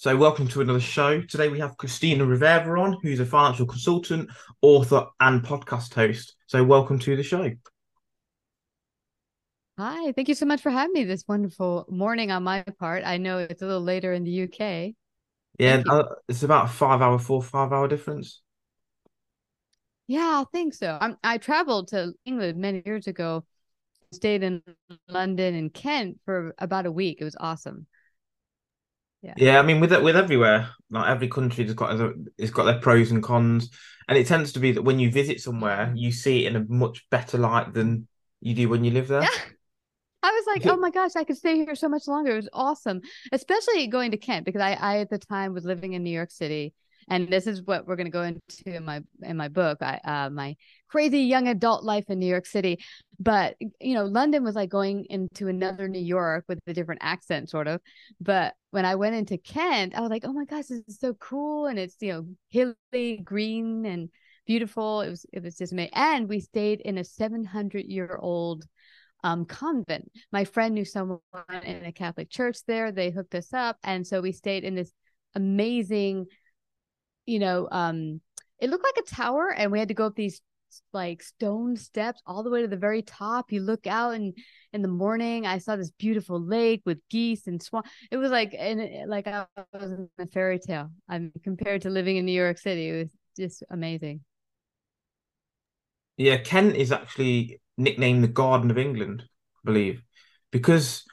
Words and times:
So, 0.00 0.16
welcome 0.16 0.46
to 0.50 0.60
another 0.60 0.78
show. 0.78 1.20
Today 1.22 1.48
we 1.48 1.58
have 1.58 1.76
Christina 1.76 2.24
Rivera 2.24 2.80
on, 2.80 2.98
who's 3.02 3.18
a 3.18 3.26
financial 3.26 3.66
consultant, 3.66 4.30
author, 4.62 5.06
and 5.18 5.42
podcast 5.42 5.92
host. 5.92 6.36
So, 6.46 6.62
welcome 6.62 7.00
to 7.00 7.16
the 7.16 7.24
show. 7.24 7.50
Hi, 9.76 10.12
thank 10.12 10.28
you 10.28 10.36
so 10.36 10.46
much 10.46 10.60
for 10.60 10.70
having 10.70 10.92
me 10.92 11.02
this 11.02 11.24
wonderful 11.26 11.84
morning 11.90 12.30
on 12.30 12.44
my 12.44 12.62
part. 12.78 13.02
I 13.04 13.16
know 13.16 13.38
it's 13.38 13.60
a 13.60 13.66
little 13.66 13.82
later 13.82 14.12
in 14.12 14.22
the 14.22 14.44
UK. 14.44 14.94
Yeah, 15.58 15.82
uh, 15.90 16.04
it's 16.28 16.44
about 16.44 16.66
a 16.66 16.68
five 16.68 17.02
hour, 17.02 17.18
four, 17.18 17.42
five 17.42 17.72
hour 17.72 17.88
difference. 17.88 18.40
Yeah, 20.06 20.20
I 20.20 20.44
think 20.52 20.74
so. 20.74 20.96
I'm, 21.00 21.16
I 21.24 21.38
traveled 21.38 21.88
to 21.88 22.12
England 22.24 22.56
many 22.56 22.84
years 22.86 23.08
ago, 23.08 23.44
stayed 24.12 24.44
in 24.44 24.62
London 25.08 25.56
and 25.56 25.74
Kent 25.74 26.20
for 26.24 26.54
about 26.60 26.86
a 26.86 26.92
week. 26.92 27.18
It 27.20 27.24
was 27.24 27.36
awesome. 27.40 27.88
Yeah. 29.22 29.34
Yeah, 29.36 29.58
I 29.58 29.62
mean, 29.62 29.80
with 29.80 29.90
with 30.02 30.16
everywhere, 30.16 30.70
like 30.90 31.08
every 31.08 31.28
country 31.28 31.64
has 31.64 31.74
got 31.74 31.98
it's 32.36 32.52
got 32.52 32.64
their 32.64 32.78
pros 32.78 33.10
and 33.10 33.22
cons, 33.22 33.70
and 34.08 34.16
it 34.16 34.26
tends 34.26 34.52
to 34.52 34.60
be 34.60 34.72
that 34.72 34.82
when 34.82 34.98
you 34.98 35.10
visit 35.10 35.40
somewhere, 35.40 35.92
you 35.96 36.12
see 36.12 36.44
it 36.44 36.54
in 36.54 36.56
a 36.56 36.64
much 36.68 37.08
better 37.10 37.36
light 37.36 37.72
than 37.74 38.06
you 38.40 38.54
do 38.54 38.68
when 38.68 38.84
you 38.84 38.92
live 38.92 39.08
there. 39.08 39.22
Yeah. 39.22 39.28
I 40.20 40.30
was 40.30 40.44
like, 40.46 40.66
oh 40.66 40.76
my 40.76 40.90
gosh, 40.90 41.12
I 41.16 41.24
could 41.24 41.36
stay 41.36 41.56
here 41.56 41.74
so 41.74 41.88
much 41.88 42.08
longer. 42.08 42.32
It 42.32 42.36
was 42.36 42.48
awesome, 42.52 43.00
especially 43.32 43.86
going 43.86 44.10
to 44.10 44.16
Kent 44.16 44.44
because 44.44 44.60
I, 44.60 44.72
I 44.72 44.98
at 44.98 45.10
the 45.10 45.18
time 45.18 45.54
was 45.54 45.64
living 45.64 45.92
in 45.92 46.02
New 46.02 46.10
York 46.10 46.30
City 46.30 46.74
and 47.10 47.28
this 47.28 47.46
is 47.46 47.62
what 47.62 47.86
we're 47.86 47.96
going 47.96 48.06
to 48.06 48.10
go 48.10 48.22
into 48.22 48.76
in 48.76 48.84
my 48.84 49.00
in 49.22 49.36
my 49.36 49.48
book 49.48 49.78
I, 49.80 50.00
uh, 50.04 50.30
my 50.30 50.56
crazy 50.88 51.20
young 51.20 51.48
adult 51.48 51.84
life 51.84 52.04
in 52.08 52.18
new 52.18 52.26
york 52.26 52.46
city 52.46 52.78
but 53.18 53.56
you 53.80 53.94
know 53.94 54.04
london 54.04 54.44
was 54.44 54.54
like 54.54 54.70
going 54.70 55.06
into 55.10 55.48
another 55.48 55.88
new 55.88 56.00
york 56.00 56.44
with 56.48 56.58
a 56.66 56.74
different 56.74 57.02
accent 57.02 57.50
sort 57.50 57.68
of 57.68 57.80
but 58.20 58.54
when 58.70 58.84
i 58.84 58.94
went 58.94 59.14
into 59.14 59.38
kent 59.38 59.94
i 59.94 60.00
was 60.00 60.10
like 60.10 60.24
oh 60.24 60.32
my 60.32 60.44
gosh 60.44 60.66
this 60.66 60.82
is 60.86 60.98
so 60.98 61.14
cool 61.14 61.66
and 61.66 61.78
it's 61.78 61.96
you 62.00 62.12
know 62.12 62.26
hilly 62.48 63.18
green 63.18 63.84
and 63.86 64.08
beautiful 64.46 65.02
it 65.02 65.10
was 65.10 65.26
it 65.32 65.42
was 65.42 65.56
just 65.56 65.72
amazing 65.72 65.92
and 65.94 66.28
we 66.28 66.40
stayed 66.40 66.80
in 66.80 66.98
a 66.98 67.04
700 67.04 67.84
year 67.84 68.18
old 68.20 68.64
um, 69.24 69.44
convent. 69.44 70.10
My 70.32 70.44
friend 70.44 70.74
knew 70.74 70.84
someone 70.84 71.20
in 71.64 71.84
a 71.84 71.92
Catholic 71.92 72.30
church 72.30 72.58
there. 72.66 72.92
They 72.92 73.10
hooked 73.10 73.34
us 73.34 73.52
up. 73.52 73.76
And 73.82 74.06
so 74.06 74.20
we 74.20 74.32
stayed 74.32 74.64
in 74.64 74.74
this 74.74 74.92
amazing 75.34 76.26
you 77.28 77.38
know, 77.38 77.68
um, 77.70 78.20
it 78.58 78.70
looked 78.70 78.84
like 78.84 79.04
a 79.04 79.14
tower, 79.14 79.52
and 79.52 79.70
we 79.70 79.78
had 79.78 79.88
to 79.88 79.94
go 79.94 80.06
up 80.06 80.16
these 80.16 80.40
like 80.92 81.22
stone 81.22 81.76
steps 81.76 82.20
all 82.26 82.42
the 82.42 82.50
way 82.50 82.62
to 82.62 82.68
the 82.68 82.76
very 82.76 83.02
top. 83.02 83.52
You 83.52 83.60
look 83.60 83.86
out, 83.86 84.14
and 84.14 84.34
in 84.72 84.80
the 84.80 84.88
morning, 84.88 85.46
I 85.46 85.58
saw 85.58 85.76
this 85.76 85.90
beautiful 85.90 86.40
lake 86.40 86.82
with 86.86 86.98
geese 87.10 87.46
and 87.46 87.62
swan. 87.62 87.82
It 88.10 88.16
was 88.16 88.30
like, 88.30 88.54
and 88.58 89.08
like 89.08 89.26
I 89.26 89.46
was 89.74 89.92
in 89.92 90.08
a 90.18 90.26
fairy 90.26 90.58
tale. 90.58 90.90
I'm 91.08 91.32
compared 91.44 91.82
to 91.82 91.90
living 91.90 92.16
in 92.16 92.24
New 92.24 92.32
York 92.32 92.58
City. 92.58 92.88
It 92.88 92.98
was 92.98 93.08
just 93.36 93.62
amazing. 93.70 94.22
Yeah, 96.16 96.38
Kent 96.38 96.76
is 96.76 96.90
actually 96.90 97.60
nicknamed 97.76 98.24
the 98.24 98.28
Garden 98.28 98.70
of 98.70 98.78
England, 98.78 99.22
I 99.22 99.60
believe, 99.66 100.02
because 100.50 101.04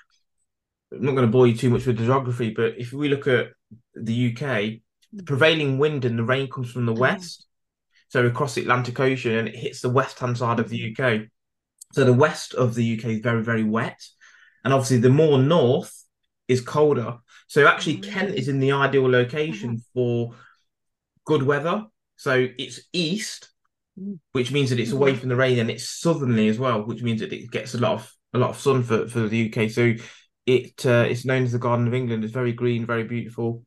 I'm 0.93 1.03
not 1.03 1.11
going 1.11 1.27
to 1.27 1.31
bore 1.31 1.45
you 1.45 1.55
too 1.55 1.69
much 1.69 1.85
with 1.85 1.97
the 1.97 2.05
geography, 2.05 2.51
but 2.51 2.73
if 2.77 2.93
we 2.93 3.09
look 3.09 3.27
at 3.27 3.49
the 3.93 4.13
UK, 4.13 4.81
the 5.15 5.23
prevailing 5.23 5.77
wind 5.77 6.05
and 6.05 6.19
the 6.19 6.23
rain 6.23 6.49
comes 6.49 6.71
from 6.71 6.85
the 6.85 6.93
mm. 6.93 6.99
west, 6.99 7.45
so 8.09 8.25
across 8.25 8.55
the 8.55 8.61
Atlantic 8.61 8.99
Ocean, 8.99 9.35
and 9.35 9.47
it 9.47 9.55
hits 9.55 9.81
the 9.81 9.89
west 9.89 10.19
hand 10.19 10.37
side 10.37 10.59
of 10.59 10.69
the 10.69 10.95
UK. 10.95 11.21
So 11.93 12.03
the 12.03 12.13
west 12.13 12.53
of 12.53 12.75
the 12.75 12.97
UK 12.97 13.05
is 13.05 13.19
very, 13.19 13.41
very 13.41 13.63
wet, 13.63 14.01
and 14.63 14.73
obviously 14.73 14.97
the 14.97 15.09
more 15.09 15.39
north 15.39 16.03
is 16.47 16.61
colder. 16.61 17.17
So 17.47 17.67
actually, 17.67 17.97
Kent 17.97 18.35
is 18.35 18.47
in 18.47 18.59
the 18.59 18.73
ideal 18.73 19.09
location 19.09 19.71
uh-huh. 19.71 19.81
for 19.93 20.35
good 21.25 21.43
weather. 21.43 21.85
So 22.17 22.47
it's 22.57 22.81
east, 22.93 23.49
mm. 23.99 24.19
which 24.33 24.51
means 24.51 24.69
that 24.69 24.79
it's 24.79 24.91
away 24.91 25.11
mm-hmm. 25.11 25.19
from 25.21 25.29
the 25.29 25.35
rain, 25.35 25.59
and 25.59 25.69
it's 25.71 25.89
southerly 25.89 26.49
as 26.49 26.59
well, 26.59 26.83
which 26.83 27.01
means 27.01 27.21
that 27.21 27.33
it 27.33 27.51
gets 27.51 27.73
a 27.73 27.79
lot 27.79 27.93
of 27.93 28.11
a 28.33 28.37
lot 28.37 28.49
of 28.49 28.59
sun 28.59 28.83
for, 28.83 29.07
for 29.07 29.27
the 29.27 29.49
UK. 29.49 29.69
So 29.69 29.93
it 30.45 30.85
uh, 30.85 31.05
it's 31.09 31.25
known 31.25 31.43
as 31.43 31.53
the 31.53 31.59
Garden 31.59 31.87
of 31.87 31.93
England. 31.93 32.23
It's 32.23 32.33
very 32.33 32.53
green, 32.53 32.85
very 32.85 33.03
beautiful. 33.03 33.63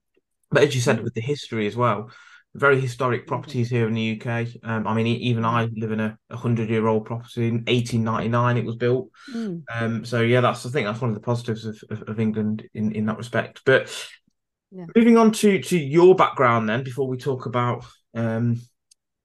But 0.50 0.64
as 0.64 0.74
you 0.74 0.80
said, 0.80 0.98
mm. 0.98 1.04
with 1.04 1.14
the 1.14 1.20
history 1.20 1.66
as 1.66 1.76
well, 1.76 2.10
very 2.54 2.80
historic 2.80 3.22
mm-hmm. 3.22 3.28
properties 3.28 3.68
here 3.68 3.86
in 3.86 3.94
the 3.94 4.20
UK. 4.20 4.48
Um, 4.62 4.86
I 4.86 4.94
mean, 4.94 5.06
even 5.06 5.44
I 5.44 5.68
live 5.76 5.92
in 5.92 6.00
a, 6.00 6.18
hundred 6.30 6.70
year 6.70 6.86
old 6.86 7.04
property 7.04 7.48
in 7.48 7.64
1899. 7.64 8.56
It 8.56 8.64
was 8.64 8.76
built. 8.76 9.10
Mm. 9.32 9.62
Um, 9.72 10.04
so 10.04 10.20
yeah, 10.20 10.40
that's 10.40 10.64
I 10.66 10.70
think 10.70 10.86
that's 10.86 11.00
one 11.00 11.10
of 11.10 11.14
the 11.14 11.20
positives 11.20 11.64
of, 11.64 11.78
of, 11.90 12.02
of 12.08 12.20
England 12.20 12.68
in, 12.74 12.92
in 12.92 13.06
that 13.06 13.18
respect. 13.18 13.62
But 13.64 13.94
yeah. 14.70 14.86
moving 14.96 15.16
on 15.16 15.32
to 15.32 15.60
to 15.60 15.78
your 15.78 16.14
background, 16.14 16.68
then 16.68 16.82
before 16.82 17.08
we 17.08 17.16
talk 17.16 17.46
about 17.46 17.84
um, 18.14 18.60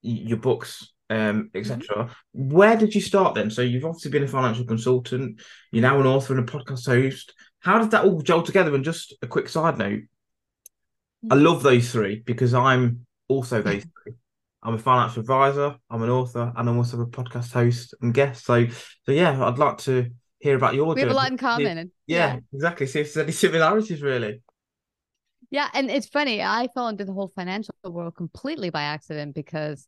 your 0.01 0.37
books, 0.37 0.91
um, 1.09 1.49
etc. 1.53 1.79
Mm-hmm. 1.81 2.49
Where 2.49 2.75
did 2.75 2.93
you 2.93 3.01
start 3.01 3.35
then? 3.35 3.49
So 3.49 3.61
you've 3.61 3.85
obviously 3.85 4.11
been 4.11 4.23
a 4.23 4.27
financial 4.27 4.65
consultant. 4.65 5.41
You're 5.71 5.81
now 5.81 5.99
an 5.99 6.07
author 6.07 6.37
and 6.37 6.47
a 6.47 6.51
podcast 6.51 6.87
host. 6.87 7.33
How 7.59 7.79
did 7.79 7.91
that 7.91 8.05
all 8.05 8.21
gel 8.21 8.43
together? 8.43 8.75
And 8.75 8.83
just 8.83 9.15
a 9.21 9.27
quick 9.27 9.47
side 9.49 9.77
note: 9.77 10.01
I 11.29 11.35
mm. 11.35 11.43
love 11.43 11.63
those 11.63 11.91
three 11.91 12.21
because 12.25 12.53
I'm 12.53 13.05
also 13.27 13.61
those 13.61 13.85
three. 14.03 14.13
I'm 14.61 14.75
a 14.75 14.79
financial 14.79 15.19
advisor, 15.19 15.75
I'm 15.89 16.03
an 16.03 16.09
author, 16.09 16.53
and 16.55 16.69
I'm 16.69 16.77
also 16.77 16.99
a 17.01 17.05
podcast 17.05 17.51
host 17.51 17.93
and 18.01 18.13
guest. 18.13 18.45
So, 18.45 18.67
so 19.05 19.11
yeah, 19.11 19.43
I'd 19.45 19.57
like 19.57 19.77
to 19.79 20.09
hear 20.39 20.55
about 20.55 20.73
your. 20.73 20.93
We 20.93 21.01
have 21.01 21.09
a 21.09 21.13
lot 21.13 21.31
in 21.31 21.37
common. 21.37 21.91
Yeah, 22.07 22.35
yeah, 22.35 22.39
exactly. 22.53 22.87
See 22.87 23.01
if 23.01 23.13
there's 23.13 23.25
any 23.25 23.33
similarities, 23.33 24.01
really. 24.01 24.41
Yeah, 25.51 25.69
and 25.73 25.91
it's 25.91 26.07
funny. 26.07 26.41
I 26.41 26.67
fell 26.73 26.87
into 26.87 27.05
the 27.05 27.13
whole 27.13 27.31
financial 27.35 27.75
world 27.83 28.15
completely 28.15 28.69
by 28.69 28.83
accident 28.83 29.35
because 29.35 29.87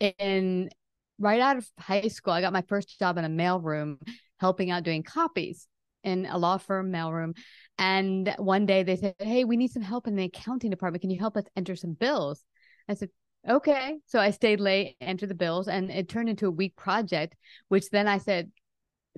in 0.00 0.70
right 1.18 1.40
out 1.40 1.56
of 1.56 1.66
high 1.78 2.08
school, 2.08 2.32
I 2.32 2.42
got 2.42 2.52
my 2.52 2.62
first 2.68 2.98
job 2.98 3.16
in 3.18 3.24
a 3.24 3.28
mailroom, 3.28 3.96
helping 4.38 4.70
out 4.70 4.82
doing 4.82 5.02
copies 5.02 5.66
in 6.04 6.26
a 6.26 6.38
law 6.38 6.58
firm 6.58 6.92
mailroom. 6.92 7.36
And 7.78 8.34
one 8.38 8.66
day 8.66 8.82
they 8.82 8.96
said, 8.96 9.14
Hey, 9.18 9.44
we 9.44 9.56
need 9.56 9.70
some 9.70 9.82
help 9.82 10.06
in 10.06 10.16
the 10.16 10.24
accounting 10.24 10.70
department. 10.70 11.02
Can 11.02 11.10
you 11.10 11.18
help 11.18 11.36
us 11.36 11.44
enter 11.56 11.76
some 11.76 11.94
bills? 11.94 12.44
I 12.88 12.94
said, 12.94 13.10
Okay. 13.48 13.98
So 14.06 14.18
I 14.18 14.30
stayed 14.30 14.60
late, 14.60 14.96
entered 15.00 15.30
the 15.30 15.34
bills, 15.34 15.66
and 15.68 15.90
it 15.90 16.08
turned 16.08 16.28
into 16.28 16.46
a 16.46 16.50
week 16.50 16.76
project, 16.76 17.36
which 17.68 17.88
then 17.90 18.06
I 18.06 18.18
said, 18.18 18.50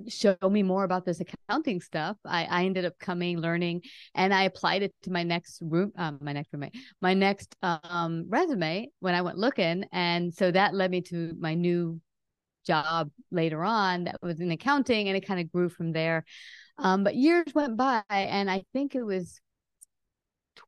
show 0.08 0.36
me 0.50 0.62
more 0.62 0.84
about 0.84 1.04
this 1.04 1.20
accounting 1.20 1.80
stuff. 1.80 2.16
I, 2.24 2.44
I 2.44 2.64
ended 2.64 2.84
up 2.84 2.98
coming, 2.98 3.38
learning, 3.38 3.82
and 4.14 4.32
I 4.32 4.44
applied 4.44 4.82
it 4.82 4.94
to 5.02 5.10
my 5.10 5.22
next 5.22 5.60
room, 5.62 5.92
um, 5.96 6.18
my 6.20 6.32
next 6.32 6.52
roommate, 6.52 6.74
my 7.00 7.14
next 7.14 7.54
um, 7.62 8.26
resume 8.28 8.88
when 9.00 9.14
I 9.14 9.22
went 9.22 9.38
looking. 9.38 9.84
And 9.92 10.32
so 10.32 10.50
that 10.50 10.74
led 10.74 10.90
me 10.90 11.02
to 11.02 11.34
my 11.38 11.54
new 11.54 12.00
job 12.66 13.10
later 13.30 13.64
on 13.64 14.04
that 14.04 14.16
was 14.22 14.40
in 14.40 14.50
accounting 14.50 15.08
and 15.08 15.16
it 15.16 15.26
kind 15.26 15.40
of 15.40 15.50
grew 15.50 15.68
from 15.68 15.92
there. 15.92 16.24
Um, 16.82 17.04
but 17.04 17.14
years 17.14 17.54
went 17.54 17.76
by 17.76 18.02
and 18.10 18.50
I 18.50 18.64
think 18.72 18.94
it 18.94 19.04
was 19.04 19.40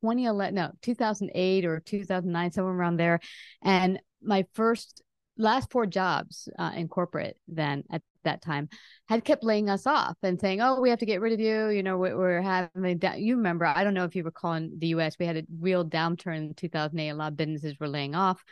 2011, 0.01 0.55
no, 0.55 0.71
2008 0.81 1.65
or 1.65 1.79
2009, 1.81 2.51
somewhere 2.51 2.73
around 2.73 2.97
there. 2.97 3.19
And 3.61 3.99
my 4.23 4.45
first, 4.53 5.03
last 5.37 5.69
four 5.69 5.85
jobs 5.85 6.47
uh, 6.57 6.71
in 6.75 6.87
corporate 6.87 7.37
then 7.47 7.83
at 7.91 8.01
that 8.23 8.41
time 8.41 8.69
had 9.07 9.23
kept 9.23 9.43
laying 9.43 9.69
us 9.69 9.85
off 9.85 10.15
and 10.23 10.39
saying, 10.39 10.61
"Oh, 10.61 10.81
we 10.81 10.89
have 10.89 10.99
to 10.99 11.05
get 11.05 11.21
rid 11.21 11.33
of 11.33 11.39
you." 11.39 11.67
You 11.67 11.83
know, 11.83 11.97
we're 11.97 12.41
having. 12.41 12.99
You 13.17 13.35
remember? 13.35 13.65
I 13.65 13.83
don't 13.83 13.93
know 13.93 14.05
if 14.05 14.15
you 14.15 14.23
recall 14.23 14.53
in 14.53 14.71
the 14.79 14.87
U.S. 14.87 15.17
we 15.19 15.27
had 15.27 15.37
a 15.37 15.43
real 15.59 15.85
downturn 15.85 16.37
in 16.37 16.53
2008. 16.55 17.09
A 17.09 17.13
lot 17.13 17.33
of 17.33 17.37
businesses 17.37 17.79
were 17.79 17.87
laying 17.87 18.15
off, 18.15 18.43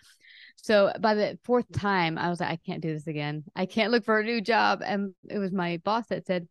so 0.58 0.92
by 1.00 1.16
the 1.16 1.38
fourth 1.44 1.72
time, 1.72 2.18
I 2.18 2.30
was 2.30 2.40
like, 2.40 2.50
I 2.50 2.56
can't 2.56 2.82
do 2.82 2.94
this 2.94 3.08
again. 3.08 3.44
I 3.56 3.66
can't 3.66 3.92
look 3.92 4.06
for 4.06 4.20
a 4.20 4.24
new 4.24 4.42
job. 4.42 4.82
And 4.86 5.14
it 5.30 5.38
was 5.38 5.52
my 5.52 5.78
boss 5.84 6.08
that 6.08 6.26
said, 6.26 6.48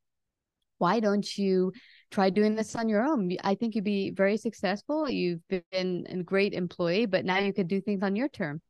Why 0.82 0.98
don't 0.98 1.38
you 1.38 1.72
try 2.10 2.28
doing 2.30 2.56
this 2.56 2.74
on 2.74 2.88
your 2.88 3.04
own? 3.04 3.30
I 3.44 3.54
think 3.54 3.76
you'd 3.76 3.84
be 3.84 4.10
very 4.10 4.36
successful. 4.36 5.08
You've 5.08 5.46
been 5.48 6.06
a 6.10 6.22
great 6.24 6.54
employee, 6.54 7.06
but 7.06 7.24
now 7.24 7.38
you 7.38 7.52
could 7.52 7.68
do 7.68 7.80
things 7.80 8.02
on 8.02 8.16
your 8.16 8.28
term 8.28 8.60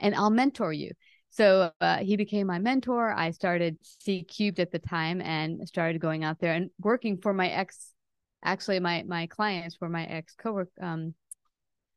and 0.00 0.12
I'll 0.16 0.30
mentor 0.30 0.72
you. 0.72 0.90
So 1.30 1.70
uh, 1.80 1.98
he 1.98 2.16
became 2.16 2.48
my 2.48 2.58
mentor. 2.58 3.12
I 3.12 3.30
started 3.30 3.78
C 3.82 4.24
Cubed 4.24 4.58
at 4.58 4.72
the 4.72 4.80
time 4.80 5.20
and 5.20 5.68
started 5.68 6.00
going 6.00 6.24
out 6.24 6.40
there 6.40 6.54
and 6.54 6.70
working 6.80 7.18
for 7.18 7.32
my 7.32 7.48
ex. 7.48 7.92
Actually, 8.44 8.80
my 8.80 9.04
my 9.06 9.28
clients 9.28 9.76
were 9.80 9.88
my 9.88 10.06
ex 10.06 10.34
cowork, 10.34 10.70
um, 10.82 11.14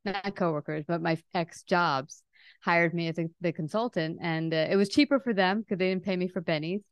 not 0.05 0.35
coworkers, 0.35 0.85
but 0.87 1.01
my 1.01 1.17
ex 1.33 1.63
jobs 1.63 2.21
hired 2.61 2.93
me 2.93 3.07
as 3.07 3.17
a, 3.17 3.25
the 3.41 3.51
consultant, 3.51 4.19
and 4.21 4.53
uh, 4.53 4.67
it 4.69 4.75
was 4.75 4.89
cheaper 4.89 5.19
for 5.19 5.33
them 5.33 5.61
because 5.61 5.79
they 5.79 5.89
didn't 5.89 6.03
pay 6.03 6.15
me 6.15 6.27
for 6.27 6.41
bennies. 6.41 6.83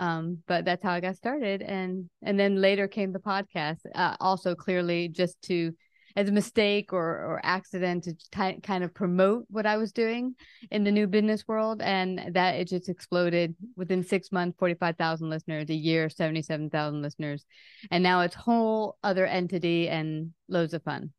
Um, 0.00 0.38
but 0.48 0.64
that's 0.64 0.82
how 0.82 0.92
I 0.92 1.00
got 1.00 1.16
started, 1.16 1.60
and 1.60 2.08
and 2.22 2.40
then 2.40 2.56
later 2.60 2.88
came 2.88 3.12
the 3.12 3.18
podcast. 3.18 3.80
Uh, 3.94 4.16
also, 4.18 4.54
clearly, 4.54 5.08
just 5.08 5.40
to 5.42 5.72
as 6.16 6.28
a 6.28 6.32
mistake 6.32 6.92
or 6.92 7.04
or 7.04 7.40
accident 7.44 8.04
to 8.04 8.14
t- 8.14 8.60
kind 8.62 8.82
of 8.82 8.94
promote 8.94 9.44
what 9.50 9.66
I 9.66 9.76
was 9.76 9.92
doing 9.92 10.34
in 10.70 10.84
the 10.84 10.90
new 10.90 11.06
business 11.06 11.46
world, 11.46 11.82
and 11.82 12.34
that 12.34 12.56
it 12.56 12.68
just 12.68 12.88
exploded 12.88 13.54
within 13.76 14.02
six 14.02 14.32
months. 14.32 14.56
Forty 14.58 14.74
five 14.74 14.96
thousand 14.96 15.28
listeners 15.28 15.68
a 15.68 15.74
year, 15.74 16.08
seventy 16.08 16.40
seven 16.40 16.70
thousand 16.70 17.02
listeners, 17.02 17.44
and 17.90 18.02
now 18.02 18.22
it's 18.22 18.34
whole 18.34 18.96
other 19.02 19.26
entity 19.26 19.88
and 19.88 20.32
loads 20.48 20.72
of 20.72 20.82
fun. 20.82 21.12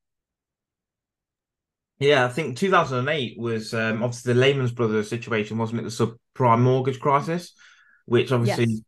Yeah, 2.01 2.25
I 2.25 2.29
think 2.29 2.57
2008 2.57 3.37
was 3.37 3.75
um, 3.75 4.01
obviously 4.01 4.33
the 4.33 4.39
Lehman 4.39 4.65
Brothers 4.73 5.07
situation, 5.07 5.59
wasn't 5.59 5.81
it? 5.81 5.83
The 5.83 6.17
subprime 6.35 6.61
mortgage 6.61 6.99
crisis, 6.99 7.53
which 8.05 8.31
obviously 8.31 8.65
Yes. 8.65 8.81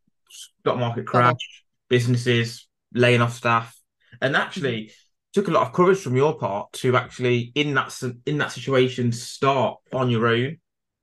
stock 0.59 0.77
market 0.77 1.05
crash, 1.05 1.63
businesses 1.89 2.67
laying 2.93 3.21
off 3.21 3.33
staff, 3.33 3.77
and 4.21 4.35
actually 4.35 4.91
took 5.33 5.47
a 5.47 5.51
lot 5.51 5.65
of 5.65 5.73
courage 5.73 5.99
from 5.99 6.15
your 6.15 6.37
part 6.37 6.71
to 6.73 6.95
actually 6.95 7.51
in 7.55 7.73
that 7.73 7.99
in 8.25 8.37
that 8.37 8.51
situation 8.51 9.11
start 9.11 9.79
on 9.91 10.09
your 10.09 10.27
own. 10.27 10.57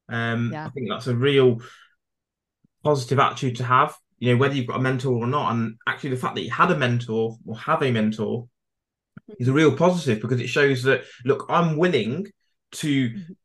Um, 0.09 0.53
Yeah. 0.53 0.67
I 0.67 0.71
think 0.71 0.89
that's 0.89 1.07
a 1.09 1.17
real 1.17 1.61
positive 2.83 3.19
attitude 3.19 3.57
to 3.57 3.65
have. 3.65 3.97
You 4.19 4.33
know, 4.33 4.39
whether 4.39 4.55
you've 4.55 4.67
got 4.67 4.77
a 4.77 4.83
mentor 4.83 5.13
or 5.15 5.27
not, 5.27 5.53
and 5.53 5.77
actually 5.87 6.11
the 6.11 6.17
fact 6.17 6.35
that 6.35 6.43
you 6.43 6.51
had 6.51 6.71
a 6.71 6.77
mentor 6.77 7.39
or 7.47 7.59
have 7.59 7.83
a 7.83 7.91
mentor 7.91 8.49
is 9.39 9.49
a 9.49 9.53
real 9.53 9.75
positive 9.77 10.21
because 10.21 10.41
it 10.41 10.49
shows 10.49 10.83
that 10.83 11.05
look, 11.25 11.47
I'm 11.49 11.77
willing 11.77 12.27
to 12.73 13.11
Mhm. 13.11 13.37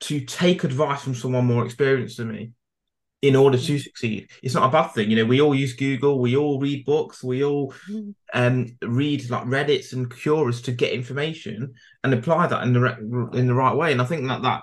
to 0.00 0.20
take 0.20 0.62
advice 0.64 1.02
from 1.02 1.14
someone 1.14 1.46
more 1.46 1.64
experienced 1.64 2.18
than 2.18 2.30
me 2.30 2.52
in 3.20 3.34
order 3.34 3.58
to 3.58 3.72
Mhm. 3.74 3.82
succeed. 3.82 4.30
It's 4.44 4.54
not 4.54 4.68
a 4.68 4.72
bad 4.72 4.88
thing. 4.92 5.10
You 5.10 5.16
know, 5.16 5.24
we 5.24 5.40
all 5.40 5.54
use 5.54 5.72
Google, 5.74 6.20
we 6.20 6.36
all 6.36 6.60
read 6.60 6.84
books, 6.84 7.22
we 7.24 7.42
all 7.42 7.72
Mhm. 7.90 8.14
um 8.32 8.66
read 8.82 9.28
like 9.28 9.44
Reddits 9.44 9.92
and 9.92 10.08
Quoras 10.08 10.62
to 10.64 10.72
get 10.72 10.92
information 10.92 11.74
and 12.04 12.14
apply 12.14 12.46
that 12.46 12.62
in 12.62 12.72
the 12.72 12.80
re- 12.80 13.38
in 13.38 13.48
the 13.48 13.54
right 13.54 13.74
way. 13.74 13.90
And 13.90 14.00
I 14.00 14.04
think 14.04 14.28
that 14.28 14.42
that 14.42 14.62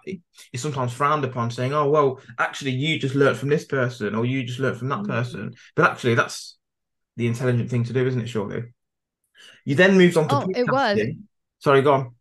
is 0.53 0.61
sometimes 0.61 0.93
frowned 0.93 1.25
upon, 1.25 1.51
saying, 1.51 1.73
"Oh, 1.73 1.89
well, 1.89 2.21
actually, 2.39 2.71
you 2.71 2.97
just 2.97 3.15
learnt 3.15 3.37
from 3.37 3.49
this 3.49 3.65
person, 3.65 4.15
or 4.15 4.25
you 4.25 4.43
just 4.43 4.59
learnt 4.59 4.77
from 4.77 4.89
that 4.89 4.99
Mhm. 4.99 5.07
person." 5.07 5.53
But 5.75 5.91
actually, 5.91 6.15
that's 6.15 6.57
the 7.17 7.27
intelligent 7.27 7.69
thing 7.69 7.83
to 7.85 7.93
do, 7.93 8.05
isn't 8.07 8.21
it? 8.21 8.27
Surely. 8.29 8.63
You 9.65 9.75
then 9.75 9.97
moved 9.97 10.15
on 10.15 10.27
to 10.29 10.35
Oh, 10.35 10.47
it 10.55 10.71
was. 10.71 10.97
podcasting. 10.97 11.17
Sorry, 11.59 11.81
go 11.81 11.93
on. 11.93 12.14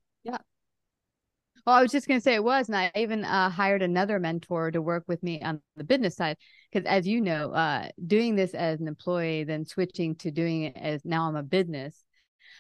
Well, 1.67 1.77
I 1.77 1.83
was 1.83 1.93
just 1.93 2.07
going 2.07 2.21
to 2.21 2.23
say 2.23 2.35
it 2.35 2.45
was, 2.45 2.69
and 2.69 2.77
I 2.77 2.91
even 2.95 3.25
uh, 3.25 3.49
hired 3.49 3.81
another 3.81 4.19
mentor 4.21 4.71
to 4.71 4.83
work 4.83 5.05
with 5.09 5.23
me 5.23 5.41
on 5.41 5.63
the 5.77 5.85
business 5.85 6.15
side. 6.15 6.37
Because 6.71 6.87
as 6.87 7.07
you 7.07 7.23
know, 7.23 7.53
uh, 7.53 7.89
doing 8.07 8.37
this 8.37 8.53
as 8.53 8.81
an 8.81 8.89
employee, 8.89 9.45
then 9.45 9.65
switching 9.65 10.15
to 10.17 10.31
doing 10.31 10.65
it 10.65 10.77
as 10.77 11.05
now 11.07 11.27
I'm 11.27 11.37
a 11.37 11.43
business, 11.43 12.05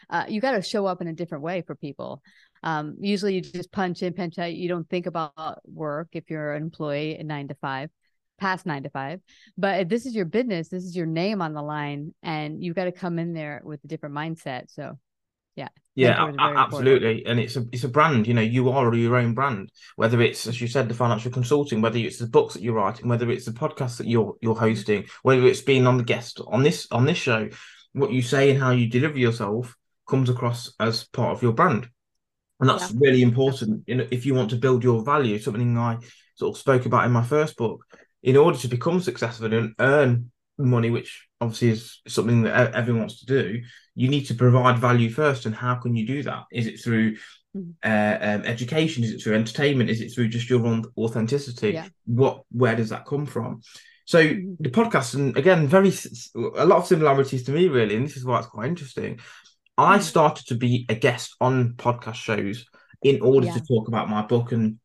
uh, 0.08 0.24
you 0.26 0.40
got 0.40 0.52
to 0.52 0.62
show 0.62 0.86
up 0.86 1.02
in 1.02 1.08
a 1.08 1.12
different 1.12 1.44
way 1.44 1.62
for 1.62 1.74
people. 1.74 2.22
Um, 2.62 2.96
usually, 2.98 3.34
you 3.34 3.42
just 3.42 3.70
punch 3.70 4.02
in, 4.02 4.14
punch 4.14 4.38
out. 4.38 4.54
You 4.54 4.68
don't 4.68 4.88
think 4.88 5.04
about 5.04 5.60
work 5.66 6.08
if 6.12 6.30
you're 6.30 6.54
an 6.54 6.62
employee 6.62 7.18
at 7.18 7.26
nine 7.26 7.48
to 7.48 7.54
five, 7.56 7.90
past 8.38 8.64
nine 8.64 8.84
to 8.84 8.90
five. 8.90 9.20
But 9.58 9.80
if 9.80 9.88
this 9.88 10.06
is 10.06 10.14
your 10.14 10.24
business, 10.24 10.68
this 10.68 10.84
is 10.84 10.96
your 10.96 11.04
name 11.04 11.42
on 11.42 11.52
the 11.52 11.62
line, 11.62 12.14
and 12.22 12.64
you've 12.64 12.76
got 12.76 12.84
to 12.84 12.92
come 12.92 13.18
in 13.18 13.34
there 13.34 13.60
with 13.64 13.84
a 13.84 13.88
different 13.88 14.14
mindset. 14.14 14.72
So, 14.72 14.98
yeah, 15.56 15.68
Yeah, 15.96 16.08
mentors 16.26 16.34
a- 16.34 16.36
very 16.36 16.48
important. 16.50 16.58
absolutely. 16.58 17.26
And 17.26 17.40
it's 17.40 17.56
a 17.56 17.64
it's 17.72 17.84
a 17.84 17.88
brand, 17.88 18.26
you 18.26 18.34
know, 18.34 18.40
you 18.40 18.70
are 18.70 18.94
your 18.94 19.16
own 19.16 19.34
brand. 19.34 19.70
Whether 19.96 20.20
it's, 20.22 20.46
as 20.46 20.60
you 20.60 20.66
said, 20.66 20.88
the 20.88 20.94
financial 20.94 21.30
consulting, 21.30 21.80
whether 21.80 21.98
it's 21.98 22.18
the 22.18 22.26
books 22.26 22.54
that 22.54 22.62
you're 22.62 22.74
writing, 22.74 23.08
whether 23.08 23.30
it's 23.30 23.44
the 23.44 23.52
podcast 23.52 23.98
that 23.98 24.06
you're 24.08 24.34
you're 24.40 24.56
hosting, 24.56 25.06
whether 25.22 25.46
it's 25.46 25.60
being 25.60 25.86
on 25.86 25.96
the 25.96 26.04
guest 26.04 26.40
on 26.46 26.62
this 26.62 26.86
on 26.90 27.04
this 27.04 27.18
show, 27.18 27.48
what 27.92 28.12
you 28.12 28.22
say 28.22 28.50
and 28.50 28.60
how 28.60 28.70
you 28.72 28.88
deliver 28.88 29.18
yourself 29.18 29.76
comes 30.08 30.28
across 30.28 30.72
as 30.80 31.04
part 31.04 31.36
of 31.36 31.42
your 31.42 31.52
brand. 31.52 31.88
And 32.60 32.68
that's 32.68 32.90
Yeah. 32.90 32.98
really 33.00 33.22
important 33.22 33.84
you 33.86 33.94
know, 33.96 34.06
if 34.10 34.26
you 34.26 34.34
want 34.34 34.50
to 34.50 34.56
build 34.56 34.82
your 34.84 35.02
value, 35.04 35.38
something 35.38 35.76
I 35.78 35.98
sort 36.36 36.54
of 36.56 36.60
spoke 36.60 36.86
about 36.86 37.04
in 37.04 37.12
my 37.12 37.22
first 37.24 37.56
book. 37.56 37.84
In 38.22 38.36
order 38.36 38.56
to 38.58 38.68
become 38.68 39.00
successful 39.00 39.52
and 39.52 39.74
earn 39.78 40.30
money, 40.58 40.90
which 40.90 41.28
obviously 41.40 41.70
is 41.70 42.00
something 42.08 42.42
that 42.42 42.74
everyone 42.74 43.00
wants 43.02 43.20
to 43.20 43.26
do, 43.26 43.60
you 43.94 44.08
need 44.08 44.24
to 44.26 44.34
provide 44.34 44.78
value 44.78 45.10
first. 45.10 45.46
And 45.46 45.54
how 45.54 45.76
can 45.76 45.94
you 45.96 46.06
do 46.06 46.22
that? 46.24 46.44
Is 46.50 46.66
it 46.66 46.80
through 46.82 47.16
Mhm. 47.56 47.74
uh, 47.84 48.18
um, 48.20 48.42
education? 48.44 49.04
Is 49.04 49.12
it 49.12 49.22
through 49.22 49.34
entertainment? 49.36 49.90
Is 49.90 50.00
it 50.00 50.12
through 50.12 50.28
just 50.28 50.50
your 50.50 50.66
own 50.66 50.84
authenticity? 50.98 51.72
Yeah. 51.74 51.88
What, 52.04 52.42
where 52.50 52.74
does 52.74 52.88
that 52.88 53.06
come 53.06 53.26
from? 53.26 53.60
So 54.06 54.18
Mhm. 54.22 54.56
the 54.58 54.70
podcast, 54.70 55.14
and 55.14 55.36
again, 55.36 55.68
very 55.68 55.92
a 56.56 56.66
lot 56.66 56.78
of 56.78 56.86
similarities 56.86 57.44
to 57.44 57.52
me, 57.52 57.68
really, 57.68 57.94
and 57.96 58.04
this 58.04 58.16
is 58.16 58.24
why 58.24 58.38
it's 58.38 58.48
quite 58.48 58.68
interesting. 58.68 59.20
I 59.78 59.98
Mhm. 59.98 60.02
started 60.02 60.46
to 60.46 60.56
be 60.56 60.84
a 60.88 60.94
guest 60.94 61.36
on 61.40 61.74
podcast 61.74 62.16
shows 62.16 62.66
in 63.02 63.20
order 63.20 63.46
Yeah. 63.46 63.54
to 63.54 63.60
talk 63.60 63.88
about 63.88 64.10
my 64.10 64.22
book 64.22 64.52
and 64.52 64.78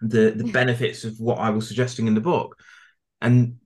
the 0.00 0.30
the 0.30 0.44
benefits 0.60 1.04
of 1.04 1.18
what 1.18 1.38
I 1.38 1.50
was 1.50 1.68
suggesting 1.68 2.06
in 2.06 2.14
the 2.14 2.20
book. 2.20 2.56
And 3.20 3.56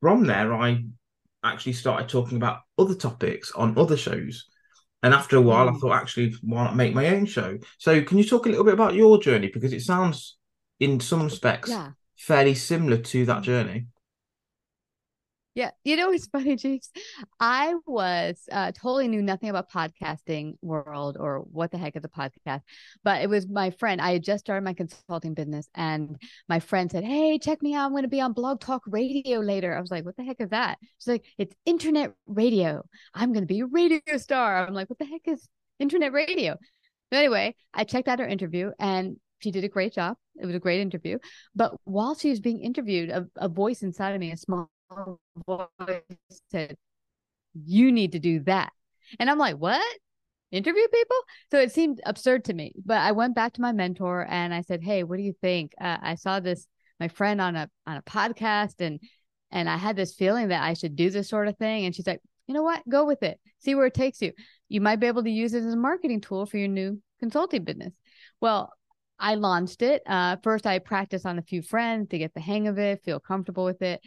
from 0.00 0.26
there, 0.26 0.52
I 0.54 0.84
actually 1.42 1.74
started 1.74 2.08
talking 2.08 2.36
about 2.36 2.60
other 2.78 2.94
topics 2.94 3.52
on 3.52 3.78
other 3.78 3.96
shows. 3.96 4.48
And 5.02 5.14
after 5.14 5.36
a 5.36 5.40
while, 5.40 5.68
I 5.68 5.72
Mm. 5.72 5.80
thought, 5.80 5.92
actually, 5.92 6.34
why 6.42 6.64
not 6.64 6.76
make 6.76 6.94
my 6.94 7.08
own 7.08 7.26
show? 7.26 7.58
So, 7.78 8.02
can 8.02 8.18
you 8.18 8.24
talk 8.24 8.46
a 8.46 8.48
little 8.48 8.64
bit 8.64 8.74
about 8.74 8.94
your 8.94 9.20
journey? 9.20 9.50
Because 9.52 9.72
it 9.72 9.82
sounds, 9.82 10.36
in 10.80 11.00
some 11.00 11.24
respects, 11.24 11.70
Yeah. 11.70 11.92
fairly 12.16 12.54
similar 12.54 12.96
to 12.96 13.26
that 13.26 13.42
journey. 13.42 13.86
Yeah, 15.56 15.70
you 15.84 15.96
know 15.96 16.12
it's 16.12 16.26
funny, 16.32 16.54
Jeeves. 16.54 16.90
I 17.40 17.74
was 17.86 18.38
uh, 18.52 18.72
totally 18.72 19.08
knew 19.08 19.22
nothing 19.22 19.48
about 19.48 19.70
podcasting 19.70 20.58
world 20.60 21.16
or 21.18 21.38
what 21.50 21.70
the 21.70 21.78
heck 21.78 21.96
is 21.96 22.04
a 22.04 22.08
podcast, 22.08 22.60
but 23.02 23.22
it 23.22 23.30
was 23.30 23.48
my 23.48 23.70
friend. 23.70 23.98
I 24.00 24.12
had 24.12 24.22
just 24.22 24.44
started 24.44 24.64
my 24.64 24.74
consulting 24.74 25.32
business, 25.32 25.66
and 25.74 26.20
my 26.46 26.60
friend 26.60 26.90
said, 26.90 27.04
"Hey, 27.04 27.38
check 27.38 27.62
me 27.62 27.74
out. 27.74 27.86
I'm 27.86 27.92
going 27.92 28.02
to 28.02 28.08
be 28.08 28.20
on 28.20 28.34
Blog 28.34 28.60
Talk 28.60 28.82
Radio 28.86 29.40
later." 29.40 29.74
I 29.74 29.80
was 29.80 29.90
like, 29.90 30.04
"What 30.04 30.16
the 30.16 30.24
heck 30.24 30.42
is 30.42 30.50
that?" 30.50 30.76
She's 30.98 31.08
like, 31.08 31.24
"It's 31.38 31.54
internet 31.64 32.12
radio. 32.26 32.84
I'm 33.14 33.32
going 33.32 33.42
to 33.42 33.46
be 33.54 33.60
a 33.60 33.66
radio 33.66 34.18
star." 34.18 34.66
I'm 34.66 34.74
like, 34.74 34.90
"What 34.90 34.98
the 34.98 35.06
heck 35.06 35.22
is 35.26 35.48
internet 35.78 36.12
radio?" 36.12 36.56
But 37.10 37.16
anyway, 37.18 37.54
I 37.72 37.84
checked 37.84 38.08
out 38.08 38.18
her 38.18 38.28
interview, 38.28 38.72
and 38.78 39.16
she 39.38 39.50
did 39.52 39.64
a 39.64 39.68
great 39.68 39.94
job. 39.94 40.18
It 40.38 40.44
was 40.44 40.54
a 40.54 40.60
great 40.60 40.80
interview. 40.80 41.18
But 41.54 41.72
while 41.84 42.14
she 42.14 42.28
was 42.28 42.40
being 42.40 42.60
interviewed, 42.60 43.08
a, 43.08 43.26
a 43.36 43.48
voice 43.48 43.82
inside 43.82 44.12
of 44.14 44.20
me, 44.20 44.32
a 44.32 44.36
small 44.36 44.70
voice 45.46 46.02
said, 46.50 46.76
You 47.54 47.92
need 47.92 48.12
to 48.12 48.18
do 48.18 48.40
that. 48.40 48.72
And 49.18 49.30
I'm 49.30 49.38
like, 49.38 49.56
What? 49.56 49.98
Interview 50.52 50.86
people? 50.88 51.16
So 51.50 51.58
it 51.58 51.72
seemed 51.72 52.00
absurd 52.06 52.44
to 52.44 52.54
me. 52.54 52.72
But 52.84 52.98
I 52.98 53.12
went 53.12 53.34
back 53.34 53.54
to 53.54 53.60
my 53.60 53.72
mentor 53.72 54.26
and 54.28 54.54
I 54.54 54.60
said, 54.62 54.82
Hey, 54.82 55.02
what 55.02 55.16
do 55.16 55.22
you 55.22 55.34
think? 55.40 55.72
Uh, 55.80 55.98
I 56.00 56.14
saw 56.14 56.40
this, 56.40 56.66
my 57.00 57.08
friend 57.08 57.40
on 57.40 57.56
a 57.56 57.68
on 57.86 57.96
a 57.96 58.02
podcast, 58.02 58.80
and 58.80 59.00
and 59.50 59.68
I 59.68 59.76
had 59.76 59.96
this 59.96 60.14
feeling 60.14 60.48
that 60.48 60.62
I 60.62 60.74
should 60.74 60.96
do 60.96 61.10
this 61.10 61.28
sort 61.28 61.48
of 61.48 61.56
thing. 61.56 61.84
And 61.84 61.94
she's 61.94 62.06
like, 62.06 62.20
you 62.46 62.54
know 62.54 62.62
what? 62.62 62.88
Go 62.88 63.04
with 63.04 63.22
it. 63.22 63.40
See 63.58 63.74
where 63.74 63.86
it 63.86 63.94
takes 63.94 64.22
you. 64.22 64.32
You 64.68 64.80
might 64.80 65.00
be 65.00 65.06
able 65.06 65.24
to 65.24 65.30
use 65.30 65.54
it 65.54 65.64
as 65.64 65.72
a 65.72 65.76
marketing 65.76 66.20
tool 66.20 66.46
for 66.46 66.58
your 66.58 66.68
new 66.68 67.00
consulting 67.20 67.64
business. 67.64 67.94
Well, 68.40 68.72
I 69.18 69.34
launched 69.34 69.82
it. 69.82 70.02
Uh, 70.06 70.36
first, 70.42 70.66
I 70.66 70.78
practiced 70.78 71.26
on 71.26 71.38
a 71.38 71.42
few 71.42 71.62
friends 71.62 72.08
to 72.10 72.18
get 72.18 72.34
the 72.34 72.40
hang 72.40 72.68
of 72.68 72.78
it, 72.78 73.02
feel 73.02 73.18
comfortable 73.18 73.64
with 73.64 73.82
it. 73.82 74.00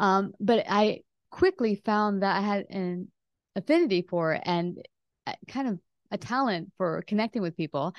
Um, 0.00 0.32
but 0.40 0.64
I 0.68 1.02
quickly 1.30 1.76
found 1.76 2.22
that 2.22 2.36
I 2.36 2.40
had 2.40 2.64
an 2.70 3.08
affinity 3.54 4.02
for 4.02 4.32
it 4.32 4.42
and 4.44 4.78
uh, 5.26 5.34
kind 5.46 5.68
of 5.68 5.78
a 6.10 6.18
talent 6.18 6.72
for 6.76 7.02
connecting 7.06 7.42
with 7.42 7.56
people. 7.56 7.94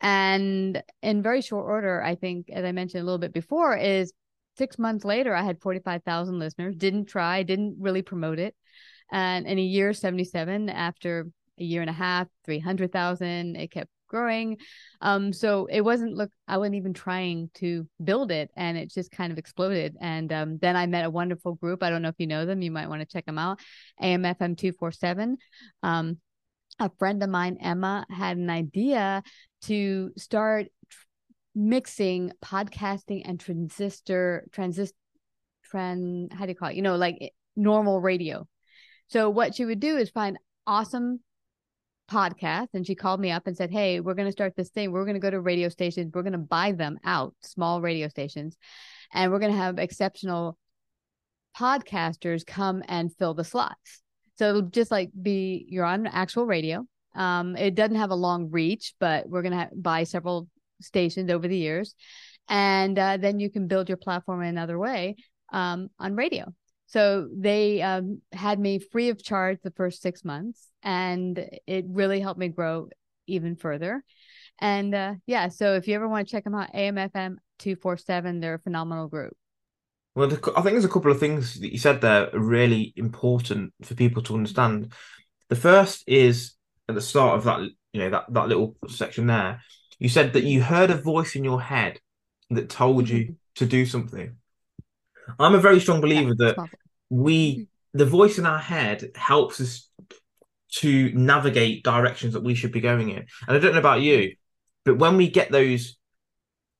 And 0.00 0.82
in 1.00 1.22
very 1.22 1.40
short 1.40 1.64
order, 1.64 2.02
I 2.02 2.16
think, 2.16 2.50
as 2.50 2.64
I 2.64 2.72
mentioned 2.72 3.00
a 3.00 3.04
little 3.04 3.18
bit 3.18 3.32
before, 3.32 3.76
is 3.76 4.12
six 4.58 4.78
months 4.78 5.04
later, 5.04 5.34
I 5.34 5.42
had 5.42 5.62
45,000 5.62 6.38
listeners, 6.38 6.76
didn't 6.76 7.06
try, 7.06 7.42
didn't 7.42 7.76
really 7.78 8.02
promote 8.02 8.38
it. 8.38 8.54
And 9.10 9.46
in 9.46 9.58
a 9.58 9.62
year, 9.62 9.92
77, 9.92 10.68
after 10.68 11.28
a 11.58 11.62
year 11.62 11.80
and 11.80 11.90
a 11.90 11.94
half, 11.94 12.26
300,000, 12.44 13.56
it 13.56 13.70
kept 13.70 13.90
growing. 14.14 14.58
Um, 15.00 15.32
so 15.32 15.66
it 15.66 15.80
wasn't 15.80 16.14
look, 16.14 16.30
I 16.46 16.58
wasn't 16.58 16.76
even 16.76 16.94
trying 16.94 17.50
to 17.54 17.88
build 18.02 18.30
it 18.30 18.50
and 18.56 18.78
it 18.78 18.92
just 18.92 19.10
kind 19.10 19.32
of 19.32 19.38
exploded. 19.38 19.96
And 20.00 20.32
um, 20.32 20.58
then 20.58 20.76
I 20.76 20.86
met 20.86 21.04
a 21.04 21.10
wonderful 21.10 21.54
group. 21.54 21.82
I 21.82 21.90
don't 21.90 22.00
know 22.00 22.10
if 22.10 22.14
you 22.18 22.28
know 22.28 22.46
them, 22.46 22.62
you 22.62 22.70
might 22.70 22.88
want 22.88 23.00
to 23.00 23.06
check 23.06 23.26
them 23.26 23.38
out. 23.38 23.58
AMFM 24.00 24.56
247. 24.56 25.36
Um, 25.82 26.18
a 26.78 26.90
friend 26.98 27.22
of 27.24 27.28
mine, 27.28 27.58
Emma, 27.60 28.06
had 28.08 28.36
an 28.36 28.50
idea 28.50 29.22
to 29.62 30.12
start 30.16 30.66
mixing 31.56 32.32
podcasting 32.44 33.22
and 33.24 33.40
transistor, 33.40 34.46
transist, 34.52 34.92
tran, 35.72 36.32
how 36.32 36.44
do 36.44 36.50
you 36.50 36.54
call 36.54 36.68
it? 36.68 36.76
You 36.76 36.82
know, 36.82 36.96
like 36.96 37.32
normal 37.56 38.00
radio. 38.00 38.46
So 39.08 39.28
what 39.30 39.56
she 39.56 39.64
would 39.64 39.80
do 39.80 39.96
is 39.96 40.10
find 40.10 40.38
awesome 40.66 41.20
podcast 42.10 42.68
and 42.74 42.86
she 42.86 42.94
called 42.94 43.20
me 43.20 43.30
up 43.30 43.46
and 43.46 43.56
said 43.56 43.70
hey 43.70 44.00
we're 44.00 44.14
going 44.14 44.28
to 44.28 44.32
start 44.32 44.54
this 44.56 44.70
thing. 44.70 44.92
We're 44.92 45.04
going 45.04 45.14
to 45.14 45.20
go 45.20 45.30
to 45.30 45.40
radio 45.40 45.68
stations. 45.68 46.12
We're 46.12 46.22
going 46.22 46.32
to 46.32 46.38
buy 46.38 46.72
them 46.72 46.98
out 47.04 47.34
small 47.40 47.80
radio 47.80 48.08
stations 48.08 48.56
and 49.12 49.32
we're 49.32 49.38
going 49.38 49.52
to 49.52 49.58
have 49.58 49.78
exceptional 49.78 50.58
podcasters 51.56 52.44
come 52.44 52.82
and 52.88 53.14
fill 53.14 53.34
the 53.34 53.44
slots. 53.44 54.02
So 54.36 54.48
it'll 54.48 54.62
just 54.62 54.90
like 54.90 55.10
be 55.20 55.66
you're 55.68 55.84
on 55.84 56.06
actual 56.06 56.46
radio. 56.46 56.84
Um 57.14 57.56
it 57.56 57.74
doesn't 57.74 57.96
have 57.96 58.10
a 58.10 58.16
long 58.16 58.50
reach 58.50 58.94
but 59.00 59.28
we're 59.28 59.42
going 59.42 59.58
to 59.58 59.70
buy 59.74 60.04
several 60.04 60.48
stations 60.80 61.30
over 61.30 61.48
the 61.48 61.56
years. 61.56 61.94
And 62.48 62.98
uh, 62.98 63.16
then 63.16 63.40
you 63.40 63.50
can 63.50 63.68
build 63.68 63.88
your 63.88 63.96
platform 63.96 64.42
in 64.42 64.48
another 64.48 64.78
way 64.78 65.16
um, 65.52 65.88
on 65.98 66.14
radio 66.14 66.52
so 66.94 67.28
they 67.36 67.82
um, 67.82 68.22
had 68.32 68.60
me 68.60 68.78
free 68.78 69.08
of 69.08 69.20
charge 69.20 69.58
the 69.64 69.72
first 69.72 70.00
six 70.00 70.24
months, 70.24 70.68
and 70.80 71.44
it 71.66 71.86
really 71.88 72.20
helped 72.20 72.38
me 72.38 72.46
grow 72.46 72.88
even 73.26 73.56
further. 73.56 74.04
And 74.60 74.94
uh, 74.94 75.14
yeah, 75.26 75.48
so 75.48 75.74
if 75.74 75.88
you 75.88 75.96
ever 75.96 76.06
want 76.06 76.28
to 76.28 76.30
check 76.30 76.44
them 76.44 76.54
out, 76.54 76.72
AMFM 76.72 77.38
two 77.58 77.74
four 77.74 77.96
seven, 77.96 78.38
they're 78.38 78.54
a 78.54 78.60
phenomenal 78.60 79.08
group. 79.08 79.36
Well, 80.14 80.30
I 80.30 80.62
think 80.62 80.74
there's 80.74 80.84
a 80.84 80.88
couple 80.88 81.10
of 81.10 81.18
things 81.18 81.58
that 81.58 81.72
you 81.72 81.78
said 81.78 82.00
there 82.00 82.32
are 82.32 82.38
really 82.38 82.92
important 82.94 83.74
for 83.82 83.96
people 83.96 84.22
to 84.22 84.34
understand. 84.36 84.92
The 85.48 85.56
first 85.56 86.04
is 86.06 86.52
at 86.88 86.94
the 86.94 87.00
start 87.00 87.38
of 87.38 87.44
that, 87.44 87.58
you 87.92 88.00
know, 88.02 88.10
that 88.10 88.26
that 88.32 88.46
little 88.46 88.76
section 88.86 89.26
there. 89.26 89.60
You 89.98 90.08
said 90.08 90.34
that 90.34 90.44
you 90.44 90.62
heard 90.62 90.92
a 90.92 90.96
voice 90.96 91.34
in 91.34 91.42
your 91.42 91.60
head 91.60 91.98
that 92.50 92.70
told 92.70 93.08
you 93.08 93.24
mm-hmm. 93.24 93.32
to 93.56 93.66
do 93.66 93.84
something. 93.84 94.36
I'm 95.40 95.56
a 95.56 95.60
very 95.60 95.80
strong 95.80 96.00
believer 96.00 96.34
yeah, 96.38 96.52
that 96.54 96.68
we, 97.14 97.52
mm-hmm. 97.52 97.98
the 97.98 98.06
voice 98.06 98.38
in 98.38 98.46
our 98.46 98.58
head, 98.58 99.10
helps 99.14 99.60
us 99.60 99.88
to 100.76 101.12
navigate 101.12 101.84
directions 101.84 102.34
that 102.34 102.42
we 102.42 102.54
should 102.54 102.72
be 102.72 102.80
going 102.80 103.10
in. 103.10 103.26
And 103.46 103.56
I 103.56 103.58
don't 103.58 103.72
know 103.72 103.78
about 103.78 104.00
you, 104.00 104.34
but 104.84 104.98
when 104.98 105.16
we 105.16 105.30
get 105.30 105.52
those 105.52 105.96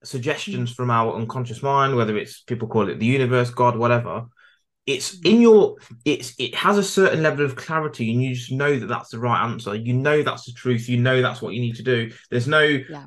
suggestions 0.03 0.73
mm. 0.73 0.77
from 0.77 0.91
our 0.91 1.15
unconscious 1.15 1.63
mind, 1.63 1.95
whether 1.95 2.17
it's 2.17 2.41
people 2.43 2.69
call 2.69 2.89
it 2.89 2.99
the 2.99 3.07
universe, 3.07 3.51
God, 3.51 3.77
whatever, 3.77 4.27
it's 4.87 5.17
mm. 5.17 5.31
in 5.31 5.41
your 5.41 5.77
it's 6.05 6.35
it 6.39 6.55
has 6.55 6.77
a 6.77 6.83
certain 6.83 7.23
level 7.23 7.45
of 7.45 7.57
clarity 7.57 8.13
and 8.13 8.23
you 8.23 8.35
just 8.35 8.53
know 8.53 8.79
that 8.79 8.87
that's 8.87 9.11
the 9.11 9.19
right 9.19 9.45
answer 9.45 9.75
you 9.75 9.95
know 9.95 10.23
that's 10.23 10.45
the 10.45 10.53
truth 10.53 10.89
you 10.89 10.99
know 10.99 11.23
that's 11.23 11.41
what 11.41 11.55
you 11.55 11.61
need 11.61 11.77
to 11.77 11.83
do 11.83 12.13
there's 12.31 12.47
no 12.47 12.61
yeah. 12.61 13.07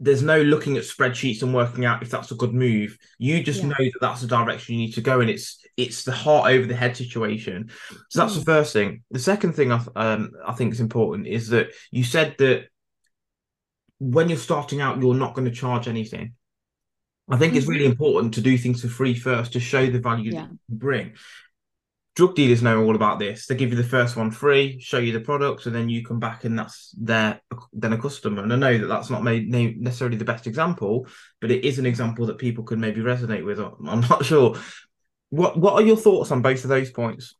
There's 0.00 0.22
no 0.22 0.40
looking 0.42 0.76
at 0.76 0.82
spreadsheets 0.82 1.42
and 1.42 1.54
working 1.54 1.84
out 1.84 2.02
if 2.02 2.10
that's 2.10 2.32
a 2.32 2.36
good 2.36 2.52
move 2.52 2.98
you 3.18 3.42
just 3.42 3.62
yeah. 3.62 3.68
know 3.68 3.76
that 3.78 4.00
that's 4.00 4.20
the 4.20 4.26
direction 4.26 4.74
you 4.74 4.80
need 4.80 4.92
to 4.92 5.00
go 5.00 5.20
and 5.20 5.30
it's 5.30 5.64
it's 5.76 6.04
the 6.04 6.12
heart 6.12 6.52
over 6.52 6.66
the 6.66 6.74
head 6.74 6.96
situation 6.96 7.70
so 8.10 8.20
that's 8.20 8.34
mm. 8.34 8.40
the 8.40 8.44
first 8.44 8.72
thing 8.72 9.02
the 9.10 9.18
second 9.18 9.52
thing 9.52 9.72
I, 9.72 9.80
um, 9.96 10.32
I 10.44 10.52
think 10.52 10.72
is 10.72 10.80
important 10.80 11.26
is 11.26 11.48
that 11.48 11.68
you 11.90 12.04
said 12.04 12.34
that 12.38 12.66
when 13.98 14.28
you're 14.28 14.38
starting 14.38 14.80
out, 14.80 15.00
you're 15.00 15.14
not 15.14 15.34
going 15.34 15.46
to 15.46 15.54
charge 15.54 15.88
anything. 15.88 16.34
I 17.28 17.38
think 17.38 17.52
mm-hmm. 17.52 17.58
it's 17.58 17.66
really 17.66 17.86
important 17.86 18.34
to 18.34 18.40
do 18.40 18.58
things 18.58 18.82
for 18.82 18.88
free 18.88 19.14
first 19.14 19.54
to 19.54 19.60
show 19.60 19.86
the 19.86 20.00
value 20.00 20.32
yeah. 20.32 20.42
that 20.42 20.50
you 20.68 20.76
bring. 20.76 21.14
Drug 22.14 22.34
dealers 22.36 22.62
know 22.62 22.84
all 22.84 22.94
about 22.94 23.18
this. 23.18 23.46
They 23.46 23.56
give 23.56 23.70
you 23.70 23.76
the 23.76 23.82
first 23.82 24.16
one 24.16 24.30
free, 24.30 24.78
show 24.80 24.98
you 24.98 25.12
the 25.12 25.20
product, 25.20 25.66
and 25.66 25.74
then 25.74 25.88
you 25.88 26.04
come 26.04 26.20
back 26.20 26.44
and 26.44 26.56
that's 26.56 26.94
their 26.96 27.40
then 27.72 27.92
a 27.92 27.98
customer. 27.98 28.42
And 28.42 28.52
I 28.52 28.56
know 28.56 28.78
that 28.78 28.86
that's 28.86 29.10
not 29.10 29.24
made 29.24 29.50
necessarily 29.50 30.16
the 30.16 30.24
best 30.24 30.46
example, 30.46 31.08
but 31.40 31.50
it 31.50 31.64
is 31.64 31.80
an 31.80 31.86
example 31.86 32.26
that 32.26 32.38
people 32.38 32.62
could 32.62 32.78
maybe 32.78 33.00
resonate 33.00 33.44
with. 33.44 33.58
I'm 33.58 34.00
not 34.00 34.24
sure. 34.26 34.56
What 35.30 35.58
What 35.58 35.74
are 35.74 35.82
your 35.82 35.96
thoughts 35.96 36.30
on 36.30 36.42
both 36.42 36.62
of 36.62 36.70
those 36.70 36.92
points? 36.92 37.34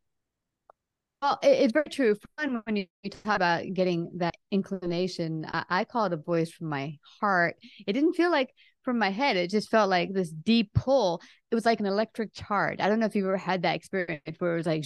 Well, 1.24 1.38
it's 1.42 1.72
very 1.72 1.86
true. 1.90 2.16
When 2.64 2.76
you, 2.76 2.86
talk 3.10 3.36
about 3.36 3.64
getting 3.72 4.10
that 4.16 4.34
inclination. 4.50 5.46
I, 5.50 5.64
I 5.70 5.84
call 5.84 6.04
it 6.04 6.12
a 6.12 6.18
voice 6.18 6.50
from 6.50 6.68
my 6.68 6.98
heart. 7.18 7.56
It 7.86 7.94
didn't 7.94 8.12
feel 8.12 8.30
like 8.30 8.52
from 8.84 8.98
my 8.98 9.10
head. 9.10 9.36
It 9.36 9.50
just 9.50 9.70
felt 9.70 9.90
like 9.90 10.12
this 10.12 10.30
deep 10.30 10.72
pull. 10.74 11.20
It 11.50 11.54
was 11.54 11.66
like 11.66 11.80
an 11.80 11.86
electric 11.86 12.32
charge. 12.32 12.80
I 12.80 12.88
don't 12.88 13.00
know 13.00 13.06
if 13.06 13.14
you've 13.16 13.26
ever 13.26 13.36
had 13.36 13.62
that 13.62 13.76
experience 13.76 14.36
where 14.38 14.54
it 14.54 14.58
was 14.58 14.66
like, 14.66 14.84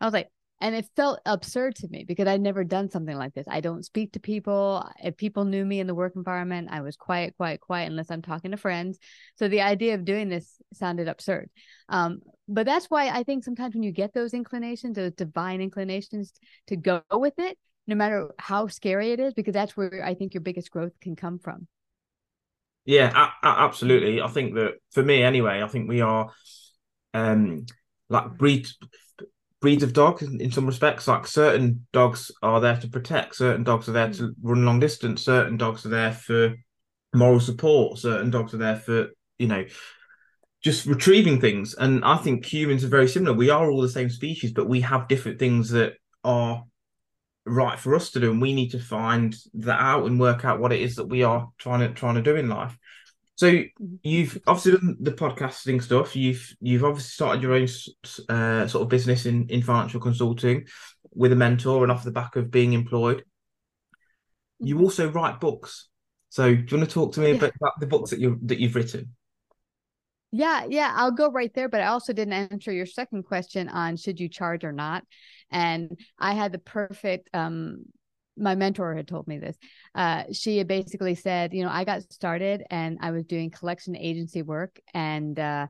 I 0.00 0.04
was 0.04 0.14
like, 0.14 0.28
and 0.62 0.74
it 0.74 0.86
felt 0.94 1.20
absurd 1.24 1.74
to 1.76 1.88
me 1.88 2.04
because 2.04 2.28
I'd 2.28 2.42
never 2.42 2.64
done 2.64 2.90
something 2.90 3.16
like 3.16 3.32
this. 3.32 3.46
I 3.48 3.62
don't 3.62 3.84
speak 3.84 4.12
to 4.12 4.20
people. 4.20 4.86
If 5.02 5.16
people 5.16 5.44
knew 5.44 5.64
me 5.64 5.80
in 5.80 5.86
the 5.86 5.94
work 5.94 6.12
environment, 6.16 6.68
I 6.70 6.82
was 6.82 6.96
quiet, 6.96 7.34
quiet, 7.36 7.60
quiet 7.60 7.90
unless 7.90 8.10
I'm 8.10 8.20
talking 8.20 8.50
to 8.50 8.58
friends. 8.58 8.98
So 9.36 9.48
the 9.48 9.62
idea 9.62 9.94
of 9.94 10.04
doing 10.04 10.28
this 10.28 10.60
sounded 10.74 11.08
absurd. 11.08 11.48
Um, 11.88 12.20
but 12.46 12.66
that's 12.66 12.86
why 12.86 13.08
I 13.08 13.22
think 13.22 13.42
sometimes 13.42 13.74
when 13.74 13.82
you 13.82 13.92
get 13.92 14.12
those 14.12 14.34
inclinations, 14.34 14.96
those 14.96 15.12
divine 15.12 15.62
inclinations 15.62 16.32
to 16.66 16.76
go 16.76 17.02
with 17.10 17.38
it, 17.38 17.56
no 17.86 17.94
matter 17.94 18.28
how 18.38 18.66
scary 18.66 19.12
it 19.12 19.20
is, 19.20 19.32
because 19.32 19.54
that's 19.54 19.76
where 19.78 20.04
I 20.04 20.14
think 20.14 20.34
your 20.34 20.42
biggest 20.42 20.70
growth 20.70 20.92
can 21.00 21.16
come 21.16 21.38
from. 21.38 21.68
Yeah, 22.84 23.10
a- 23.14 23.46
a- 23.46 23.60
absolutely. 23.60 24.20
I 24.20 24.28
think 24.28 24.54
that 24.54 24.74
for 24.92 25.02
me, 25.02 25.22
anyway, 25.22 25.62
I 25.62 25.68
think 25.68 25.88
we 25.88 26.00
are 26.00 26.30
um 27.12 27.66
like 28.08 28.36
breed 28.38 28.66
breeds 29.60 29.82
of 29.82 29.92
dog 29.92 30.22
in 30.22 30.50
some 30.50 30.66
respects. 30.66 31.06
Like 31.06 31.26
certain 31.26 31.86
dogs 31.92 32.30
are 32.42 32.60
there 32.60 32.76
to 32.76 32.88
protect, 32.88 33.36
certain 33.36 33.64
dogs 33.64 33.88
are 33.88 33.92
there 33.92 34.08
mm. 34.08 34.16
to 34.18 34.34
run 34.42 34.64
long 34.64 34.80
distance, 34.80 35.22
certain 35.22 35.56
dogs 35.56 35.84
are 35.86 35.90
there 35.90 36.12
for 36.12 36.54
moral 37.14 37.40
support, 37.40 37.98
certain 37.98 38.30
dogs 38.30 38.54
are 38.54 38.58
there 38.58 38.76
for 38.76 39.08
you 39.38 39.46
know 39.46 39.64
just 40.62 40.86
retrieving 40.86 41.40
things. 41.40 41.74
And 41.74 42.04
I 42.04 42.16
think 42.18 42.44
humans 42.44 42.84
are 42.84 42.88
very 42.88 43.08
similar. 43.08 43.34
We 43.34 43.50
are 43.50 43.70
all 43.70 43.80
the 43.80 43.88
same 43.88 44.10
species, 44.10 44.52
but 44.52 44.68
we 44.68 44.80
have 44.82 45.08
different 45.08 45.38
things 45.38 45.70
that 45.70 45.94
are 46.24 46.64
right 47.50 47.78
for 47.78 47.94
us 47.94 48.10
to 48.10 48.20
do, 48.20 48.30
and 48.30 48.40
we 48.40 48.54
need 48.54 48.70
to 48.70 48.78
find 48.78 49.34
that 49.54 49.80
out 49.80 50.06
and 50.06 50.20
work 50.20 50.44
out 50.44 50.60
what 50.60 50.72
it 50.72 50.80
is 50.80 50.96
that 50.96 51.06
we 51.06 51.22
are 51.22 51.48
trying 51.58 51.80
to 51.80 51.92
trying 51.92 52.14
to 52.14 52.22
do 52.22 52.36
in 52.36 52.48
life. 52.48 52.76
So 53.36 53.50
mm-hmm. 53.50 53.94
you've 54.02 54.38
obviously 54.46 54.72
done 54.72 54.96
the 55.00 55.12
podcasting 55.12 55.82
stuff. 55.82 56.14
You've 56.14 56.54
you've 56.60 56.84
obviously 56.84 57.10
started 57.10 57.42
your 57.42 57.54
own 57.54 57.68
uh, 58.28 58.66
sort 58.66 58.82
of 58.82 58.88
business 58.88 59.26
in 59.26 59.48
in 59.48 59.62
financial 59.62 60.00
consulting 60.00 60.66
with 61.12 61.32
a 61.32 61.36
mentor 61.36 61.82
and 61.82 61.90
off 61.90 62.04
the 62.04 62.12
back 62.12 62.36
of 62.36 62.50
being 62.50 62.72
employed. 62.72 63.24
You 64.58 64.74
mm-hmm. 64.74 64.84
also 64.84 65.10
write 65.10 65.40
books. 65.40 65.88
So 66.28 66.54
do 66.54 66.60
you 66.60 66.76
want 66.76 66.88
to 66.88 66.94
talk 66.94 67.14
to 67.14 67.20
me 67.20 67.32
about 67.32 67.52
the 67.80 67.86
books 67.86 68.10
that 68.10 68.20
you 68.20 68.38
that 68.42 68.60
you've 68.60 68.76
written? 68.76 69.14
Yeah, 70.32 70.66
yeah, 70.68 70.92
I'll 70.94 71.10
go 71.10 71.30
right 71.30 71.52
there. 71.54 71.68
But 71.68 71.80
I 71.80 71.86
also 71.86 72.12
didn't 72.12 72.34
answer 72.34 72.72
your 72.72 72.86
second 72.86 73.24
question 73.24 73.68
on 73.68 73.96
should 73.96 74.20
you 74.20 74.28
charge 74.28 74.64
or 74.64 74.72
not. 74.72 75.04
And 75.50 75.98
I 76.18 76.34
had 76.34 76.52
the 76.52 76.58
perfect 76.58 77.30
um 77.34 77.84
my 78.36 78.54
mentor 78.54 78.94
had 78.94 79.06
told 79.06 79.28
me 79.28 79.38
this. 79.38 79.56
Uh, 79.94 80.24
she 80.32 80.62
basically 80.62 81.14
said, 81.14 81.52
you 81.52 81.62
know, 81.62 81.68
I 81.70 81.84
got 81.84 82.10
started 82.10 82.62
and 82.70 82.98
I 83.02 83.10
was 83.10 83.24
doing 83.24 83.50
collection 83.50 83.94
agency 83.94 84.40
work 84.40 84.80
and 84.94 85.38
uh, 85.38 85.66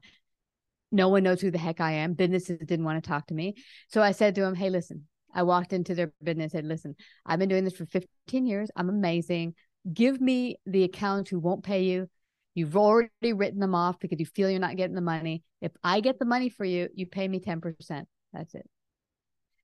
no 0.93 1.09
one 1.09 1.23
knows 1.23 1.40
who 1.40 1.50
the 1.50 1.59
heck 1.59 1.81
I 1.81 1.93
am. 1.93 2.14
Businesses 2.14 2.59
didn't 2.59 2.85
want 2.85 3.02
to 3.02 3.09
talk 3.09 3.26
to 3.29 3.35
me. 3.35 3.55
So 3.88 4.02
I 4.02 4.12
said 4.12 4.35
to 4.37 4.45
him, 4.45 4.55
hey, 4.55 4.71
listen, 4.71 5.07
I 5.35 5.43
walked 5.43 5.73
into 5.73 5.95
their 5.95 6.12
business 6.23 6.45
and 6.45 6.52
said, 6.52 6.64
listen, 6.67 6.97
I've 7.25 7.38
been 7.38 7.49
doing 7.49 7.64
this 7.64 7.76
for 7.76 7.87
15 7.87 8.47
years. 8.47 8.71
I'm 8.76 8.88
amazing. 8.88 9.55
Give 9.93 10.21
me 10.21 10.57
the 10.67 10.85
accounts 10.85 11.31
who 11.31 11.38
won't 11.38 11.64
pay 11.64 11.85
you. 11.85 12.09
You've 12.54 12.76
already 12.76 13.33
written 13.33 13.61
them 13.61 13.75
off 13.75 13.99
because 14.00 14.19
you 14.19 14.26
feel 14.26 14.50
you're 14.50 14.61
not 14.61 14.76
getting 14.76 14.97
the 14.97 15.00
money. 15.00 15.45
If 15.61 15.73
I 15.85 16.00
get 16.00 16.19
the 16.19 16.25
money 16.25 16.49
for 16.49 16.64
you, 16.64 16.88
you 16.95 17.07
pay 17.07 17.28
me 17.28 17.40
10%. 17.40 18.04
That's 18.33 18.54
it. 18.54 18.69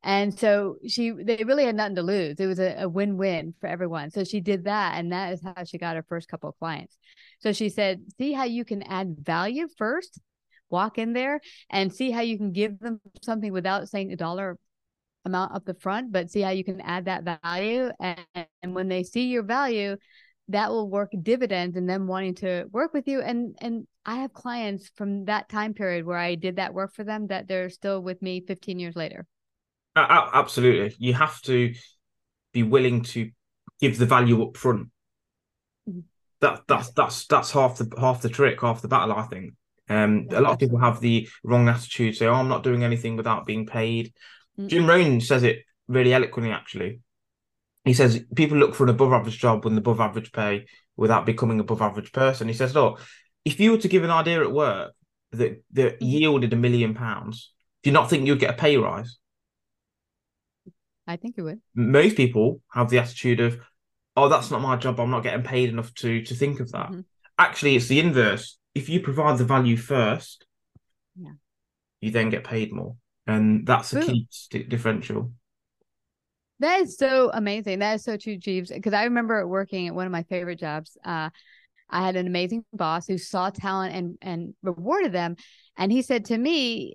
And 0.02 0.38
so 0.38 0.76
she, 0.87 1.11
they 1.11 1.43
really 1.45 1.64
had 1.64 1.75
nothing 1.75 1.97
to 1.97 2.02
lose. 2.02 2.38
It 2.38 2.47
was 2.47 2.61
a, 2.61 2.83
a 2.83 2.88
win 2.88 3.16
win 3.16 3.55
for 3.61 3.66
everyone. 3.66 4.12
So 4.12 4.23
she 4.23 4.40
did 4.40 4.64
that. 4.64 4.95
And 4.97 5.11
that 5.11 5.33
is 5.33 5.43
how 5.43 5.64
she 5.64 5.78
got 5.78 5.97
her 5.97 6.05
first 6.09 6.28
couple 6.28 6.49
of 6.49 6.59
clients. 6.61 6.97
So 7.40 7.52
she 7.52 7.69
said, 7.69 8.02
see 8.16 8.33
how 8.33 8.45
you 8.45 8.64
can 8.64 8.83
add 8.85 9.16
value 9.19 9.66
first, 9.76 10.21
walk 10.71 10.99
in 10.99 11.12
there 11.12 11.40
and 11.71 11.93
see 11.93 12.12
how 12.12 12.21
you 12.21 12.37
can 12.37 12.52
give 12.52 12.78
them 12.78 13.00
something 13.21 13.52
without 13.52 13.88
saying 13.88 14.12
a 14.12 14.16
dollar 14.16 14.59
amount 15.25 15.55
up 15.55 15.64
the 15.64 15.75
front, 15.75 16.12
but 16.12 16.31
see 16.31 16.40
how 16.40 16.50
you 16.50 16.62
can 16.62 16.81
add 16.83 17.07
that 17.07 17.25
value. 17.43 17.90
And, 17.99 18.47
and 18.62 18.75
when 18.75 18.88
they 18.88 19.02
see 19.02 19.26
your 19.26 19.43
value, 19.43 19.97
that 20.49 20.71
will 20.71 20.88
work 20.88 21.12
dividends 21.23 21.76
and 21.76 21.88
them 21.88 22.07
wanting 22.07 22.35
to 22.37 22.67
work 22.71 22.93
with 22.95 23.09
you. 23.09 23.21
And, 23.21 23.57
and 23.61 23.87
I 24.05 24.17
have 24.17 24.33
clients 24.33 24.91
from 24.95 25.25
that 25.25 25.49
time 25.49 25.75
period 25.75 26.07
where 26.07 26.19
I 26.19 26.37
did 26.37 26.57
that 26.57 26.75
work 26.75 26.95
for 26.95 27.05
them 27.05 27.29
that 27.29 27.49
they're 27.49 27.71
still 27.71 28.00
with 28.00 28.23
me 28.23 28.41
15 28.47 28.79
years 28.79 28.95
later. 28.95 29.26
Uh, 29.97 30.31
absolutely. 30.35 30.95
You 30.99 31.15
have 31.15 31.41
to 31.43 31.75
be 32.53 32.62
willing 32.62 33.03
to 33.03 33.31
give 33.81 33.99
the 33.99 34.07
value 34.07 34.43
up 34.43 34.57
front. 34.57 34.88
Mm-hmm. 35.88 36.00
That 36.41 36.62
that's 36.69 36.91
that's 36.91 37.26
that's 37.26 37.50
half 37.53 37.79
the 37.79 37.91
half 37.99 38.21
the 38.21 38.29
trick, 38.29 38.61
half 38.61 38.83
the 38.83 38.88
battle. 38.88 39.15
I 39.15 39.23
think. 39.23 39.55
Um, 39.88 40.26
a 40.31 40.41
lot 40.41 40.53
of 40.53 40.59
people 40.59 40.79
have 40.79 41.00
the 41.00 41.29
wrong 41.43 41.69
attitude. 41.69 42.15
Say, 42.15 42.26
"Oh, 42.26 42.35
I'm 42.35 42.49
not 42.49 42.62
doing 42.62 42.85
anything 42.85 43.17
without 43.17 43.47
being 43.47 43.65
paid." 43.65 44.12
Mm-hmm. 44.59 44.69
Jim 44.69 44.87
Rohn 44.87 45.21
says 45.23 45.45
it 45.45 45.61
really 45.88 46.12
eloquently. 46.12 46.53
Actually, 46.53 47.00
he 47.87 47.95
says 47.95 48.25
people 48.35 48.59
look 48.59 48.75
for 48.75 48.83
an 48.83 48.90
above 48.90 49.12
average 49.12 49.38
job 49.38 49.64
with 49.64 49.78
above 49.78 50.00
average 50.00 50.33
pay 50.33 50.66
without 50.97 51.25
becoming 51.25 51.61
above 51.61 51.81
average 51.81 52.12
person. 52.12 52.49
He 52.49 52.55
says, 52.55 52.75
"Look, 52.75 53.00
if 53.45 53.61
you 53.61 53.71
were 53.71 53.78
to 53.78 53.88
give 53.88 54.02
an 54.02 54.11
idea 54.11 54.43
at 54.43 54.52
work 54.52 54.93
that 55.31 55.62
that 55.73 55.95
mm-hmm. 55.95 56.05
yielded 56.05 56.52
a 56.52 56.57
million 56.57 56.95
pounds, 56.95 57.52
do 57.83 57.90
you 57.90 57.95
not 57.95 58.11
think 58.11 58.26
you'd 58.26 58.40
get 58.40 58.50
a 58.50 58.59
pay 58.59 58.76
rise?" 58.76 59.19
I 61.07 61.16
think 61.16 61.37
you 61.37 61.45
would. 61.45 61.61
Most 61.76 62.16
people 62.16 62.61
have 62.73 62.90
the 62.90 62.99
attitude 62.99 63.38
of, 63.38 63.61
"Oh, 64.16 64.28
that's 64.28 64.50
not 64.50 64.61
my 64.61 64.75
job. 64.75 64.99
I'm 64.99 65.11
not 65.11 65.23
getting 65.23 65.45
paid 65.45 65.69
enough 65.69 65.95
to 65.95 66.23
to 66.23 66.35
think 66.35 66.59
of 66.59 66.73
that." 66.73 66.88
Mm-hmm. 66.88 67.00
Actually, 67.38 67.76
it's 67.76 67.87
the 67.87 68.00
inverse. 68.00 68.59
If 68.75 68.88
you 68.88 69.00
provide 69.00 69.38
the 69.38 69.45
value 69.45 69.76
first, 69.76 70.45
yeah, 71.14 71.35
you 72.00 72.11
then 72.11 72.31
get 72.31 72.43
paid 72.43 72.73
more, 72.73 72.97
and 73.28 73.64
that's 73.64 73.93
a 73.93 74.02
key 74.02 74.26
differential. 74.50 75.31
That 76.60 76.80
is 76.80 76.96
so 76.96 77.30
amazing. 77.32 77.80
That 77.80 77.94
is 77.94 78.04
so 78.04 78.16
true, 78.16 78.36
Jeeves. 78.36 78.70
Because 78.70 78.94
I 78.94 79.04
remember 79.04 79.46
working 79.46 79.88
at 79.88 79.94
one 79.94 80.06
of 80.06 80.12
my 80.12 80.22
favorite 80.25 80.58
jobs. 80.58 80.96
Uh, 81.04 81.30
I 81.90 82.04
had 82.04 82.16
an 82.16 82.26
amazing 82.26 82.64
boss 82.72 83.06
who 83.06 83.18
saw 83.18 83.50
talent 83.50 83.94
and 83.94 84.18
and 84.22 84.54
rewarded 84.62 85.12
them, 85.12 85.36
and 85.76 85.92
he 85.92 86.02
said 86.02 86.25
to 86.26 86.38
me, 86.38 86.94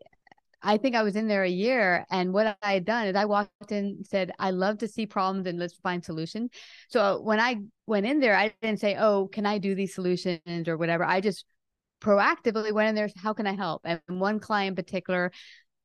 I 0.64 0.78
think 0.78 0.96
I 0.96 1.04
was 1.04 1.16
in 1.16 1.28
there 1.28 1.44
a 1.44 1.50
year. 1.50 2.06
And 2.12 2.34
what 2.34 2.58
I 2.62 2.74
had 2.74 2.86
done 2.86 3.08
is 3.08 3.16
I 3.16 3.26
walked 3.26 3.72
in, 3.72 4.04
said, 4.04 4.32
I 4.40 4.52
love 4.52 4.80
to 4.80 4.88
see 4.88 5.06
problems 5.06 5.48
and 5.48 5.60
let's 5.60 5.76
find 5.78 6.04
solutions. 6.04 6.52
So 6.90 7.22
when 7.22 7.40
I 7.40 7.58
went 7.88 8.06
in 8.06 8.20
there, 8.20 8.36
I 8.36 8.54
didn't 8.62 8.80
say, 8.80 8.96
Oh, 8.98 9.28
can 9.28 9.46
I 9.46 9.58
do 9.58 9.76
these 9.76 9.96
solutions 9.96 10.68
or 10.68 10.78
whatever? 10.78 11.04
I 11.04 11.22
just 11.22 11.46
proactively 12.02 12.72
went 12.74 12.90
in 12.90 12.96
there, 12.96 13.10
how 13.18 13.34
can 13.34 13.48
I 13.48 13.56
help? 13.56 13.82
And 13.86 14.02
one 14.08 14.40
client 14.40 14.70
in 14.70 14.76
particular, 14.84 15.32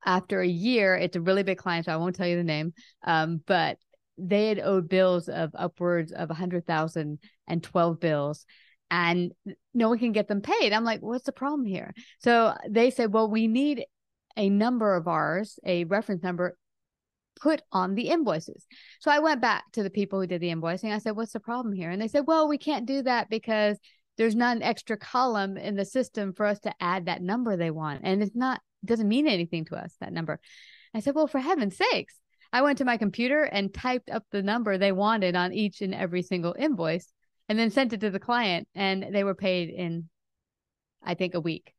after 0.06 0.40
a 0.40 0.46
year, 0.46 0.96
it's 0.96 1.16
a 1.16 1.20
really 1.20 1.42
big 1.42 1.58
client, 1.58 1.86
so 1.86 1.92
I 1.92 1.96
won't 1.96 2.16
tell 2.16 2.26
you 2.26 2.36
the 2.36 2.44
name. 2.44 2.72
Um, 3.04 3.42
but 3.46 3.78
they 4.16 4.48
had 4.48 4.60
owed 4.60 4.88
bills 4.88 5.28
of 5.28 5.50
upwards 5.54 6.12
of 6.12 6.30
a 6.30 6.34
hundred 6.34 6.66
thousand 6.66 7.18
and 7.46 7.62
12 7.62 8.00
bills 8.00 8.46
and 8.90 9.32
no 9.74 9.88
one 9.88 9.98
can 9.98 10.12
get 10.12 10.28
them 10.28 10.40
paid. 10.40 10.72
I'm 10.72 10.84
like, 10.84 11.00
what's 11.00 11.24
the 11.26 11.32
problem 11.32 11.66
here? 11.66 11.92
So 12.20 12.54
they 12.68 12.90
said, 12.90 13.12
well, 13.12 13.28
we 13.28 13.48
need 13.48 13.84
a 14.36 14.48
number 14.48 14.94
of 14.94 15.08
ours, 15.08 15.58
a 15.64 15.84
reference 15.84 16.22
number 16.22 16.56
put 17.40 17.62
on 17.72 17.94
the 17.94 18.08
invoices. 18.08 18.66
So 19.00 19.10
I 19.10 19.18
went 19.18 19.40
back 19.40 19.64
to 19.72 19.82
the 19.82 19.90
people 19.90 20.20
who 20.20 20.26
did 20.26 20.40
the 20.40 20.54
invoicing. 20.54 20.92
I 20.92 20.98
said, 20.98 21.16
what's 21.16 21.32
the 21.32 21.40
problem 21.40 21.74
here? 21.74 21.90
And 21.90 22.00
they 22.00 22.08
said, 22.08 22.26
well, 22.26 22.48
we 22.48 22.58
can't 22.58 22.86
do 22.86 23.02
that 23.02 23.28
because 23.28 23.78
there's 24.16 24.36
not 24.36 24.56
an 24.56 24.62
extra 24.62 24.96
column 24.96 25.56
in 25.58 25.76
the 25.76 25.84
system 25.84 26.32
for 26.32 26.46
us 26.46 26.60
to 26.60 26.72
add 26.80 27.06
that 27.06 27.22
number 27.22 27.56
they 27.56 27.70
want. 27.70 28.00
And 28.04 28.22
it's 28.22 28.34
not, 28.34 28.60
doesn't 28.86 29.08
mean 29.08 29.26
anything 29.26 29.64
to 29.66 29.76
us, 29.76 29.94
that 30.00 30.12
number. 30.12 30.40
I 30.94 31.00
said, 31.00 31.14
well, 31.14 31.26
for 31.26 31.40
heaven's 31.40 31.76
sakes, 31.76 32.14
I 32.52 32.62
went 32.62 32.78
to 32.78 32.84
my 32.84 32.96
computer 32.96 33.42
and 33.42 33.72
typed 33.72 34.10
up 34.10 34.24
the 34.30 34.42
number 34.42 34.78
they 34.78 34.92
wanted 34.92 35.36
on 35.36 35.52
each 35.52 35.82
and 35.82 35.94
every 35.94 36.22
single 36.22 36.54
invoice 36.58 37.12
and 37.48 37.58
then 37.58 37.70
sent 37.70 37.92
it 37.92 38.00
to 38.00 38.10
the 38.10 38.20
client 38.20 38.68
and 38.74 39.06
they 39.12 39.24
were 39.24 39.34
paid 39.34 39.68
in 39.70 40.08
I 41.02 41.14
think 41.14 41.34
a 41.34 41.40
week. 41.40 41.72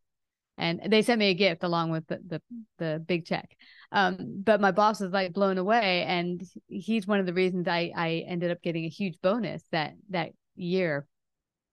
And 0.59 0.81
they 0.87 1.03
sent 1.03 1.19
me 1.19 1.29
a 1.29 1.35
gift 1.35 1.63
along 1.63 1.91
with 1.91 2.07
the 2.07 2.19
the, 2.25 2.41
the 2.79 3.03
big 3.05 3.25
check. 3.25 3.55
Um, 3.91 4.41
but 4.43 4.59
my 4.59 4.71
boss 4.71 4.99
was 4.99 5.11
like 5.11 5.33
blown 5.33 5.57
away 5.57 6.03
and 6.03 6.41
he's 6.67 7.05
one 7.05 7.19
of 7.19 7.25
the 7.25 7.33
reasons 7.33 7.67
I 7.67 7.91
I 7.95 8.25
ended 8.27 8.51
up 8.51 8.61
getting 8.63 8.85
a 8.85 8.89
huge 8.89 9.21
bonus 9.21 9.63
that 9.71 9.93
that 10.09 10.31
year 10.55 11.05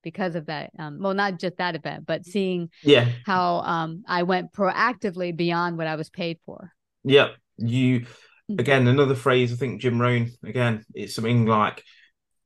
because 0.05 0.37
of 0.37 0.47
that 0.47 0.71
um, 0.79 0.99
well 1.01 1.15
not 1.15 1.39
just 1.41 1.57
that 1.57 1.75
event 1.75 2.07
but 2.07 2.25
seeing 2.25 2.71
yeah 2.83 3.09
how 3.27 3.57
um 3.57 4.05
I 4.07 4.23
went 4.23 4.53
proactively 4.53 5.37
beyond 5.37 5.77
what 5.77 5.87
I 5.87 5.97
was 5.97 6.11
paid 6.11 6.39
for. 6.47 6.73
Yep. 7.03 7.35
You 7.57 8.01
mm-hmm. 8.01 8.61
again 8.61 8.87
another 8.87 9.17
phrase 9.17 9.53
I 9.53 9.57
think 9.57 9.81
Jim 9.81 10.01
Rohn 10.01 10.31
again 10.45 10.85
it's 10.95 11.15
something 11.15 11.47
like 11.47 11.83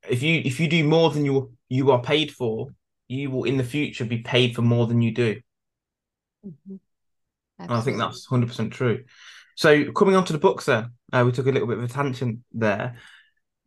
if 0.07 0.23
you 0.23 0.41
if 0.43 0.59
you 0.59 0.67
do 0.67 0.83
more 0.83 1.09
than 1.11 1.25
you 1.25 1.53
you 1.69 1.91
are 1.91 2.01
paid 2.01 2.31
for, 2.31 2.69
you 3.07 3.29
will 3.29 3.43
in 3.43 3.57
the 3.57 3.63
future 3.63 4.05
be 4.05 4.19
paid 4.19 4.55
for 4.55 4.61
more 4.61 4.87
than 4.87 5.01
you 5.01 5.11
do. 5.11 5.35
Mm-hmm. 6.45 6.75
And 7.59 7.71
I 7.71 7.81
think 7.81 7.97
that's 7.97 8.25
hundred 8.25 8.47
percent 8.47 8.73
true. 8.73 9.03
So 9.55 9.91
coming 9.91 10.15
on 10.15 10.25
to 10.25 10.33
the 10.33 10.39
books, 10.39 10.65
then 10.65 10.91
uh, 11.11 11.23
we 11.25 11.31
took 11.31 11.47
a 11.47 11.51
little 11.51 11.67
bit 11.67 11.77
of 11.77 11.83
a 11.83 11.87
tangent 11.87 12.39
there. 12.53 12.95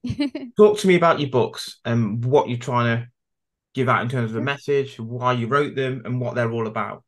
Talk 0.56 0.78
to 0.78 0.88
me 0.88 0.96
about 0.96 1.20
your 1.20 1.28
books 1.30 1.78
and 1.84 2.24
what 2.24 2.48
you're 2.48 2.58
trying 2.58 2.96
to 2.96 3.08
give 3.74 3.88
out 3.88 4.02
in 4.02 4.08
terms 4.08 4.30
of 4.30 4.36
a 4.36 4.42
message, 4.42 4.98
why 4.98 5.32
you 5.32 5.46
wrote 5.46 5.74
them, 5.74 6.02
and 6.04 6.20
what 6.20 6.34
they're 6.34 6.50
all 6.50 6.66
about. 6.66 7.04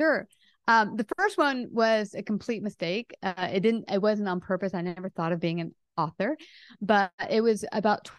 Sure. 0.00 0.26
Um, 0.68 0.96
the 0.96 1.06
first 1.16 1.38
one 1.38 1.68
was 1.70 2.14
a 2.14 2.22
complete 2.22 2.62
mistake. 2.62 3.14
Uh, 3.22 3.48
it 3.52 3.60
didn't. 3.60 3.90
It 3.90 4.02
wasn't 4.02 4.28
on 4.28 4.40
purpose. 4.40 4.74
I 4.74 4.80
never 4.80 5.08
thought 5.08 5.32
of 5.32 5.40
being 5.40 5.60
an 5.60 5.74
author, 5.96 6.36
but 6.80 7.12
it 7.30 7.40
was 7.40 7.64
about 7.72 8.10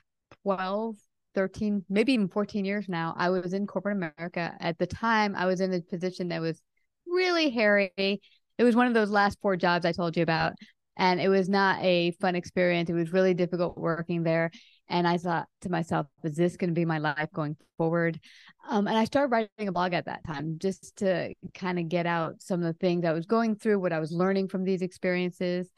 12, 0.44 0.96
13, 1.38 1.86
maybe 1.88 2.14
even 2.14 2.28
14 2.28 2.66
years 2.66 2.90
now, 2.90 3.14
I 3.16 3.30
was 3.30 3.54
in 3.54 3.68
corporate 3.68 3.96
America. 3.96 4.56
At 4.60 4.80
the 4.80 4.88
time, 4.88 5.36
I 5.36 5.46
was 5.46 5.62
in 5.62 5.72
a 5.72 5.82
position 5.82 6.30
that 6.30 6.42
was 6.42 6.60
really 7.06 7.52
hairy. 7.52 7.92
It 7.96 8.64
was 8.64 8.76
one 8.76 8.88
of 8.88 8.96
those 8.96 9.12
last 9.12 9.38
four 9.40 9.56
jobs 9.56 9.86
I 9.86 9.92
told 9.92 10.18
you 10.18 10.24
about. 10.24 10.54
And 10.98 11.22
it 11.22 11.30
was 11.30 11.48
not 11.48 11.82
a 11.82 12.12
fun 12.20 12.36
experience. 12.36 12.90
It 12.90 12.94
was 12.94 13.14
really 13.14 13.34
difficult 13.34 13.78
working 13.78 14.24
there. 14.24 14.52
And 14.90 15.08
I 15.08 15.18
thought 15.18 15.48
to 15.62 15.70
myself, 15.70 16.08
is 16.24 16.36
this 16.36 16.58
going 16.58 16.70
to 16.70 16.74
be 16.74 16.86
my 16.86 16.98
life 16.98 17.30
going 17.34 17.56
forward? 17.78 18.20
Um, 18.68 18.88
and 18.88 18.98
I 18.98 19.06
started 19.06 19.32
writing 19.32 19.68
a 19.68 19.72
blog 19.72 19.94
at 19.94 20.06
that 20.06 20.26
time 20.26 20.58
just 20.60 20.98
to 20.98 21.34
kind 21.54 21.78
of 21.78 21.88
get 21.88 22.06
out 22.06 22.42
some 22.42 22.62
of 22.62 22.66
the 22.66 22.80
things 22.80 23.06
I 23.06 23.14
was 23.14 23.26
going 23.26 23.56
through, 23.56 23.80
what 23.80 23.94
I 23.94 24.00
was 24.00 24.12
learning 24.12 24.48
from 24.48 24.64
these 24.64 24.82
experiences 24.82 25.70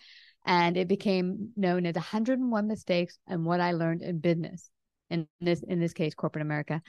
and 0.45 0.77
it 0.77 0.87
became 0.87 1.49
known 1.55 1.85
as 1.85 1.95
101 1.95 2.67
mistakes 2.67 3.17
and 3.27 3.45
what 3.45 3.59
I 3.59 3.73
learned 3.73 4.01
in 4.01 4.19
business 4.19 4.69
in 5.09 5.27
this 5.41 5.61
in 5.63 5.79
this 5.79 5.93
case 5.93 6.13
corporate 6.13 6.41
America. 6.41 6.81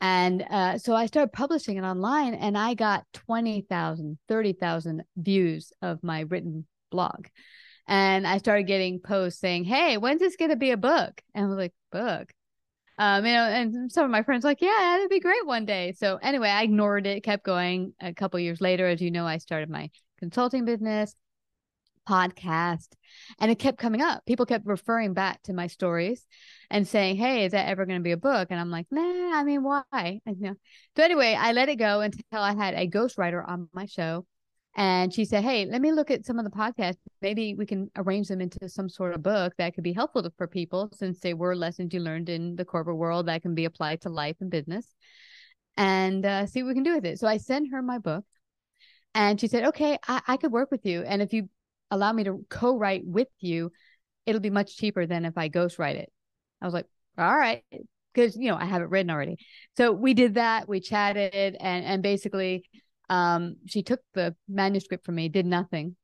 And 0.00 0.44
uh, 0.50 0.78
so 0.78 0.96
I 0.96 1.06
started 1.06 1.32
publishing 1.32 1.76
it 1.76 1.82
online 1.82 2.34
and 2.34 2.58
I 2.58 2.74
got 2.74 3.04
20,000, 3.12 4.18
30,000 4.28 5.04
views 5.16 5.72
of 5.80 6.02
my 6.02 6.20
written 6.20 6.66
blog. 6.92 7.26
And 7.88 8.26
I 8.26 8.38
started 8.38 8.68
getting 8.68 9.00
posts 9.00 9.40
saying, 9.40 9.64
Hey, 9.64 9.98
when's 9.98 10.20
this 10.20 10.36
going 10.36 10.50
to 10.52 10.56
be 10.56 10.70
a 10.70 10.76
book? 10.76 11.20
And 11.34 11.44
I 11.44 11.48
was 11.48 11.58
like, 11.58 11.74
Book. 11.90 12.32
Um, 12.98 13.26
you 13.26 13.32
know, 13.32 13.44
and 13.44 13.90
some 13.90 14.04
of 14.04 14.10
my 14.10 14.22
friends 14.22 14.44
like, 14.44 14.60
yeah, 14.60 14.96
that'd 14.96 15.08
be 15.08 15.18
great 15.18 15.46
one 15.46 15.64
day. 15.64 15.92
So 15.96 16.18
anyway, 16.22 16.50
I 16.50 16.62
ignored 16.62 17.06
it, 17.06 17.24
kept 17.24 17.42
going. 17.44 17.94
A 18.00 18.12
couple 18.12 18.38
years 18.38 18.60
later, 18.60 18.86
as 18.86 19.00
you 19.00 19.10
know, 19.10 19.26
I 19.26 19.38
started 19.38 19.70
my 19.70 19.90
consulting 20.20 20.64
business 20.64 21.16
podcast 22.08 22.88
and 23.38 23.50
it 23.50 23.58
kept 23.58 23.78
coming 23.78 24.02
up 24.02 24.24
people 24.26 24.46
kept 24.46 24.66
referring 24.66 25.14
back 25.14 25.40
to 25.42 25.52
my 25.52 25.66
stories 25.66 26.26
and 26.70 26.86
saying 26.86 27.16
hey 27.16 27.44
is 27.44 27.52
that 27.52 27.68
ever 27.68 27.86
going 27.86 27.98
to 27.98 28.02
be 28.02 28.12
a 28.12 28.16
book 28.16 28.48
and 28.50 28.58
i'm 28.58 28.70
like 28.70 28.86
nah 28.90 29.38
i 29.38 29.44
mean 29.44 29.62
why 29.62 29.82
you 30.00 30.20
know. 30.36 30.54
so 30.96 31.04
anyway 31.04 31.36
i 31.38 31.52
let 31.52 31.68
it 31.68 31.76
go 31.76 32.00
until 32.00 32.40
i 32.40 32.54
had 32.54 32.74
a 32.74 32.88
ghostwriter 32.88 33.46
on 33.46 33.68
my 33.72 33.86
show 33.86 34.26
and 34.76 35.12
she 35.12 35.24
said 35.24 35.44
hey 35.44 35.66
let 35.66 35.80
me 35.80 35.92
look 35.92 36.10
at 36.10 36.24
some 36.24 36.38
of 36.38 36.44
the 36.44 36.50
podcasts 36.50 36.96
maybe 37.20 37.54
we 37.54 37.66
can 37.66 37.90
arrange 37.96 38.28
them 38.28 38.40
into 38.40 38.68
some 38.68 38.88
sort 38.88 39.14
of 39.14 39.22
book 39.22 39.52
that 39.58 39.74
could 39.74 39.84
be 39.84 39.92
helpful 39.92 40.26
for 40.36 40.46
people 40.46 40.88
since 40.94 41.20
they 41.20 41.34
were 41.34 41.54
lessons 41.54 41.92
you 41.92 42.00
learned 42.00 42.28
in 42.28 42.56
the 42.56 42.64
corporate 42.64 42.96
world 42.96 43.26
that 43.26 43.42
can 43.42 43.54
be 43.54 43.64
applied 43.64 44.00
to 44.00 44.08
life 44.08 44.36
and 44.40 44.50
business 44.50 44.94
and 45.76 46.24
uh, 46.24 46.46
see 46.46 46.62
what 46.62 46.68
we 46.68 46.74
can 46.74 46.82
do 46.82 46.94
with 46.94 47.04
it 47.04 47.18
so 47.18 47.26
i 47.26 47.36
sent 47.36 47.70
her 47.70 47.82
my 47.82 47.98
book 47.98 48.24
and 49.14 49.40
she 49.40 49.48
said, 49.48 49.64
okay, 49.64 49.98
I, 50.06 50.22
I 50.26 50.36
could 50.36 50.52
work 50.52 50.70
with 50.70 50.86
you. 50.86 51.02
And 51.02 51.20
if 51.20 51.32
you 51.32 51.48
allow 51.90 52.12
me 52.12 52.24
to 52.24 52.44
co-write 52.48 53.02
with 53.04 53.28
you, 53.40 53.70
it'll 54.24 54.40
be 54.40 54.50
much 54.50 54.76
cheaper 54.76 55.06
than 55.06 55.24
if 55.24 55.36
I 55.36 55.48
ghostwrite 55.48 55.96
it. 55.96 56.10
I 56.60 56.64
was 56.64 56.74
like, 56.74 56.86
all 57.18 57.36
right, 57.36 57.62
because 58.14 58.36
you 58.36 58.48
know 58.48 58.56
I 58.56 58.64
have 58.64 58.80
it 58.80 58.88
written 58.88 59.10
already. 59.10 59.36
So 59.76 59.92
we 59.92 60.14
did 60.14 60.34
that. 60.34 60.66
We 60.66 60.80
chatted, 60.80 61.56
and 61.60 61.84
and 61.84 62.02
basically, 62.02 62.64
um, 63.12 63.56
she 63.66 63.82
took 63.82 64.00
the 64.14 64.34
manuscript 64.48 65.04
from 65.04 65.16
me, 65.16 65.28
did 65.28 65.46
nothing, 65.46 65.96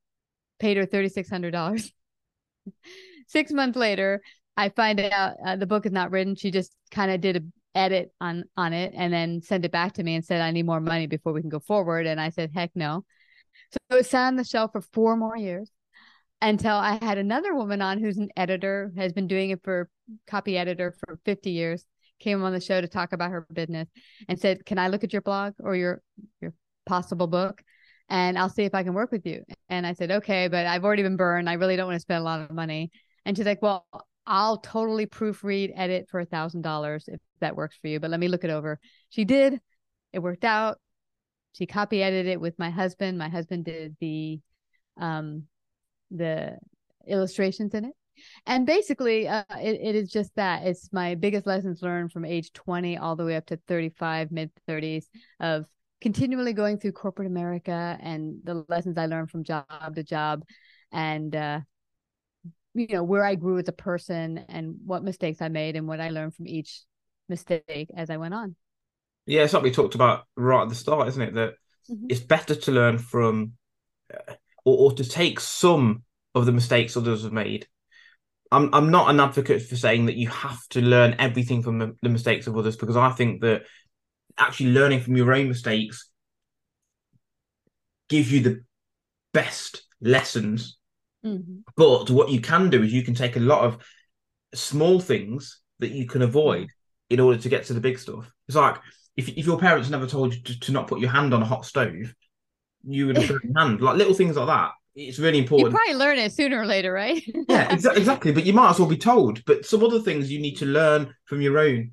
paid 0.58 0.76
her 0.76 0.86
thirty 0.86 1.08
six 3.28 3.52
months 3.52 3.76
later, 3.76 4.22
I 4.56 4.70
find 4.70 5.00
out 5.00 5.36
uh, 5.44 5.56
the 5.56 5.66
book 5.66 5.86
is 5.86 5.92
not 5.92 6.10
written. 6.10 6.34
She 6.34 6.50
just 6.50 6.74
kind 6.90 7.10
of 7.10 7.20
did 7.20 7.36
a 7.36 7.40
edit 7.74 8.12
on 8.20 8.44
on 8.56 8.72
it 8.72 8.92
and 8.96 9.12
then 9.12 9.40
sent 9.40 9.64
it 9.64 9.70
back 9.70 9.92
to 9.94 10.02
me 10.02 10.16
and 10.16 10.24
said 10.24 10.40
I 10.40 10.50
need 10.50 10.66
more 10.66 10.80
money 10.80 11.06
before 11.06 11.32
we 11.32 11.40
can 11.40 11.50
go 11.50 11.60
forward. 11.60 12.06
And 12.06 12.20
I 12.20 12.30
said, 12.30 12.50
heck 12.54 12.70
no. 12.74 13.04
So 13.70 13.96
it 13.96 14.06
sat 14.06 14.26
on 14.26 14.36
the 14.36 14.44
shelf 14.44 14.72
for 14.72 14.80
four 14.80 15.16
more 15.16 15.36
years 15.36 15.70
until 16.40 16.74
I 16.74 16.98
had 17.02 17.18
another 17.18 17.54
woman 17.54 17.82
on 17.82 17.98
who's 17.98 18.18
an 18.18 18.30
editor, 18.36 18.92
has 18.96 19.12
been 19.12 19.26
doing 19.26 19.50
it 19.50 19.62
for 19.62 19.88
copy 20.26 20.56
editor 20.56 20.92
for 20.92 21.18
50 21.24 21.50
years, 21.50 21.84
came 22.18 22.42
on 22.42 22.52
the 22.52 22.60
show 22.60 22.80
to 22.80 22.88
talk 22.88 23.12
about 23.12 23.30
her 23.30 23.46
business 23.52 23.88
and 24.28 24.40
said, 24.40 24.64
Can 24.64 24.78
I 24.78 24.88
look 24.88 25.04
at 25.04 25.12
your 25.12 25.22
blog 25.22 25.54
or 25.60 25.76
your 25.76 26.02
your 26.40 26.54
possible 26.88 27.26
book? 27.26 27.62
And 28.08 28.38
I'll 28.38 28.48
see 28.48 28.64
if 28.64 28.74
I 28.74 28.82
can 28.82 28.94
work 28.94 29.12
with 29.12 29.26
you. 29.26 29.44
And 29.68 29.86
I 29.86 29.92
said, 29.92 30.10
Okay, 30.10 30.48
but 30.48 30.66
I've 30.66 30.84
already 30.84 31.02
been 31.02 31.16
burned. 31.16 31.48
I 31.48 31.54
really 31.54 31.76
don't 31.76 31.86
want 31.86 31.96
to 31.96 32.00
spend 32.00 32.20
a 32.20 32.24
lot 32.24 32.40
of 32.40 32.50
money. 32.50 32.90
And 33.24 33.36
she's 33.36 33.46
like, 33.46 33.62
Well, 33.62 33.86
I'll 34.26 34.58
totally 34.58 35.06
proofread, 35.06 35.72
edit 35.74 36.08
for 36.10 36.20
a 36.20 36.24
thousand 36.24 36.62
dollars 36.62 37.04
if 37.08 37.20
that 37.40 37.56
works 37.56 37.76
for 37.80 37.88
you. 37.88 38.00
But 38.00 38.10
let 38.10 38.20
me 38.20 38.28
look 38.28 38.44
it 38.44 38.50
over. 38.50 38.80
She 39.10 39.24
did. 39.24 39.60
It 40.12 40.20
worked 40.20 40.44
out. 40.44 40.78
She 41.52 41.66
copy 41.66 42.02
edited 42.02 42.32
it 42.32 42.40
with 42.40 42.58
my 42.58 42.70
husband. 42.70 43.18
My 43.18 43.28
husband 43.28 43.64
did 43.64 43.96
the 44.00 44.40
um 44.96 45.44
the 46.10 46.58
illustrations 47.06 47.74
in 47.74 47.84
it 47.84 47.94
and 48.46 48.66
basically 48.66 49.28
uh, 49.28 49.44
it, 49.60 49.80
it 49.80 49.94
is 49.94 50.10
just 50.10 50.34
that 50.36 50.66
it's 50.66 50.92
my 50.92 51.14
biggest 51.14 51.46
lessons 51.46 51.82
learned 51.82 52.12
from 52.12 52.24
age 52.24 52.52
20 52.52 52.98
all 52.98 53.16
the 53.16 53.24
way 53.24 53.36
up 53.36 53.46
to 53.46 53.58
35 53.68 54.30
mid 54.30 54.50
30s 54.68 55.04
of 55.40 55.66
continually 56.00 56.52
going 56.52 56.78
through 56.78 56.92
corporate 56.92 57.26
america 57.26 57.98
and 58.00 58.38
the 58.44 58.64
lessons 58.68 58.96
i 58.98 59.06
learned 59.06 59.30
from 59.30 59.44
job 59.44 59.64
to 59.94 60.02
job 60.02 60.44
and 60.92 61.34
uh, 61.34 61.60
you 62.74 62.86
know 62.90 63.02
where 63.02 63.24
i 63.24 63.34
grew 63.34 63.58
as 63.58 63.68
a 63.68 63.72
person 63.72 64.44
and 64.48 64.76
what 64.84 65.02
mistakes 65.02 65.42
i 65.42 65.48
made 65.48 65.76
and 65.76 65.88
what 65.88 66.00
i 66.00 66.08
learned 66.08 66.34
from 66.34 66.46
each 66.46 66.82
mistake 67.28 67.90
as 67.96 68.10
i 68.10 68.16
went 68.16 68.34
on 68.34 68.54
yeah 69.26 69.42
it's 69.42 69.52
like 69.52 69.62
we 69.62 69.70
talked 69.70 69.94
about 69.94 70.24
right 70.36 70.62
at 70.62 70.68
the 70.68 70.74
start 70.74 71.08
isn't 71.08 71.22
it 71.22 71.34
that 71.34 71.54
mm-hmm. 71.90 72.06
it's 72.08 72.20
better 72.20 72.54
to 72.54 72.72
learn 72.72 72.98
from 72.98 73.52
uh, 74.12 74.34
or, 74.64 74.90
or 74.90 74.92
to 74.92 75.04
take 75.04 75.40
some 75.40 76.04
of 76.34 76.46
the 76.46 76.52
mistakes 76.52 76.96
others 76.96 77.22
have 77.22 77.32
made. 77.32 77.66
I'm 78.50 78.72
I'm 78.74 78.90
not 78.90 79.10
an 79.10 79.20
advocate 79.20 79.62
for 79.62 79.76
saying 79.76 80.06
that 80.06 80.16
you 80.16 80.28
have 80.28 80.60
to 80.70 80.80
learn 80.80 81.16
everything 81.18 81.62
from 81.62 81.78
the, 81.78 81.96
the 82.02 82.08
mistakes 82.08 82.46
of 82.46 82.56
others 82.56 82.76
because 82.76 82.96
I 82.96 83.10
think 83.10 83.42
that 83.42 83.64
actually 84.38 84.70
learning 84.72 85.00
from 85.00 85.16
your 85.16 85.32
own 85.32 85.48
mistakes 85.48 86.08
gives 88.08 88.32
you 88.32 88.40
the 88.40 88.64
best 89.32 89.82
lessons. 90.00 90.78
Mhm. 91.24 91.62
But 91.76 92.10
what 92.10 92.30
you 92.30 92.40
can 92.40 92.70
do 92.70 92.82
is 92.82 92.92
you 92.92 93.02
can 93.02 93.14
take 93.14 93.36
a 93.36 93.40
lot 93.40 93.64
of 93.64 93.78
small 94.54 95.00
things 95.00 95.60
that 95.78 95.90
you 95.90 96.06
can 96.06 96.22
avoid 96.22 96.68
in 97.10 97.20
order 97.20 97.38
to 97.38 97.48
get 97.48 97.64
to 97.64 97.74
the 97.74 97.80
big 97.80 97.98
stuff. 97.98 98.30
It's 98.46 98.56
like 98.56 98.76
if, 99.16 99.28
if 99.28 99.46
your 99.46 99.58
parents 99.58 99.90
never 99.90 100.06
told 100.06 100.34
you 100.34 100.42
to, 100.42 100.60
to 100.60 100.72
not 100.72 100.86
put 100.86 101.00
your 101.00 101.10
hand 101.10 101.34
on 101.34 101.42
a 101.42 101.46
hot 101.46 101.64
stove, 101.64 102.14
you 102.84 103.06
would 103.06 103.16
have 103.16 103.28
put 103.28 103.44
your 103.44 103.52
hand. 103.56 103.80
Like 103.80 103.96
little 103.96 104.14
things 104.14 104.36
like 104.36 104.46
that. 104.46 104.72
It's 104.94 105.18
really 105.18 105.38
important. 105.38 105.72
You 105.72 105.78
probably 105.78 105.94
learn 105.94 106.18
it 106.18 106.32
sooner 106.32 106.60
or 106.60 106.66
later, 106.66 106.92
right? 106.92 107.22
yeah, 107.48 107.68
exa- 107.68 107.96
exactly. 107.96 108.32
But 108.32 108.46
you 108.46 108.52
might 108.52 108.70
as 108.70 108.78
well 108.78 108.88
be 108.88 108.96
told. 108.96 109.44
But 109.44 109.64
some 109.64 109.84
other 109.84 110.00
things 110.00 110.30
you 110.30 110.40
need 110.40 110.56
to 110.56 110.66
learn 110.66 111.14
from 111.26 111.40
your 111.40 111.58
own 111.58 111.92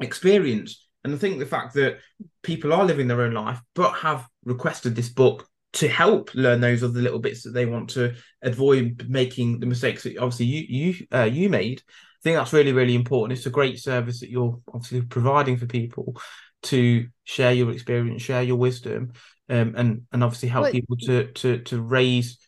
experience. 0.00 0.83
And 1.04 1.14
I 1.14 1.18
think 1.18 1.38
the 1.38 1.46
fact 1.46 1.74
that 1.74 1.98
people 2.42 2.72
are 2.72 2.84
living 2.84 3.06
their 3.06 3.20
own 3.20 3.34
life, 3.34 3.60
but 3.74 3.92
have 3.92 4.26
requested 4.44 4.96
this 4.96 5.10
book 5.10 5.46
to 5.74 5.88
help 5.88 6.34
learn 6.34 6.60
those 6.60 6.82
other 6.82 7.00
little 7.00 7.18
bits 7.18 7.42
that 7.42 7.50
they 7.50 7.66
want 7.66 7.90
to 7.90 8.14
avoid 8.42 9.06
making 9.08 9.60
the 9.60 9.66
mistakes 9.66 10.04
that 10.04 10.16
obviously 10.18 10.46
you 10.46 10.64
you 10.68 11.06
uh, 11.12 11.24
you 11.24 11.48
made. 11.48 11.82
I 11.88 12.22
think 12.22 12.36
that's 12.36 12.52
really 12.52 12.72
really 12.72 12.94
important. 12.94 13.36
It's 13.36 13.46
a 13.46 13.50
great 13.50 13.78
service 13.78 14.20
that 14.20 14.30
you're 14.30 14.58
obviously 14.68 15.02
providing 15.02 15.56
for 15.56 15.66
people 15.66 16.16
to 16.64 17.06
share 17.24 17.52
your 17.52 17.70
experience, 17.70 18.22
share 18.22 18.42
your 18.42 18.56
wisdom, 18.56 19.12
um, 19.48 19.74
and 19.76 20.02
and 20.12 20.24
obviously 20.24 20.48
help 20.48 20.64
Well- 20.64 20.72
people 20.72 20.96
to 21.02 21.32
to 21.32 21.58
to 21.58 21.82
raise 21.82 22.38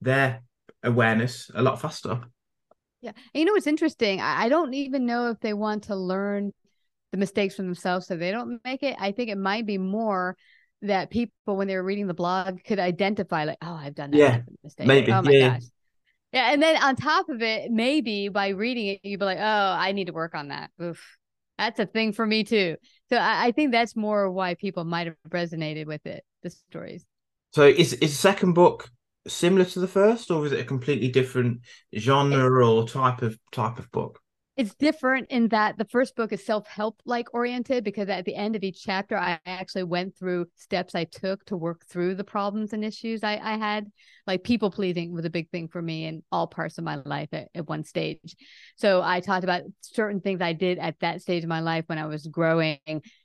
their 0.00 0.42
awareness 0.82 1.50
a 1.54 1.62
lot 1.62 1.80
faster. 1.80 2.20
Yeah. 3.00 3.12
And 3.34 3.40
you 3.40 3.44
know 3.44 3.52
what's 3.52 3.66
interesting? 3.66 4.20
I, 4.20 4.44
I 4.44 4.48
don't 4.48 4.72
even 4.72 5.04
know 5.04 5.30
if 5.30 5.40
they 5.40 5.52
want 5.52 5.84
to 5.84 5.96
learn 5.96 6.52
the 7.14 7.18
mistakes 7.18 7.54
from 7.54 7.66
themselves 7.66 8.08
so 8.08 8.16
they 8.16 8.32
don't 8.32 8.60
make 8.64 8.82
it. 8.82 8.96
I 8.98 9.12
think 9.12 9.30
it 9.30 9.38
might 9.38 9.66
be 9.66 9.78
more 9.78 10.36
that 10.82 11.10
people, 11.10 11.54
when 11.56 11.68
they 11.68 11.76
were 11.76 11.84
reading 11.84 12.08
the 12.08 12.12
blog, 12.14 12.58
could 12.64 12.80
identify, 12.80 13.44
like, 13.44 13.58
oh, 13.62 13.72
I've 13.72 13.94
done 13.94 14.10
that 14.10 14.20
Yeah, 14.20 14.42
mistake. 14.64 14.88
maybe. 14.88 15.12
Oh 15.12 15.22
my 15.22 15.30
Yeah, 15.30 15.54
gosh. 15.54 15.62
Yeah. 16.32 16.52
And 16.52 16.60
then 16.60 16.82
on 16.82 16.96
top 16.96 17.28
of 17.28 17.40
it, 17.40 17.70
maybe 17.70 18.28
by 18.30 18.48
reading 18.48 18.88
it, 18.88 19.00
you'd 19.04 19.20
be 19.20 19.26
like, 19.26 19.38
oh, 19.38 19.42
I 19.78 19.92
need 19.92 20.08
to 20.08 20.12
work 20.12 20.34
on 20.34 20.48
that. 20.48 20.70
Oof. 20.82 21.00
That's 21.56 21.78
a 21.78 21.86
thing 21.86 22.12
for 22.12 22.26
me 22.26 22.42
too. 22.42 22.76
So 23.10 23.16
I, 23.16 23.46
I 23.46 23.52
think 23.52 23.70
that's 23.70 23.94
more 23.94 24.28
why 24.32 24.54
people 24.54 24.82
might 24.82 25.06
have 25.06 25.16
resonated 25.28 25.86
with 25.86 26.04
it, 26.04 26.24
the 26.42 26.50
stories. 26.50 27.06
So 27.52 27.62
is 27.62 27.92
is 27.92 28.10
the 28.10 28.16
second 28.16 28.54
book 28.54 28.90
similar 29.28 29.64
to 29.66 29.78
the 29.78 29.86
first, 29.86 30.32
or 30.32 30.44
is 30.44 30.50
it 30.50 30.58
a 30.58 30.64
completely 30.64 31.08
different 31.08 31.60
genre 31.96 32.68
or 32.68 32.88
type 32.88 33.22
of 33.22 33.38
type 33.52 33.78
of 33.78 33.88
book? 33.92 34.20
It's 34.56 34.74
different 34.74 35.26
in 35.30 35.48
that 35.48 35.78
the 35.78 35.84
first 35.84 36.14
book 36.14 36.32
is 36.32 36.44
self-help 36.44 37.00
like 37.04 37.32
oriented 37.34 37.82
because 37.82 38.08
at 38.08 38.24
the 38.24 38.34
end 38.34 38.54
of 38.54 38.62
each 38.62 38.82
chapter 38.82 39.16
i 39.16 39.38
actually 39.46 39.82
went 39.82 40.16
through 40.16 40.46
steps 40.56 40.94
i 40.94 41.04
took 41.04 41.44
to 41.44 41.56
work 41.56 41.84
through 41.86 42.14
the 42.14 42.24
problems 42.24 42.72
and 42.72 42.84
issues 42.84 43.24
i, 43.24 43.36
I 43.42 43.56
had 43.56 43.90
like 44.26 44.44
people 44.44 44.70
pleasing 44.70 45.12
was 45.12 45.24
a 45.24 45.30
big 45.30 45.50
thing 45.50 45.68
for 45.68 45.82
me 45.82 46.06
in 46.06 46.22
all 46.32 46.46
parts 46.46 46.78
of 46.78 46.84
my 46.84 46.96
life 47.04 47.28
at, 47.32 47.48
at 47.54 47.68
one 47.68 47.84
stage. 47.84 48.36
So 48.76 49.02
i 49.02 49.20
talked 49.20 49.44
about 49.44 49.62
certain 49.80 50.20
things 50.20 50.40
i 50.40 50.52
did 50.52 50.78
at 50.78 50.98
that 51.00 51.22
stage 51.22 51.42
of 51.42 51.48
my 51.48 51.60
life 51.60 51.84
when 51.86 51.98
i 51.98 52.06
was 52.06 52.26
growing 52.26 52.78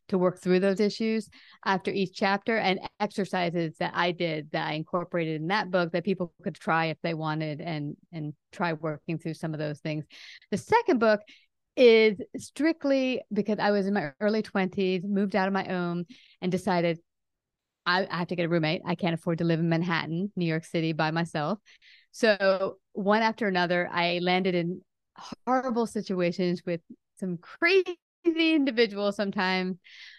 to 0.10 0.18
work 0.18 0.42
through 0.42 0.60
those 0.60 0.80
issues 0.80 1.30
after 1.66 1.92
each 1.92 2.16
chapter 2.16 2.58
and 2.58 2.80
exercises 3.00 3.76
that 3.80 3.92
i 3.96 4.12
did 4.12 4.50
that 4.52 4.68
i 4.68 4.74
incorporated 4.74 5.42
in 5.42 5.48
that 5.48 5.70
book 5.70 5.92
that 5.92 6.04
people 6.04 6.34
could 6.44 6.56
try 6.56 6.86
if 6.86 6.98
they 7.02 7.14
wanted 7.14 7.62
and 7.62 7.96
and 8.12 8.34
try 8.52 8.74
working 8.74 9.18
through 9.18 9.34
some 9.34 9.54
of 9.54 9.60
those 9.60 9.80
things. 9.80 10.06
The 10.52 10.58
second 10.58 11.00
book 11.00 11.22
is 11.76 12.20
strictly 12.38 13.22
because 13.32 13.60
I 13.60 13.72
was 13.72 13.88
in 13.88 13.94
my 13.94 14.12
early 14.20 14.44
20s, 14.44 15.04
moved 15.04 15.36
out 15.36 15.48
of 15.48 15.54
my 15.54 15.66
own, 15.68 16.06
and 16.42 16.52
decided 16.52 17.00
I, 17.90 18.08
I 18.10 18.18
have 18.20 18.28
to 18.28 18.36
get 18.36 18.46
a 18.46 18.50
roommate. 18.50 18.82
I 18.86 18.94
can't 18.94 19.16
afford 19.16 19.40
to 19.40 19.44
live 19.44 19.60
in 19.60 19.68
Manhattan, 19.68 20.32
New 20.36 20.46
York 20.46 20.64
City 20.64 20.94
by 20.94 21.10
myself. 21.10 21.60
So, 22.12 22.78
one 22.94 23.22
after 23.24 23.48
another, 23.48 23.90
I 23.92 24.20
landed 24.22 24.54
in 24.54 24.82
horrible 25.48 25.88
situations 25.88 26.62
with 26.66 26.82
some 27.20 27.38
crazy 27.38 27.98
individuals 28.26 29.16
sometimes, 29.16 29.78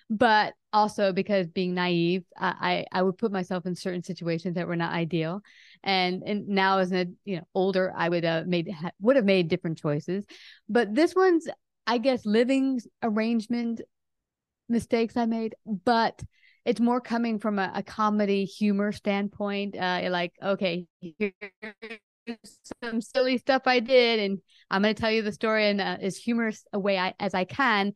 but 0.08 0.54
also 0.72 1.12
because 1.12 1.46
being 1.46 1.74
naive, 1.74 2.24
I, 2.36 2.86
I 2.92 3.02
would 3.02 3.18
put 3.18 3.30
myself 3.30 3.66
in 3.66 3.76
certain 3.76 4.02
situations 4.02 4.56
that 4.56 4.66
were 4.66 4.76
not 4.76 4.92
ideal, 4.92 5.40
and 5.84 6.22
and 6.24 6.48
now 6.48 6.78
as 6.78 6.90
an 6.90 7.16
you 7.24 7.36
know 7.36 7.44
older, 7.54 7.92
I 7.96 8.08
would 8.08 8.24
have 8.24 8.46
made 8.46 8.68
would 9.00 9.16
have 9.16 9.24
made 9.24 9.48
different 9.48 9.78
choices, 9.78 10.24
but 10.68 10.94
this 10.94 11.14
one's 11.14 11.48
I 11.86 11.98
guess 11.98 12.26
living 12.26 12.80
arrangement 13.02 13.80
mistakes 14.68 15.16
I 15.16 15.26
made, 15.26 15.54
but 15.66 16.20
it's 16.64 16.80
more 16.80 17.00
coming 17.00 17.38
from 17.38 17.58
a, 17.58 17.72
a 17.74 17.82
comedy 17.82 18.44
humor 18.44 18.92
standpoint. 18.92 19.76
Uh, 19.76 20.08
like 20.10 20.32
okay, 20.42 20.86
here's 21.00 21.32
some 22.82 23.00
silly 23.00 23.38
stuff 23.38 23.62
I 23.66 23.80
did, 23.80 24.20
and 24.20 24.38
I'm 24.70 24.82
going 24.82 24.94
to 24.94 25.00
tell 25.00 25.10
you 25.10 25.22
the 25.22 25.32
story 25.32 25.68
in 25.68 25.80
uh, 25.80 25.98
as 26.00 26.16
humorous 26.16 26.64
a 26.72 26.78
way 26.78 26.98
I, 26.98 27.14
as 27.18 27.34
I 27.34 27.44
can, 27.44 27.92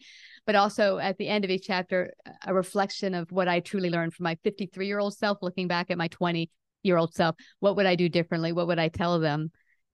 but 0.46 0.54
also 0.54 0.98
at 0.98 1.18
the 1.18 1.28
end 1.28 1.44
of 1.44 1.50
each 1.50 1.66
chapter, 1.66 2.12
a 2.44 2.54
reflection 2.54 3.14
of 3.14 3.30
what 3.30 3.48
I 3.48 3.60
truly 3.60 3.90
learned 3.90 4.14
from 4.14 4.24
my 4.24 4.36
53 4.44 4.86
year 4.86 4.98
old 4.98 5.16
self, 5.16 5.38
looking 5.42 5.68
back 5.68 5.90
at 5.90 5.98
my 5.98 6.08
20 6.08 6.50
year 6.82 6.96
old 6.96 7.14
self. 7.14 7.36
What 7.60 7.76
would 7.76 7.86
I 7.86 7.94
do 7.94 8.08
differently? 8.08 8.52
What 8.52 8.66
would 8.66 8.78
I 8.78 8.88
tell 8.88 9.18
them 9.18 9.50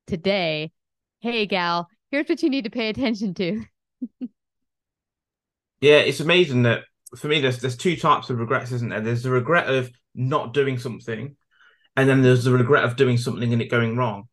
today? 0.07 0.73
Hey, 1.21 1.47
gal, 1.47 1.89
here's 2.11 2.29
what 2.29 2.43
you 2.43 2.51
need 2.51 2.65
to 2.65 2.71
pay 2.71 2.89
attention 2.89 3.35
to. 3.35 3.63
Yeah, 5.81 6.01
it's 6.01 6.21
amazing 6.21 6.65
that 6.65 6.85
for 7.17 7.29
me 7.29 7.41
there's 7.41 7.59
there's 7.59 7.77
two 7.77 7.97
types 7.97 8.31
of 8.31 8.39
regrets, 8.39 8.73
isn't 8.73 8.89
there? 8.91 9.01
There's 9.01 9.23
the 9.23 9.31
regret 9.31 9.69
of 9.69 9.91
not 10.15 10.55
doing 10.55 10.79
something, 10.79 11.37
and 11.97 12.09
then 12.09 12.23
there's 12.23 12.45
the 12.45 12.53
regret 12.53 12.85
of 12.85 12.97
doing 12.97 13.17
something 13.17 13.53
and 13.53 13.63
it 13.63 13.71
going 13.71 13.97
wrong. 13.97 14.29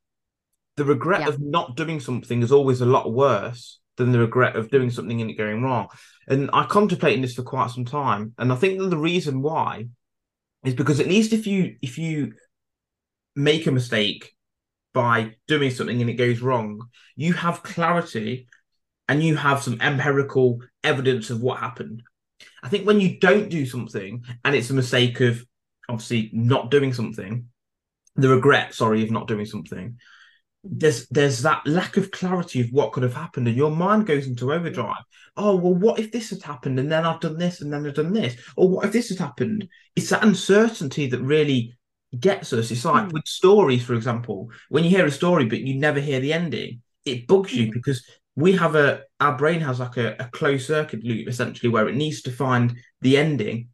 The 0.76 0.86
regret 0.86 1.22
Yeah. 1.22 1.30
of 1.30 1.40
not 1.40 1.76
doing 1.76 2.00
something 2.00 2.44
is 2.44 2.52
always 2.52 2.82
a 2.82 2.86
lot 2.86 3.12
worse 3.12 3.80
than 3.96 4.12
the 4.12 4.20
regret 4.20 4.56
of 4.56 4.70
doing 4.70 4.92
something 4.92 5.22
and 5.22 5.30
it 5.32 5.34
going 5.34 5.64
wrong. 5.64 5.88
And 6.28 6.52
I 6.54 6.66
contemplated 6.66 7.24
this 7.24 7.34
for 7.34 7.44
quite 7.44 7.72
some 7.72 7.86
time, 7.86 8.34
and 8.38 8.52
I 8.52 8.56
think 8.56 8.80
that 8.80 8.90
the 8.90 8.98
reason 8.98 9.42
why 9.42 9.88
is 10.64 10.76
because 10.76 11.00
at 11.00 11.08
least 11.08 11.34
if 11.34 11.48
you 11.48 11.78
if 11.82 11.98
you 11.98 12.34
make 13.36 13.68
a 13.68 13.72
mistake 13.72 14.36
by 14.94 15.36
doing 15.48 15.70
something 15.72 16.02
and 16.02 16.10
it 16.10 16.14
goes 16.16 16.42
wrong, 16.42 16.88
you 17.16 17.34
have 17.34 17.64
clarity 17.64 18.48
and 19.08 19.24
you 19.24 19.36
have 19.36 19.62
some 19.64 19.80
empirical 19.80 20.62
evidence 20.84 21.30
of 21.30 21.42
what 21.42 21.60
happened. 21.60 22.04
I 22.64 22.70
think 22.70 22.86
when 22.86 23.00
you 23.00 23.20
don't 23.20 23.50
do 23.50 23.66
something 23.66 24.24
and 24.44 24.56
it's 24.56 24.70
a 24.70 24.74
mistake 24.74 25.20
of 25.22 25.44
obviously 25.90 26.30
not 26.34 26.72
doing 26.72 26.94
something, 26.94 27.48
the 28.16 28.30
regret, 28.30 28.74
sorry, 28.74 29.04
of 29.04 29.12
not 29.12 29.28
doing 29.28 29.46
something, 29.46 29.98
there's 30.64 31.08
there's 31.10 31.44
that 31.44 31.66
lack 31.66 31.98
of 31.98 32.12
clarity 32.12 32.62
of 32.62 32.72
what 32.72 32.92
could 32.92 33.04
have 33.04 33.14
happened, 33.14 33.48
and 33.48 33.56
your 33.56 33.72
mind 33.72 34.06
goes 34.06 34.28
into 34.28 34.52
overdrive. 34.52 35.04
Oh, 35.38 35.56
well, 35.56 35.76
what 35.76 36.00
if 36.00 36.12
this 36.12 36.32
had 36.32 36.42
happened 36.42 36.80
and 36.80 36.92
then 36.92 37.06
I've 37.06 37.20
done 37.20 37.38
this 37.38 37.62
and 37.62 37.72
then 37.72 37.86
I've 37.86 37.94
done 37.94 38.12
this? 38.12 38.36
Or 38.56 38.68
what 38.68 38.86
if 38.86 38.92
this 38.92 39.10
had 39.10 39.20
happened? 39.20 39.68
It's 39.96 40.10
that 40.10 40.24
uncertainty 40.24 41.08
that 41.08 41.22
really 41.22 41.78
gets 42.20 42.54
us. 42.54 42.72
It's 42.72 42.86
like 42.86 43.06
Mm. 43.06 43.14
with 43.14 43.28
stories, 43.28 43.84
for 43.84 43.94
example, 43.94 44.50
when 44.70 44.84
you 44.84 44.90
hear 44.90 45.06
a 45.06 45.12
story 45.12 45.46
but 45.46 45.60
you 45.60 45.76
never 45.76 46.00
hear 46.00 46.20
the 46.20 46.34
ending, 46.34 46.82
it 47.06 47.28
bugs 47.28 47.54
you 47.54 47.68
Mhm. 47.68 47.74
because 47.74 48.04
we 48.38 48.52
have 48.54 48.76
a 48.76 49.02
our 49.20 49.36
brain 49.36 49.60
has 49.62 49.80
like 49.80 49.98
a, 49.98 50.16
a 50.20 50.30
closed 50.32 50.68
circuit 50.68 51.04
loop 51.04 51.28
essentially 51.28 51.70
where 51.70 51.90
it 51.90 51.96
needs 51.96 52.22
to 52.22 52.32
find 52.32 52.78
the 53.02 53.18
ending 53.18 53.68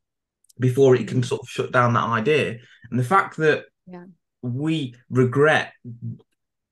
before 0.57 0.95
it 0.95 1.07
can 1.07 1.21
Mhm. 1.21 1.25
sort 1.25 1.41
of 1.41 1.49
shut 1.49 1.71
down 1.71 1.93
that 1.93 2.07
idea. 2.07 2.57
And 2.89 2.97
the 2.99 3.03
fact 3.03 3.37
that 3.37 3.65
Yeah. 3.85 4.05
we 4.41 4.95
regret 5.09 5.73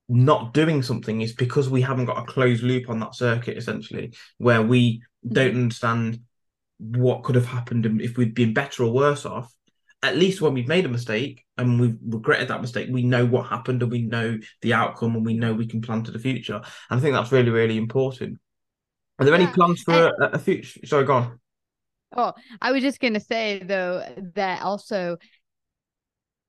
not 0.08 0.54
doing 0.54 0.82
something 0.82 1.20
is 1.20 1.32
because 1.34 1.68
we 1.68 1.82
haven't 1.82 2.06
got 2.06 2.22
a 2.22 2.32
closed 2.32 2.62
loop 2.62 2.88
on 2.88 2.98
that 3.00 3.14
circuit 3.14 3.56
essentially 3.58 4.14
where 4.38 4.62
we 4.62 5.02
don't 5.26 5.54
understand 5.56 6.20
what 6.78 7.22
could 7.24 7.34
have 7.34 7.46
happened 7.46 7.84
and 7.86 8.00
if 8.00 8.16
we'd 8.16 8.34
been 8.34 8.54
better 8.54 8.84
or 8.84 8.92
worse 8.92 9.24
off 9.26 9.52
at 10.02 10.16
least 10.16 10.40
when 10.40 10.54
we've 10.54 10.68
made 10.68 10.84
a 10.84 10.88
mistake 10.88 11.44
and 11.58 11.80
we've 11.80 11.96
regretted 12.04 12.48
that 12.48 12.60
mistake 12.60 12.88
we 12.90 13.02
know 13.02 13.24
what 13.24 13.46
happened 13.46 13.82
and 13.82 13.92
we 13.92 14.02
know 14.02 14.36
the 14.62 14.74
outcome 14.74 15.14
and 15.14 15.24
we 15.24 15.34
know 15.34 15.52
we 15.52 15.66
can 15.66 15.80
plan 15.80 16.02
to 16.02 16.10
the 16.10 16.18
future. 16.18 16.60
And 16.90 16.98
i 16.98 17.00
think 17.00 17.14
that's 17.14 17.32
really 17.32 17.50
really 17.50 17.76
important. 17.76 18.38
Are 19.18 19.24
there 19.24 19.34
any 19.34 19.46
plans 19.46 19.82
for 19.82 20.08
and- 20.08 20.24
a, 20.24 20.36
a 20.36 20.38
future 20.38 20.84
sorry 20.86 21.04
go 21.04 21.14
on. 21.14 21.38
Oh, 22.14 22.34
I 22.60 22.72
was 22.72 22.82
just 22.82 23.00
going 23.00 23.14
to 23.14 23.20
say 23.20 23.62
though 23.64 24.04
that 24.34 24.62
also 24.62 25.16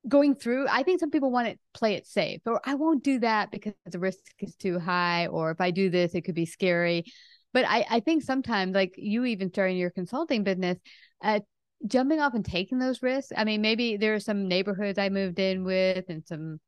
going 0.08 0.36
through, 0.36 0.68
I 0.70 0.84
think 0.84 1.00
some 1.00 1.12
people 1.12 1.32
want 1.32 1.48
to 1.48 1.58
play 1.74 1.96
it 1.96 2.06
safe, 2.06 2.42
or 2.46 2.60
I 2.66 2.76
won't 2.76 3.04
do 3.04 3.20
that 3.20 3.52
because 3.52 3.74
the 3.86 4.00
risk 4.00 4.20
is 4.40 4.56
too 4.56 4.80
high, 4.80 5.28
or 5.28 5.52
if 5.52 5.62
I 5.62 5.72
do 5.72 5.90
this, 5.90 6.14
it 6.14 6.22
could 6.22 6.36
be 6.36 6.46
scary. 6.46 7.06
But 7.54 7.66
I, 7.68 7.86
I 7.90 8.00
think 8.00 8.24
sometimes, 8.24 8.74
like 8.74 8.96
you 8.98 9.26
even 9.26 9.50
starting 9.50 9.78
your 9.78 9.92
consulting 9.92 10.44
business, 10.44 10.78
uh, 11.24 11.40
jumping 11.86 12.20
off 12.20 12.34
and 12.34 12.46
taking 12.46 12.80
those 12.80 13.02
risks. 13.02 13.32
I 13.36 13.44
mean, 13.44 13.62
maybe 13.62 13.98
there 13.98 14.14
are 14.14 14.20
some 14.20 14.48
neighborhoods 14.48 14.98
I 14.98 15.10
moved 15.10 15.40
in 15.40 15.64
with 15.64 16.06
and 16.10 16.26
some 16.26 16.60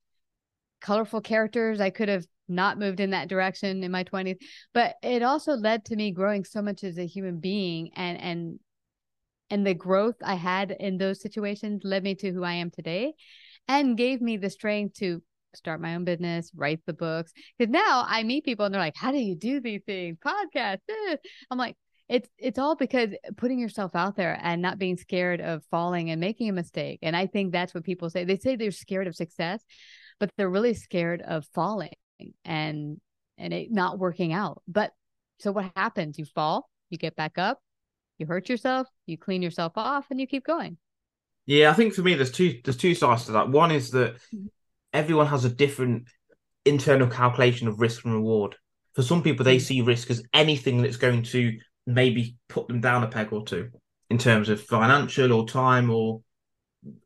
colorful 0.82 1.22
characters. 1.22 1.80
I 1.80 1.90
could 1.90 2.10
have 2.10 2.26
not 2.48 2.78
moved 2.78 3.00
in 3.00 3.12
that 3.12 3.30
direction 3.30 3.84
in 3.84 3.92
my 3.92 4.04
20s, 4.04 4.38
but 4.74 4.96
it 5.02 5.24
also 5.24 5.54
led 5.54 5.86
to 5.86 5.96
me 5.96 6.12
growing 6.12 6.44
so 6.44 6.62
much 6.62 6.84
as 6.84 6.98
a 6.98 7.08
human 7.08 7.40
being 7.40 7.92
and, 7.96 8.20
and, 8.22 8.60
and 9.50 9.66
the 9.66 9.74
growth 9.74 10.16
I 10.24 10.36
had 10.36 10.72
in 10.72 10.98
those 10.98 11.22
situations 11.22 11.82
led 11.84 12.04
me 12.04 12.16
to 12.16 12.32
who 12.32 12.44
I 12.44 12.54
am 12.54 12.70
today. 12.72 13.14
and 13.68 13.98
gave 13.98 14.22
me 14.22 14.38
the 14.38 14.50
strength 14.50 14.96
to 15.00 15.24
start 15.56 15.82
my 15.82 15.96
own 15.96 16.04
business, 16.04 16.52
write 16.56 16.82
the 16.86 16.94
books. 16.94 17.32
Because 17.58 17.72
now 17.72 18.06
I 18.08 18.24
meet 18.24 18.46
people 18.46 18.66
and 18.66 18.74
they're 18.74 18.82
like, 18.82 18.96
"How 18.96 19.12
do 19.12 19.18
you 19.18 19.36
do 19.36 19.60
these 19.60 19.82
things? 19.86 20.18
Podcast?" 20.24 20.80
Eh. 20.90 21.16
I'm 21.50 21.58
like, 21.58 21.76
it's 22.08 22.30
it's 22.38 22.60
all 22.60 22.76
because 22.76 23.10
putting 23.38 23.60
yourself 23.60 23.96
out 23.96 24.16
there 24.16 24.40
and 24.42 24.62
not 24.62 24.78
being 24.78 24.98
scared 24.98 25.42
of 25.42 25.64
falling 25.72 26.12
and 26.12 26.22
making 26.22 26.50
a 26.50 26.54
mistake. 26.54 27.00
And 27.02 27.16
I 27.16 27.26
think 27.26 27.52
that's 27.52 27.74
what 27.74 27.84
people 27.84 28.10
say. 28.10 28.24
They 28.24 28.38
say 28.38 28.56
they're 28.56 28.72
scared 28.72 29.08
of 29.08 29.16
success, 29.16 29.64
but 30.20 30.32
they're 30.38 30.50
really 30.50 30.76
scared 30.76 31.22
of 31.22 31.46
falling 31.54 31.94
and 32.44 33.00
and 33.38 33.54
it 33.54 33.72
not 33.72 33.98
working 33.98 34.34
out. 34.34 34.62
But 34.68 34.92
so 35.40 35.52
what 35.52 35.72
happens? 35.76 36.20
You 36.20 36.26
fall, 36.26 36.70
you 36.90 36.98
get 36.98 37.16
back 37.16 37.38
up, 37.38 37.60
you 38.18 38.26
hurt 38.26 38.50
yourself, 38.50 38.88
you 39.06 39.18
clean 39.18 39.42
yourself 39.42 39.74
off, 39.76 40.06
and 40.10 40.20
you 40.20 40.28
keep 40.28 40.46
going. 40.46 40.78
Yeah, 41.48 41.70
I 41.70 41.74
think 41.74 41.94
for 41.94 42.02
me, 42.02 42.14
there's 42.14 42.32
two 42.32 42.60
there's 42.64 42.78
two 42.78 42.94
sides 42.94 43.26
to 43.26 43.34
that. 43.34 43.50
One 43.50 43.72
is 43.72 43.92
that 43.92 44.16
mm-hmm. 44.16 44.48
everyone 44.94 45.28
has 45.28 45.44
a 45.44 45.50
different 45.50 46.08
internal 46.66 47.08
calculation 47.08 47.68
of 47.68 47.80
risk 47.80 48.06
and 48.06 48.14
reward. 48.14 48.56
For 48.94 49.02
some 49.02 49.24
people, 49.24 49.44
they 49.44 49.58
mm-hmm. 49.58 49.64
see 49.64 49.82
risk 49.82 50.10
as 50.12 50.24
anything 50.34 50.82
that's 50.82 50.98
going 50.98 51.24
to 51.24 51.58
maybe 51.86 52.38
put 52.50 52.68
them 52.68 52.82
down 52.82 53.04
a 53.04 53.08
peg 53.08 53.32
or 53.32 53.46
two 53.46 53.70
in 54.10 54.18
terms 54.18 54.50
of 54.50 54.62
financial 54.62 55.34
or 55.34 55.48
time 55.48 55.90
or 55.90 56.22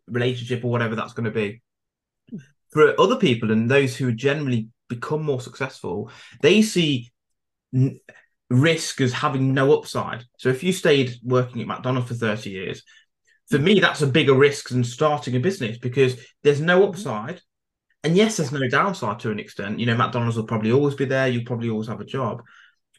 relationship 0.08 0.64
or 0.64 0.72
whatever 0.72 0.96
that's 0.96 1.14
going 1.14 1.26
to 1.26 1.32
be. 1.32 1.62
For 2.72 3.00
other 3.00 3.16
people 3.16 3.52
and 3.52 3.70
those 3.70 3.96
who 3.96 4.12
generally 4.12 4.70
become 4.90 5.24
more 5.24 5.42
successful, 5.42 6.12
they 6.42 6.62
see 6.62 7.12
n- 7.74 8.00
risk 8.50 9.02
as 9.02 9.14
having 9.14 9.54
no 9.54 9.78
upside. 9.78 10.26
So 10.38 10.50
if 10.50 10.64
you 10.64 10.72
stayed 10.72 11.16
working 11.24 11.62
at 11.62 11.68
McDonald's 11.68 12.08
for 12.08 12.16
30 12.16 12.50
years, 12.50 12.84
for 13.50 13.58
me, 13.58 13.80
that's 13.80 14.02
a 14.02 14.08
bigger 14.08 14.36
risk 14.36 14.70
than 14.70 14.84
starting 14.84 15.36
a 15.36 15.40
business 15.40 15.78
because 15.78 16.20
there's 16.44 16.62
no 16.62 16.82
mm-hmm. 16.82 16.90
upside. 16.90 17.42
And 18.04 18.16
yes, 18.16 18.38
there's 18.38 18.52
no 18.52 18.68
downside 18.70 19.20
to 19.20 19.32
an 19.32 19.40
extent. 19.40 19.80
You 19.80 19.86
know, 19.86 19.98
McDonald's 19.98 20.38
will 20.38 20.46
probably 20.46 20.72
always 20.72 20.96
be 20.96 21.06
there. 21.06 21.28
You'll 21.28 21.46
probably 21.46 21.70
always 21.70 21.88
have 21.88 22.00
a 22.00 22.06
job, 22.06 22.44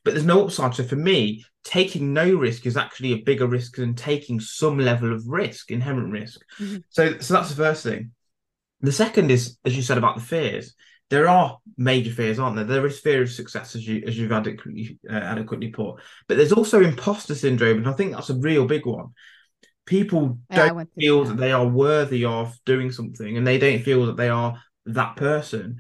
but 0.05 0.15
there's 0.15 0.27
no 0.27 0.45
upside. 0.45 0.75
So 0.75 0.85
for 0.85 0.97
me, 0.97 1.45
taking 1.65 2.13
no 2.13 2.35
risk 2.35 2.67
is 2.67 2.77
actually 2.77 3.13
a 3.13 3.23
bigger 3.23 3.47
risk 3.47 3.77
than 3.77 3.95
taking 3.95 4.41
some 4.41 4.79
level 4.79 5.13
of 5.13 5.27
risk, 5.27 5.71
inherent 5.71 6.13
risk. 6.13 6.41
Mm-hmm. 6.59 6.79
So, 6.89 7.19
so 7.19 7.35
that's 7.35 7.51
the 7.51 7.57
first 7.57 7.83
thing. 7.83 8.13
The 8.81 8.93
second 8.93 9.31
is, 9.31 9.59
as 9.65 9.77
you 9.77 9.83
said 9.83 9.99
about 9.99 10.17
the 10.17 10.23
fears, 10.23 10.75
there 11.11 11.29
are 11.29 11.59
major 11.77 12.13
fears, 12.13 12.39
aren't 12.39 12.57
there? 12.57 12.65
There 12.65 12.87
is 12.87 13.01
fear 13.01 13.23
of 13.23 13.31
success, 13.31 13.75
as 13.75 13.87
you 13.87 14.03
as 14.07 14.17
you've 14.17 14.33
adequately 14.33 14.99
uh, 15.09 15.15
adequately 15.15 15.69
put, 15.69 15.97
but 16.29 16.37
there's 16.37 16.53
also 16.53 16.81
imposter 16.81 17.35
syndrome, 17.35 17.79
and 17.79 17.89
I 17.89 17.93
think 17.93 18.13
that's 18.13 18.31
a 18.31 18.39
real 18.39 18.65
big 18.65 18.87
one. 18.87 19.09
People 19.87 20.39
don't 20.55 20.89
feel 20.95 21.25
that. 21.25 21.31
that 21.31 21.37
they 21.41 21.53
are 21.53 21.67
worthy 21.67 22.25
of 22.25 22.57
doing 22.65 22.93
something, 22.93 23.37
and 23.37 23.45
they 23.45 23.59
don't 23.59 23.83
feel 23.83 24.07
that 24.07 24.17
they 24.17 24.29
are 24.29 24.63
that 24.87 25.17
person. 25.17 25.79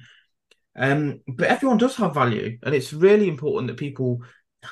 Um, 0.76 1.20
but 1.26 1.48
everyone 1.48 1.78
does 1.78 1.96
have 1.96 2.14
value, 2.14 2.58
and 2.62 2.74
it's 2.74 2.92
really 2.92 3.28
important 3.28 3.68
that 3.68 3.76
people 3.76 4.22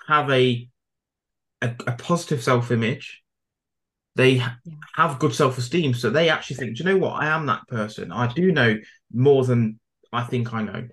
have 0.07 0.31
a 0.31 0.69
a, 1.61 1.75
a 1.87 1.93
positive 1.93 2.43
self 2.43 2.71
image. 2.71 3.23
They 4.15 4.31
yeah. 4.33 4.55
have 4.95 5.19
good 5.19 5.35
self 5.35 5.59
esteem, 5.59 5.95
so 5.95 6.11
they 6.11 6.29
actually 6.29 6.57
think, 6.57 6.77
do 6.77 6.85
you 6.85 6.91
know 6.91 6.99
what? 6.99 7.23
I 7.23 7.29
am 7.29 7.47
that 7.47 7.67
person. 7.69 8.13
I 8.13 8.33
do 8.33 8.53
know 8.53 8.77
more 9.13 9.45
than 9.45 9.79
I 10.13 10.25
think 10.25 10.53
I 10.53 10.63
know, 10.63 10.89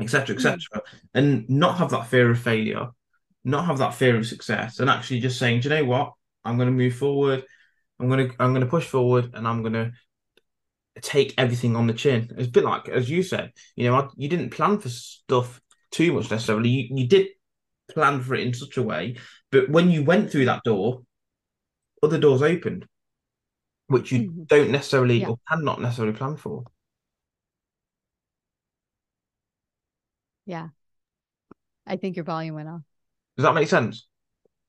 etc., 0.00 0.36
etc., 0.36 0.58
mm. 0.58 0.80
and 1.14 1.48
not 1.48 1.78
have 1.78 1.90
that 1.90 2.06
fear 2.06 2.30
of 2.30 2.38
failure, 2.38 2.88
not 3.44 3.66
have 3.66 3.78
that 3.78 3.94
fear 3.94 4.16
of 4.16 4.26
success, 4.26 4.78
and 4.80 4.90
actually 4.90 5.20
just 5.20 5.38
saying, 5.38 5.60
do 5.60 5.68
you 5.68 5.74
know 5.74 5.84
what? 5.84 6.12
I'm 6.44 6.56
going 6.56 6.68
to 6.68 6.72
move 6.72 6.94
forward. 6.94 7.44
I'm 7.98 8.08
going 8.08 8.28
to 8.28 8.34
I'm 8.38 8.52
going 8.52 8.64
to 8.64 8.70
push 8.70 8.86
forward, 8.86 9.30
and 9.34 9.46
I'm 9.46 9.62
going 9.62 9.74
to 9.74 9.92
take 11.02 11.34
everything 11.38 11.76
on 11.76 11.86
the 11.86 11.92
chin. 11.92 12.30
It's 12.36 12.48
a 12.48 12.50
bit 12.50 12.64
like 12.64 12.88
as 12.88 13.08
you 13.08 13.22
said, 13.22 13.52
you 13.76 13.88
know, 13.88 13.96
I, 13.96 14.08
you 14.16 14.28
didn't 14.28 14.50
plan 14.50 14.78
for 14.78 14.88
stuff 14.88 15.60
too 15.90 16.12
much 16.12 16.30
necessarily. 16.30 16.68
You, 16.68 16.96
you 16.96 17.06
did 17.08 17.28
plan 17.90 18.20
for 18.20 18.34
it 18.34 18.46
in 18.46 18.54
such 18.54 18.76
a 18.76 18.82
way, 18.82 19.16
but 19.50 19.68
when 19.70 19.90
you 19.90 20.04
went 20.04 20.30
through 20.30 20.46
that 20.46 20.62
door, 20.64 21.02
other 22.02 22.18
doors 22.18 22.42
opened, 22.42 22.86
which 23.86 24.12
you 24.12 24.30
mm-hmm. 24.30 24.42
don't 24.44 24.70
necessarily 24.70 25.20
yeah. 25.20 25.28
or 25.28 25.38
cannot 25.48 25.80
necessarily 25.80 26.16
plan 26.16 26.36
for. 26.36 26.64
Yeah. 30.46 30.68
I 31.86 31.96
think 31.96 32.16
your 32.16 32.24
volume 32.24 32.54
went 32.54 32.68
off. 32.68 32.82
Does 33.36 33.44
that 33.44 33.54
make 33.54 33.68
sense? 33.68 34.06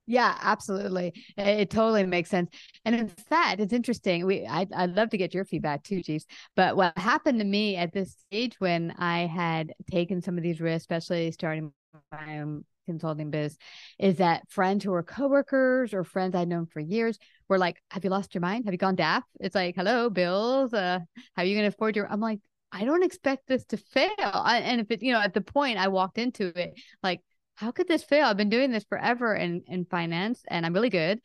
Yeah, 0.10 0.36
absolutely. 0.42 1.14
It, 1.38 1.70
totally 1.70 2.04
makes 2.04 2.32
sense. 2.32 2.50
And 2.84 2.96
in 2.96 3.10
fact, 3.10 3.60
it's 3.62 3.74
interesting. 3.74 4.26
We 4.26 4.44
I 4.44 4.66
I'd 4.76 4.96
love 4.96 5.12
to 5.12 5.18
get 5.18 5.36
your 5.36 5.46
feedback 5.46 5.84
too, 5.84 6.02
Jeeves. 6.02 6.26
But 6.56 6.76
what 6.76 6.98
happened 6.98 7.38
to 7.40 7.46
me 7.46 7.76
at 7.76 7.94
this 7.94 8.16
stage 8.28 8.56
when 8.58 8.92
I 8.98 9.28
had 9.28 9.72
taken 9.92 10.24
some 10.24 10.36
of 10.36 10.44
these 10.44 10.60
risks, 10.60 10.82
especially 10.82 11.32
starting 11.32 11.72
my 12.12 12.40
own 12.40 12.66
consulting 12.88 13.30
biz, 13.30 13.56
is 14.00 14.16
that 14.18 14.50
friends 14.50 14.84
who 14.84 14.90
were 14.90 15.04
coworkers 15.04 15.94
or 15.94 16.04
friends 16.04 16.34
I'd 16.34 16.48
known 16.48 16.66
for 16.66 16.80
years 16.80 17.20
were 17.48 17.60
like, 17.60 17.80
Have 17.92 18.04
you 18.04 18.10
lost 18.10 18.34
your 18.34 18.42
mind? 18.42 18.66
Have 18.66 18.74
you 18.74 18.80
gone 18.80 18.96
daft? 18.96 19.28
It's 19.40 19.54
like, 19.54 19.76
hello, 19.76 20.10
bills. 20.10 20.74
Uh, 20.74 21.02
how 21.36 21.44
are 21.44 21.46
you 21.46 21.56
gonna 21.56 21.68
afford 21.68 21.96
your 21.96 22.12
I'm 22.12 22.20
like, 22.20 22.40
I 22.72 22.84
don't 22.84 23.04
expect 23.04 23.46
this 23.48 23.64
to 23.66 23.78
fail. 23.78 24.10
I, 24.20 24.62
and 24.62 24.82
if 24.82 24.90
it, 24.90 25.04
you 25.04 25.14
know, 25.14 25.20
at 25.20 25.36
the 25.36 25.42
point 25.42 25.78
I 25.78 25.88
walked 25.90 26.18
into 26.18 26.48
it, 26.60 26.74
like, 27.04 27.22
how 27.60 27.72
could 27.72 27.90
this 27.90 28.04
fail? 28.04 28.28
I've 28.28 28.38
been 28.38 28.50
doing 28.50 28.72
this 28.72 28.86
forever 28.86 29.36
in 29.36 29.64
in 29.68 29.84
finance, 29.84 30.42
and 30.48 30.66
I'm 30.66 30.74
really 30.74 30.90
good. 30.90 31.20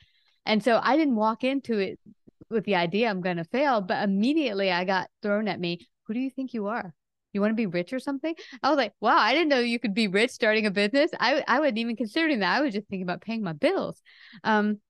And 0.44 0.62
so 0.62 0.80
I 0.82 0.96
didn't 0.96 1.14
walk 1.14 1.44
into 1.44 1.78
it 1.78 2.00
with 2.50 2.64
the 2.64 2.74
idea 2.74 3.08
I'm 3.08 3.20
going 3.20 3.36
to 3.36 3.44
fail, 3.44 3.80
but 3.80 4.02
immediately 4.02 4.70
I 4.72 4.84
got 4.84 5.08
thrown 5.22 5.46
at 5.46 5.60
me. 5.60 5.86
Who 6.06 6.14
do 6.14 6.20
you 6.20 6.30
think 6.30 6.52
you 6.52 6.66
are? 6.66 6.92
You 7.32 7.40
want 7.40 7.52
to 7.52 7.56
be 7.56 7.66
rich 7.66 7.92
or 7.92 8.00
something? 8.00 8.34
I 8.62 8.68
was 8.68 8.76
like, 8.76 8.92
wow, 9.00 9.16
I 9.16 9.32
didn't 9.32 9.48
know 9.48 9.60
you 9.60 9.78
could 9.78 9.94
be 9.94 10.08
rich 10.08 10.32
starting 10.32 10.66
a 10.66 10.72
business. 10.72 11.12
I 11.20 11.44
I 11.46 11.60
wasn't 11.60 11.78
even 11.78 11.96
considering 11.96 12.40
that. 12.40 12.58
I 12.58 12.62
was 12.62 12.74
just 12.74 12.88
thinking 12.88 13.04
about 13.04 13.20
paying 13.20 13.42
my 13.42 13.52
bills. 13.52 14.02
Um, 14.42 14.80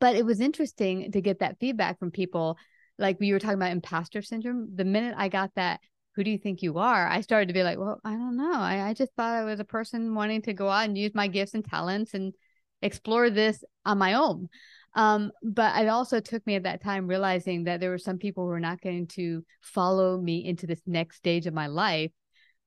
but 0.00 0.16
it 0.16 0.26
was 0.26 0.40
interesting 0.40 1.12
to 1.12 1.20
get 1.22 1.38
that 1.38 1.58
feedback 1.60 1.98
from 1.98 2.10
people 2.10 2.58
like 2.98 3.18
we 3.18 3.32
were 3.32 3.38
talking 3.38 3.56
about 3.56 3.72
imposter 3.72 4.20
syndrome, 4.22 4.68
the 4.74 4.84
minute 4.84 5.14
I 5.16 5.28
got 5.28 5.50
that, 5.56 5.80
who 6.14 6.24
do 6.24 6.30
you 6.30 6.38
think 6.38 6.62
you 6.62 6.78
are? 6.78 7.06
I 7.06 7.20
started 7.20 7.48
to 7.48 7.54
be 7.54 7.62
like, 7.62 7.78
well, 7.78 8.00
I 8.04 8.12
don't 8.12 8.36
know. 8.36 8.52
I, 8.52 8.88
I 8.88 8.94
just 8.94 9.12
thought 9.14 9.34
I 9.34 9.44
was 9.44 9.60
a 9.60 9.64
person 9.64 10.14
wanting 10.14 10.42
to 10.42 10.52
go 10.52 10.68
out 10.68 10.84
and 10.84 10.96
use 10.96 11.14
my 11.14 11.26
gifts 11.26 11.54
and 11.54 11.64
talents 11.64 12.14
and 12.14 12.32
explore 12.82 13.30
this 13.30 13.64
on 13.84 13.98
my 13.98 14.14
own. 14.14 14.48
Um, 14.94 15.32
but 15.42 15.82
it 15.82 15.88
also 15.88 16.20
took 16.20 16.46
me 16.46 16.54
at 16.54 16.62
that 16.64 16.82
time 16.82 17.08
realizing 17.08 17.64
that 17.64 17.80
there 17.80 17.90
were 17.90 17.98
some 17.98 18.18
people 18.18 18.44
who 18.44 18.50
were 18.50 18.60
not 18.60 18.80
going 18.80 19.08
to 19.08 19.44
follow 19.60 20.20
me 20.20 20.44
into 20.44 20.66
this 20.66 20.82
next 20.86 21.16
stage 21.16 21.46
of 21.46 21.54
my 21.54 21.66
life 21.66 22.12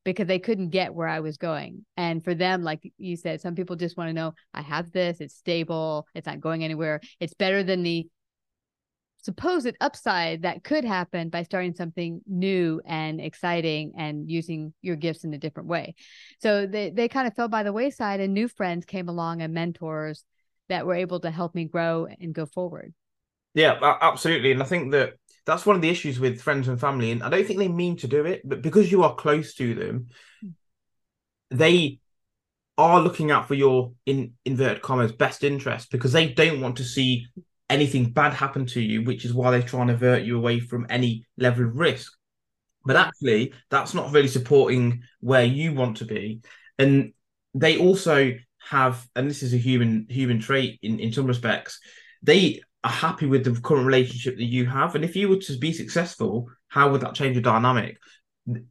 because 0.04 0.28
they 0.28 0.40
couldn't 0.40 0.70
get 0.70 0.94
where 0.94 1.08
I 1.08 1.22
was 1.22 1.38
going. 1.38 1.86
And 1.96 2.24
for 2.24 2.34
them, 2.34 2.64
like 2.64 2.92
you 2.98 3.16
said, 3.16 3.42
some 3.42 3.56
people 3.56 3.76
just 3.76 3.98
want 3.98 4.10
to 4.10 4.14
know 4.14 4.34
I 4.54 4.62
have 4.62 4.92
this, 4.92 5.22
it's 5.22 5.36
stable, 5.36 6.08
it's 6.16 6.28
not 6.28 6.42
going 6.42 6.64
anywhere. 6.64 7.02
It's 7.20 7.34
better 7.34 7.64
than 7.64 7.84
the 7.84 8.08
supposed 9.28 9.76
upside 9.82 10.44
that 10.44 10.64
could 10.64 10.86
happen 10.86 11.28
by 11.28 11.44
starting 11.44 11.76
something 11.76 12.22
new 12.26 12.82
and 12.86 13.20
exciting 13.20 13.92
and 13.98 14.32
using 14.32 14.74
your 14.82 14.96
gifts 14.96 15.26
in 15.26 15.34
a 15.34 15.38
different 15.38 15.68
way. 15.68 15.96
So 16.40 16.66
they, 16.66 16.92
they 16.92 17.10
kind 17.10 17.28
of 17.28 17.36
fell 17.36 17.50
by 17.50 17.64
the 17.64 17.74
wayside 17.74 18.22
and 18.22 18.34
new 18.34 18.48
friends 18.48 18.86
came 18.86 19.10
along 19.10 19.42
and 19.42 19.54
mentors 19.54 20.24
that 20.70 20.86
were 20.86 20.96
able 20.96 21.20
to 21.20 21.30
help 21.30 21.54
me 21.56 21.66
grow 21.66 22.08
and 22.22 22.34
go 22.34 22.46
forward. 22.46 22.94
Yeah, 23.54 23.78
absolutely. 24.02 24.54
And 24.54 24.64
I 24.64 24.66
think 24.66 24.94
that 24.94 25.16
that's 25.46 25.66
one 25.66 25.76
of 25.76 25.82
the 25.82 25.90
issues 25.90 26.22
with 26.22 26.42
friends 26.42 26.70
and 26.70 26.80
family. 26.80 27.12
And 27.12 27.22
I 27.22 27.30
don't 27.30 27.46
think 27.46 27.60
they 27.60 27.68
mean 27.68 27.98
to 27.98 28.08
do 28.08 28.26
it, 28.26 28.44
but 28.46 28.62
because 28.62 28.90
you 28.90 29.04
are 29.04 29.14
close 29.14 29.56
to 29.56 29.76
them, 29.76 30.08
hmm. 30.42 30.50
they 31.52 32.00
are 32.78 33.02
looking 33.02 33.30
out 33.30 33.46
for 33.46 33.56
your 33.56 33.92
in 34.06 34.36
inverted 34.46 34.82
commas 34.82 35.12
best 35.12 35.44
interest 35.44 35.92
because 35.92 36.14
they 36.14 36.30
don't 36.30 36.62
want 36.62 36.78
to 36.78 36.86
see 36.86 37.26
anything 37.70 38.12
bad 38.12 38.34
happen 38.34 38.66
to 38.68 38.82
you, 38.82 39.04
which 39.04 39.26
is 39.26 39.34
why 39.34 39.52
they 39.52 39.62
try 39.62 39.82
and 39.82 39.92
avert 39.92 40.24
you 40.24 40.38
away 40.38 40.60
from 40.60 40.88
any 40.90 41.26
level 41.38 41.66
of 41.66 41.76
risk. 41.76 42.14
But 42.86 42.96
actually, 42.96 43.54
that's 43.70 43.94
not 43.94 44.12
really 44.12 44.30
supporting 44.30 45.04
where 45.20 45.44
you 45.44 45.74
want 45.74 45.98
to 45.98 46.06
be. 46.06 46.42
And 46.80 47.14
they 47.54 47.78
also 47.78 48.34
have, 48.70 49.06
and 49.16 49.30
this 49.30 49.44
is 49.44 49.54
a 49.54 49.58
human 49.58 50.06
human 50.10 50.40
trait 50.40 50.80
in, 50.82 51.00
in 51.00 51.12
some 51.12 51.26
respects, 51.26 51.80
they 52.24 52.62
are 52.84 52.92
happy 52.92 53.26
with 53.26 53.44
the 53.44 53.60
current 53.60 53.86
relationship 53.86 54.38
that 54.38 54.44
you 54.46 54.66
have. 54.66 54.96
And 54.96 55.04
if 55.04 55.16
you 55.16 55.28
were 55.28 55.38
to 55.38 55.58
be 55.58 55.74
successful, 55.74 56.50
how 56.70 56.92
would 56.92 57.02
that 57.02 57.16
change 57.16 57.36
the 57.36 57.42
dynamic? 57.42 57.98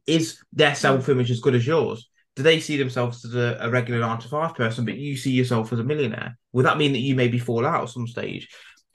Is 0.07 0.43
their 0.51 0.73
self 0.73 1.09
image 1.09 1.29
as 1.29 1.39
good 1.39 1.55
as 1.55 1.67
yours? 1.67 2.09
Do 2.35 2.43
they 2.43 2.59
see 2.59 2.77
themselves 2.77 3.25
as 3.25 3.35
a, 3.35 3.57
a 3.61 3.69
regular 3.69 3.99
nine 3.99 4.19
to 4.19 4.27
five 4.27 4.55
person, 4.55 4.85
but 4.85 4.95
you 4.95 5.17
see 5.17 5.31
yourself 5.31 5.73
as 5.73 5.79
a 5.79 5.83
millionaire? 5.83 6.37
Would 6.53 6.65
that 6.65 6.77
mean 6.77 6.93
that 6.93 6.99
you 6.99 7.15
maybe 7.15 7.39
fall 7.39 7.65
out 7.65 7.83
at 7.83 7.89
some 7.89 8.07
stage? 8.07 8.47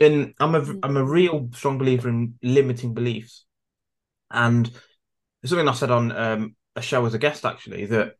And 0.02 0.34
I'm 0.40 0.54
a 0.54 0.60
mm. 0.60 0.80
I'm 0.82 0.96
a 0.96 1.04
real 1.04 1.48
strong 1.52 1.78
believer 1.78 2.08
in 2.08 2.34
limiting 2.42 2.94
beliefs, 2.94 3.44
and 4.30 4.70
something 5.44 5.68
I 5.68 5.72
said 5.72 5.90
on 5.90 6.12
um, 6.12 6.56
a 6.76 6.82
show 6.82 7.04
as 7.06 7.14
a 7.14 7.18
guest 7.18 7.44
actually 7.44 7.86
that 7.86 8.14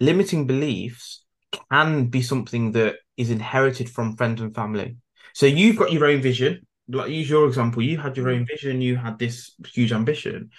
limiting 0.00 0.46
beliefs 0.46 1.24
can 1.70 2.06
be 2.06 2.22
something 2.22 2.72
that 2.72 2.96
is 3.16 3.30
inherited 3.30 3.88
from 3.88 4.16
friends 4.16 4.40
and 4.40 4.54
family. 4.54 4.96
So 5.34 5.46
you've 5.46 5.76
got 5.76 5.92
your 5.92 6.06
own 6.06 6.20
vision, 6.20 6.66
like 6.88 7.10
use 7.10 7.28
your 7.28 7.46
example. 7.46 7.82
You 7.82 7.98
had 7.98 8.16
your 8.16 8.30
own 8.30 8.46
vision. 8.46 8.80
You 8.80 8.96
had 8.96 9.18
this 9.18 9.54
huge 9.66 9.92
ambition, 9.92 10.50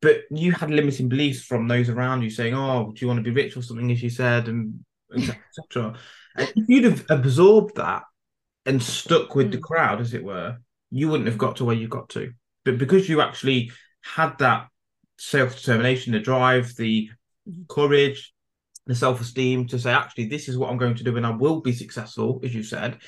but 0.00 0.22
you 0.30 0.52
had 0.52 0.70
limiting 0.70 1.08
beliefs 1.08 1.42
from 1.42 1.68
those 1.68 1.88
around 1.88 2.22
you 2.22 2.30
saying, 2.30 2.54
"Oh, 2.54 2.92
do 2.94 3.00
you 3.00 3.08
want 3.08 3.18
to 3.18 3.24
be 3.24 3.30
rich 3.30 3.56
or 3.56 3.62
something?" 3.62 3.90
As 3.90 4.02
you 4.02 4.10
said, 4.10 4.48
and 4.48 4.84
etc. 5.14 5.94
if 6.38 6.68
you'd 6.68 6.84
have 6.84 7.04
absorbed 7.10 7.76
that 7.76 8.04
and 8.66 8.82
stuck 8.82 9.34
with 9.34 9.48
mm. 9.48 9.52
the 9.52 9.58
crowd, 9.58 10.00
as 10.00 10.14
it 10.14 10.24
were, 10.24 10.58
you 10.90 11.08
wouldn't 11.08 11.28
have 11.28 11.38
got 11.38 11.56
to 11.56 11.64
where 11.64 11.76
you 11.76 11.88
got 11.88 12.08
to. 12.10 12.32
But 12.64 12.78
because 12.78 13.08
you 13.08 13.20
actually 13.20 13.72
had 14.02 14.38
that 14.38 14.68
self 15.18 15.56
determination, 15.56 16.12
the 16.12 16.20
drive, 16.20 16.74
the 16.76 17.10
courage, 17.68 18.32
the 18.86 18.94
self 18.94 19.20
esteem 19.20 19.66
to 19.68 19.78
say, 19.78 19.92
actually, 19.92 20.26
this 20.26 20.48
is 20.48 20.58
what 20.58 20.70
I'm 20.70 20.78
going 20.78 20.96
to 20.96 21.04
do 21.04 21.16
and 21.16 21.26
I 21.26 21.30
will 21.30 21.60
be 21.60 21.72
successful, 21.72 22.40
as 22.42 22.54
you 22.54 22.62
said, 22.62 22.98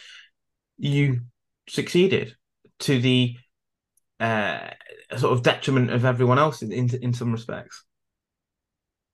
you 0.78 1.20
succeeded 1.68 2.34
to 2.80 3.00
the 3.00 3.36
uh, 4.20 4.70
sort 5.16 5.32
of 5.32 5.42
detriment 5.42 5.90
of 5.90 6.04
everyone 6.04 6.38
else 6.38 6.62
in, 6.62 6.72
in, 6.72 6.90
in 7.02 7.12
some 7.12 7.32
respects. 7.32 7.84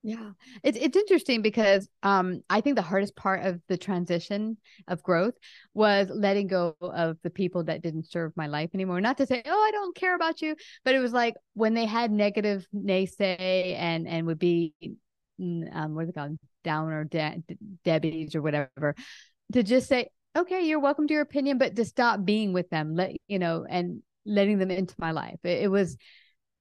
Yeah, 0.09 0.31
it's 0.63 0.79
it's 0.79 0.97
interesting 0.97 1.43
because 1.43 1.87
um, 2.03 2.41
I 2.49 2.63
think 2.63 2.77
the 2.77 2.83
hardest 2.83 3.15
part 3.15 3.45
of 3.45 3.61
the 3.69 3.77
transition 3.77 4.57
of 4.87 5.03
growth 5.03 5.35
was 5.75 6.09
letting 6.11 6.47
go 6.47 6.75
of 6.81 7.19
the 7.23 7.29
people 7.29 7.65
that 7.65 7.83
didn't 7.83 8.11
serve 8.11 8.33
my 8.35 8.47
life 8.47 8.71
anymore. 8.73 9.03
Not 9.03 9.19
to 9.19 9.27
say, 9.27 9.43
oh, 9.45 9.65
I 9.69 9.71
don't 9.71 9.95
care 9.95 10.15
about 10.15 10.41
you, 10.41 10.57
but 10.83 10.95
it 10.95 11.01
was 11.01 11.13
like 11.13 11.35
when 11.53 11.75
they 11.75 11.85
had 11.85 12.11
negative 12.11 12.67
naysay 12.75 13.77
and 13.77 14.09
and 14.09 14.27
would 14.27 14.39
be, 14.39 14.73
um, 15.39 15.95
what 15.95 16.05
are 16.05 16.07
they 16.07 16.13
called, 16.13 16.39
down 16.65 16.89
or 16.89 17.05
de- 17.05 17.43
Debbie's 17.85 18.35
or 18.35 18.41
whatever, 18.41 18.95
to 19.53 19.63
just 19.63 19.89
say, 19.89 20.09
okay, 20.35 20.63
you're 20.65 20.81
welcome 20.81 21.07
to 21.07 21.13
your 21.13 21.23
opinion, 21.23 21.59
but 21.59 21.77
to 21.77 21.85
stop 21.85 22.25
being 22.25 22.55
with 22.55 22.71
them, 22.71 22.95
let 22.95 23.15
you 23.27 23.39
know, 23.39 23.67
and 23.69 24.01
letting 24.25 24.57
them 24.57 24.71
into 24.71 24.95
my 24.97 25.11
life. 25.11 25.39
It, 25.45 25.65
it 25.65 25.69
was, 25.69 25.99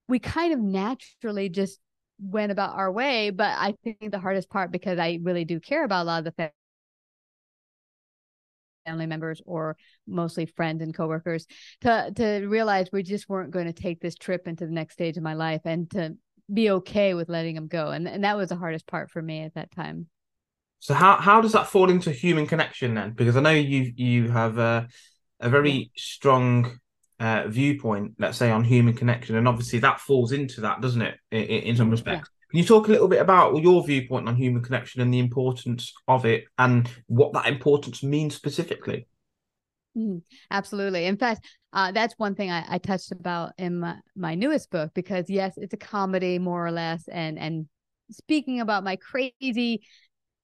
we 0.10 0.19
kind 0.19 0.53
of 0.53 0.60
naturally 0.60 1.47
just 1.47 1.79
went 2.19 2.51
about 2.51 2.75
our 2.75 2.91
way. 2.91 3.30
But 3.30 3.56
I 3.58 3.75
think 3.84 4.12
the 4.12 4.19
hardest 4.19 4.49
part, 4.49 4.71
because 4.71 4.99
I 4.99 5.19
really 5.21 5.45
do 5.45 5.60
care 5.60 5.84
about 5.84 6.03
a 6.03 6.08
lot 6.08 6.27
of 6.27 6.34
the 6.36 6.51
family 8.86 9.06
members 9.06 9.41
or 9.45 9.75
mostly 10.08 10.45
friends 10.45 10.82
and 10.82 10.93
coworkers, 10.93 11.45
to 11.82 12.12
to 12.15 12.47
realize 12.47 12.88
we 12.91 13.03
just 13.03 13.30
weren't 13.30 13.51
going 13.51 13.65
to 13.65 13.73
take 13.73 13.99
this 13.99 14.15
trip 14.15 14.47
into 14.47 14.65
the 14.65 14.71
next 14.71 14.93
stage 14.93 15.17
of 15.17 15.23
my 15.23 15.34
life 15.34 15.62
and 15.65 15.89
to 15.91 16.15
be 16.53 16.69
okay 16.71 17.13
with 17.13 17.27
letting 17.30 17.56
them 17.56 17.67
go. 17.67 17.89
And 17.89 18.08
and 18.08 18.23
that 18.23 18.38
was 18.38 18.49
the 18.49 18.56
hardest 18.56 18.88
part 18.88 19.12
for 19.12 19.21
me 19.21 19.43
at 19.43 19.56
that 19.56 19.71
time. 19.71 20.08
So 20.80 20.93
how 20.93 21.17
how 21.17 21.41
does 21.41 21.51
that 21.51 21.67
fall 21.67 21.89
into 21.89 22.12
human 22.12 22.47
connection 22.47 22.93
then? 22.95 23.12
Because 23.12 23.36
I 23.36 23.41
know 23.41 23.49
you 23.51 23.91
you 23.95 24.30
have 24.30 24.58
a 24.58 24.88
a 25.39 25.49
very 25.49 25.91
strong 25.95 26.80
uh, 27.19 27.47
viewpoint, 27.47 28.13
let's 28.19 28.38
say, 28.38 28.51
on 28.51 28.63
human 28.63 28.93
connection, 28.93 29.36
and 29.36 29.47
obviously 29.47 29.80
that 29.80 29.99
falls 29.99 30.32
into 30.32 30.62
that, 30.62 30.82
doesn't 30.82 31.01
it? 31.01 31.19
In, 31.32 31.41
in 31.41 31.75
some 31.75 31.89
respects. 31.89 32.30
Yeah. 32.30 32.51
Can 32.51 32.60
you 32.60 32.65
talk 32.65 32.88
a 32.88 32.91
little 32.91 33.10
bit 33.10 33.21
about 33.21 33.62
your 33.62 33.86
viewpoint 33.86 34.27
on 34.27 34.36
human 34.36 34.63
connection 34.63 35.01
and 35.01 35.13
the 35.13 35.19
importance 35.19 35.93
of 36.08 36.25
it, 36.25 36.45
and 36.58 36.89
what 37.08 37.34
that 37.34 37.47
importance 37.47 38.03
means 38.03 38.36
specifically? 38.36 39.08
Mm, 39.97 40.21
absolutely. 40.51 41.06
In 41.06 41.17
fact, 41.17 41.45
uh, 41.73 41.91
that's 41.91 42.13
one 42.17 42.36
thing 42.36 42.51
I, 42.51 42.63
I 42.69 42.77
touched 42.77 43.12
about 43.12 43.53
in 43.58 43.80
my, 43.80 43.95
my 44.15 44.36
newest 44.36 44.69
book 44.69 44.91
because 44.93 45.30
yes, 45.30 45.58
it's 45.58 45.73
a 45.73 45.77
comedy 45.77 46.39
more 46.39 46.65
or 46.65 46.71
less, 46.71 47.08
and 47.08 47.38
and 47.38 47.67
speaking 48.12 48.62
about 48.62 48.84
my 48.84 48.95
crazy 48.95 49.82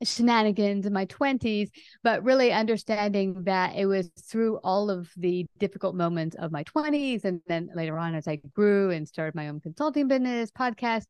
shenanigans 0.05 0.85
in 0.85 0.93
my 0.93 1.05
20s, 1.07 1.69
but 2.03 2.23
really 2.23 2.51
understanding 2.51 3.43
that 3.43 3.75
it 3.75 3.85
was 3.85 4.09
through 4.19 4.57
all 4.63 4.89
of 4.89 5.09
the 5.17 5.45
difficult 5.59 5.95
moments 5.95 6.35
of 6.35 6.51
my 6.51 6.63
20s. 6.63 7.25
And 7.25 7.41
then 7.47 7.69
later 7.73 7.97
on, 7.97 8.15
as 8.15 8.27
I 8.27 8.37
grew 8.53 8.91
and 8.91 9.07
started 9.07 9.35
my 9.35 9.49
own 9.49 9.59
consulting 9.59 10.07
business, 10.07 10.51
podcast, 10.51 11.05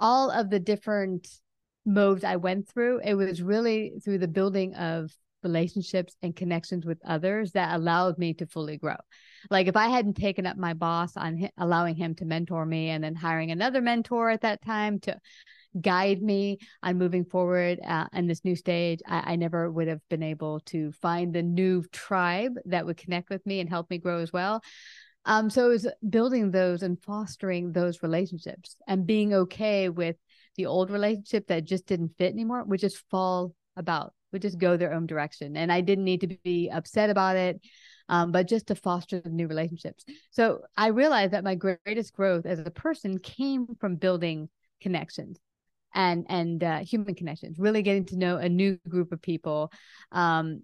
all 0.00 0.30
of 0.30 0.50
the 0.50 0.60
different 0.60 1.28
moves 1.84 2.24
I 2.24 2.36
went 2.36 2.68
through, 2.68 3.00
it 3.04 3.14
was 3.14 3.42
really 3.42 3.94
through 4.04 4.18
the 4.18 4.28
building 4.28 4.74
of 4.74 5.10
relationships 5.42 6.14
and 6.22 6.36
connections 6.36 6.86
with 6.86 6.98
others 7.04 7.52
that 7.52 7.74
allowed 7.74 8.18
me 8.18 8.34
to 8.34 8.46
fully 8.46 8.76
grow. 8.76 8.96
Like 9.50 9.66
if 9.66 9.76
I 9.76 9.88
hadn't 9.88 10.14
taken 10.14 10.46
up 10.46 10.56
my 10.56 10.74
boss 10.74 11.16
on 11.16 11.48
allowing 11.58 11.96
him 11.96 12.14
to 12.16 12.24
mentor 12.24 12.64
me 12.64 12.90
and 12.90 13.02
then 13.02 13.14
hiring 13.14 13.50
another 13.50 13.80
mentor 13.80 14.30
at 14.30 14.42
that 14.42 14.62
time 14.62 15.00
to 15.00 15.18
guide 15.80 16.22
me 16.22 16.58
on 16.82 16.98
moving 16.98 17.24
forward 17.24 17.80
uh, 17.86 18.06
in 18.12 18.26
this 18.26 18.44
new 18.44 18.56
stage, 18.56 19.00
I, 19.06 19.32
I 19.32 19.36
never 19.36 19.70
would 19.70 19.88
have 19.88 20.00
been 20.08 20.22
able 20.22 20.60
to 20.66 20.92
find 20.92 21.32
the 21.32 21.42
new 21.42 21.82
tribe 21.92 22.54
that 22.66 22.86
would 22.86 22.96
connect 22.96 23.30
with 23.30 23.44
me 23.46 23.60
and 23.60 23.68
help 23.68 23.90
me 23.90 23.98
grow 23.98 24.18
as 24.18 24.32
well. 24.32 24.62
Um, 25.24 25.50
so 25.50 25.66
it 25.66 25.68
was 25.68 25.88
building 26.08 26.50
those 26.50 26.82
and 26.82 27.00
fostering 27.00 27.72
those 27.72 28.02
relationships 28.02 28.76
and 28.88 29.06
being 29.06 29.32
okay 29.32 29.88
with 29.88 30.16
the 30.56 30.66
old 30.66 30.90
relationship 30.90 31.46
that 31.46 31.64
just 31.64 31.86
didn't 31.86 32.16
fit 32.18 32.32
anymore 32.32 32.64
would 32.64 32.80
just 32.80 33.08
fall 33.08 33.54
about, 33.76 34.12
would 34.32 34.42
just 34.42 34.58
go 34.58 34.76
their 34.76 34.92
own 34.92 35.06
direction. 35.06 35.56
And 35.56 35.72
I 35.72 35.80
didn't 35.80 36.04
need 36.04 36.22
to 36.22 36.36
be 36.42 36.70
upset 36.70 37.08
about 37.08 37.36
it. 37.36 37.60
Um, 38.08 38.32
but 38.32 38.48
just 38.48 38.66
to 38.66 38.74
foster 38.74 39.20
the 39.20 39.30
new 39.30 39.46
relationships. 39.46 40.04
So 40.32 40.62
I 40.76 40.88
realized 40.88 41.32
that 41.32 41.44
my 41.44 41.54
greatest 41.54 42.12
growth 42.12 42.44
as 42.44 42.58
a 42.58 42.70
person 42.70 43.18
came 43.18 43.68
from 43.80 43.94
building 43.94 44.50
connections 44.82 45.38
and 45.94 46.26
and 46.28 46.62
uh, 46.64 46.78
human 46.80 47.14
connections 47.14 47.58
really 47.58 47.82
getting 47.82 48.04
to 48.06 48.16
know 48.16 48.36
a 48.38 48.48
new 48.48 48.78
group 48.88 49.12
of 49.12 49.20
people 49.22 49.70
um 50.12 50.62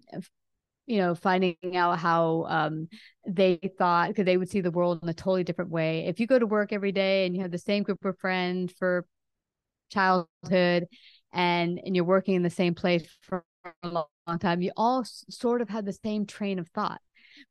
you 0.87 0.97
know 0.97 1.13
finding 1.15 1.55
out 1.75 1.99
how 1.99 2.45
um 2.49 2.87
they 3.27 3.59
thought 3.77 4.09
because 4.09 4.25
they 4.25 4.37
would 4.37 4.49
see 4.49 4.61
the 4.61 4.71
world 4.71 4.99
in 5.03 5.09
a 5.09 5.13
totally 5.13 5.43
different 5.43 5.69
way. 5.71 6.05
If 6.07 6.19
you 6.19 6.25
go 6.27 6.39
to 6.39 6.47
work 6.47 6.73
every 6.73 6.91
day 6.91 7.25
and 7.25 7.35
you 7.35 7.41
have 7.43 7.51
the 7.51 7.59
same 7.59 7.83
group 7.83 8.03
of 8.05 8.17
friends 8.19 8.73
for 8.79 9.05
childhood 9.91 10.87
and 11.33 11.79
and 11.83 11.95
you're 11.95 12.05
working 12.05 12.35
in 12.35 12.43
the 12.43 12.49
same 12.49 12.75
place 12.75 13.03
for 13.21 13.43
a 13.83 13.89
long, 13.89 14.05
long 14.27 14.39
time 14.39 14.61
you 14.61 14.71
all 14.77 15.01
s- 15.01 15.25
sort 15.29 15.61
of 15.61 15.69
have 15.69 15.85
the 15.85 15.93
same 16.05 16.25
train 16.25 16.59
of 16.59 16.67
thought. 16.69 17.01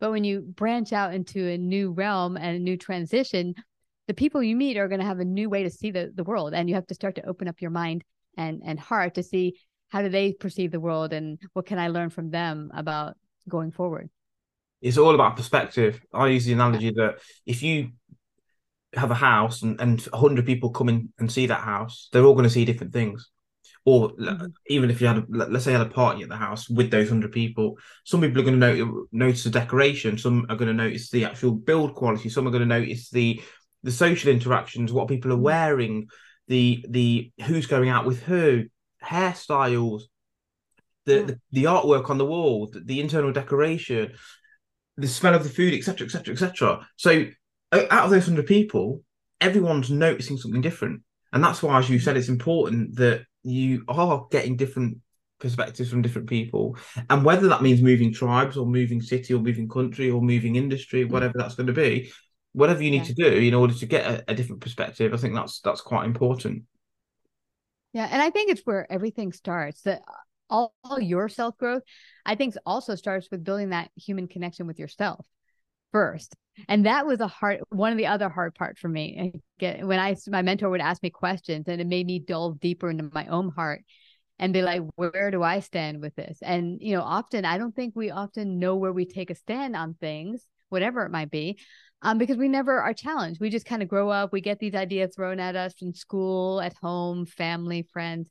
But 0.01 0.11
when 0.11 0.25
you 0.25 0.41
branch 0.43 0.93
out 0.93 1.15
into 1.15 1.47
a 1.47 1.59
new 1.59 1.93
realm 1.93 2.37
and 2.37 2.57
a 2.57 2.61
new 2.61 2.77
transition 2.77 3.55
the 4.09 4.15
people 4.15 4.43
you 4.43 4.57
meet 4.57 4.77
are 4.77 4.89
going 4.89 5.01
to 5.01 5.07
have 5.07 5.21
a 5.21 5.25
new 5.25 5.49
way 5.49 5.63
to 5.63 5.71
see 5.71 5.93
the, 5.93 6.11
the 6.15 6.25
world 6.25 6.55
and 6.55 6.69
you 6.69 6.75
have 6.75 6.87
to 6.89 6.95
start 6.95 7.15
to 7.15 7.27
open 7.29 7.47
up 7.47 7.61
your 7.61 7.71
mind 7.71 8.03
and 8.37 8.63
and 8.65 8.81
heart 8.81 9.15
to 9.15 9.23
see 9.23 9.61
how 9.91 10.03
do 10.03 10.09
they 10.09 10.33
perceive 10.33 10.73
the 10.73 10.81
world 10.81 11.13
and 11.13 11.39
what 11.53 11.67
can 11.67 11.79
i 11.79 11.89
learn 11.89 12.11
from 12.11 12.31
them 12.31 12.71
about 12.75 13.17
going 13.49 13.71
forward. 13.71 14.11
It's 14.81 14.99
all 14.99 15.15
about 15.15 15.37
perspective. 15.37 16.01
I 16.13 16.29
use 16.29 16.45
the 16.45 16.53
analogy 16.53 16.91
that 16.91 17.19
if 17.47 17.63
you 17.63 17.91
have 18.95 19.11
a 19.11 19.15
house 19.15 19.63
and, 19.63 19.81
and 19.81 20.01
100 20.01 20.47
people 20.47 20.71
come 20.71 20.89
in 20.89 21.13
and 21.19 21.31
see 21.31 21.47
that 21.47 21.61
house 21.61 22.09
they're 22.11 22.25
all 22.25 22.33
going 22.33 22.45
to 22.45 22.51
see 22.51 22.65
different 22.65 22.93
things. 22.93 23.31
Or 23.85 24.11
mm-hmm. 24.11 24.47
even 24.69 24.91
if 24.91 25.01
you 25.01 25.07
had 25.07 25.19
a, 25.19 25.25
let's 25.29 25.65
say 25.65 25.73
you 25.73 25.79
had 25.79 25.87
a 25.87 25.91
party 25.91 26.23
at 26.23 26.29
the 26.29 26.37
house 26.37 26.69
with 26.69 26.91
those 26.91 27.11
100 27.11 27.33
people 27.33 27.77
some 28.05 28.21
people 28.21 28.41
are 28.41 28.45
going 28.45 28.61
to 28.61 28.67
notice, 28.67 29.07
notice 29.13 29.45
the 29.45 29.51
decoration 29.51 30.19
some 30.19 30.47
are 30.49 30.57
going 30.57 30.69
to 30.69 30.75
notice 30.75 31.11
the 31.11 31.25
actual 31.25 31.53
build 31.53 31.95
quality 31.95 32.29
some 32.29 32.47
are 32.47 32.51
going 32.51 32.69
to 32.69 32.81
notice 32.81 33.09
the 33.11 33.41
the 33.83 33.93
social 33.93 34.33
interactions, 34.33 34.93
what 34.93 35.09
people 35.09 35.33
are 35.33 35.37
mm. 35.37 35.43
wearing, 35.43 36.09
the 36.49 36.85
the 36.89 37.33
who's 37.45 37.67
going 37.67 37.89
out 37.89 38.07
with 38.07 38.23
who, 38.23 38.65
hairstyles, 39.05 40.03
the 41.05 41.15
yeah. 41.15 41.23
the, 41.23 41.41
the, 41.53 41.65
artwork 41.65 42.11
on 42.11 42.19
the 42.19 42.25
wall, 42.25 42.69
the, 42.73 42.81
the, 42.81 43.01
internal 43.01 43.33
decoration, 43.33 44.13
the 44.97 45.09
smell 45.09 45.35
of 45.35 45.45
the 45.45 45.51
food, 45.51 45.75
etc., 45.75 46.07
etc., 46.07 46.33
etc. 46.33 46.87
So 46.97 47.27
out 47.73 48.05
of 48.05 48.11
those 48.11 48.27
hundred 48.27 48.47
people, 48.47 49.03
everyone's 49.41 49.91
noticing 49.91 50.37
something 50.37 50.63
different, 50.63 51.03
and 51.33 51.45
that's 51.45 51.63
why, 51.63 51.79
as 51.79 51.91
you 51.91 51.99
said, 51.99 52.17
it's 52.17 52.29
important 52.29 52.97
that 52.97 53.25
you 53.43 53.85
are 53.89 54.27
getting 54.31 54.57
different 54.57 54.99
perspectives 55.39 55.89
from 55.89 56.03
different 56.03 56.29
people 56.29 56.77
and 57.11 57.25
whether 57.25 57.47
that 57.47 57.63
means 57.63 57.81
moving 57.81 58.13
tribes 58.13 58.57
or 58.57 58.67
moving 58.67 59.01
city 59.01 59.33
or 59.33 59.39
moving 59.39 59.69
country 59.69 60.11
or 60.11 60.21
moving 60.21 60.57
industry 60.57 61.05
mm. 61.05 61.11
whatever 61.11 61.35
that's 61.37 61.55
going 61.55 61.69
to 61.69 61.73
be 61.73 62.11
whatever 62.53 62.83
you 62.83 62.91
need 62.91 63.09
yeah. 63.09 63.15
to 63.15 63.15
do 63.15 63.27
in 63.27 63.55
order 63.55 63.75
to 63.75 63.87
get 63.87 64.07
a, 64.07 64.25
a 64.33 64.35
different 64.35 64.63
perspective, 64.63 65.13
I 65.13 65.17
think 65.17 65.35
that's 65.35 65.61
that's 65.61 65.81
quite 65.81 66.07
important. 66.07 66.65
Yeah, 67.93 68.09
and 68.11 68.21
I 68.21 68.31
think 68.31 68.51
it's 68.51 68.63
where 68.65 68.91
everything 68.91 69.33
starts. 69.33 69.83
That 69.83 70.03
all, 70.51 70.75
all 70.85 71.01
your 71.01 71.29
self 71.29 71.57
growth, 71.59 71.83
I 72.25 72.35
think, 72.35 72.55
also 72.67 72.95
starts 72.95 73.29
with 73.31 73.45
building 73.45 73.71
that 73.71 73.91
human 73.97 74.29
connection 74.29 74.67
with 74.67 74.79
yourself 74.79 75.27
first. 75.93 76.35
And 76.69 76.87
that 76.87 77.07
was 77.07 77.21
a 77.21 77.29
hard 77.29 77.61
one 77.71 77.93
of 77.93 77.99
the 77.99 78.07
other 78.07 78.29
hard 78.29 78.55
part 78.55 78.79
for 78.79 78.89
me. 78.89 79.33
When 79.61 79.99
I 79.99 80.17
my 80.27 80.43
mentor 80.43 80.71
would 80.71 80.81
ask 80.81 81.03
me 81.03 81.11
questions, 81.11 81.67
and 81.69 81.81
it 81.81 81.87
made 81.87 82.07
me 82.07 82.19
delve 82.19 82.61
deeper 82.61 82.91
into 82.91 83.09
my 83.13 83.27
own 83.27 83.51
heart 83.51 83.85
and 84.39 84.53
be 84.53 84.63
like, 84.63 84.83
where 84.97 85.31
do 85.31 85.43
I 85.43 85.61
stand 85.61 86.01
with 86.01 86.15
this? 86.15 86.39
And 86.43 86.81
you 86.81 86.97
know, 86.97 87.03
often 87.03 87.45
I 87.45 87.59
don't 87.59 87.75
think 87.75 87.95
we 87.95 88.11
often 88.11 88.59
know 88.59 88.77
where 88.77 88.93
we 88.93 89.05
take 89.05 89.31
a 89.31 89.35
stand 89.35 89.77
on 89.77 89.95
things, 89.95 90.45
whatever 90.69 91.05
it 91.05 91.11
might 91.11 91.31
be 91.31 91.59
um, 92.03 92.19
because 92.19 92.37
we 92.37 92.49
never 92.49 92.81
are 92.81 92.95
challenged. 92.95 93.41
We 93.41 93.51
just 93.51 93.67
kind 93.67 93.83
of 93.83 93.89
grow 93.89 94.11
up, 94.11 94.33
we 94.33 94.41
get 94.41 94.59
these 94.59 94.75
ideas 94.75 95.15
thrown 95.15 95.41
at 95.41 95.57
us 95.57 95.75
in 95.81 95.95
school, 95.95 96.61
at 96.61 96.75
home, 96.81 97.27
family, 97.27 97.87
friends, 97.93 98.29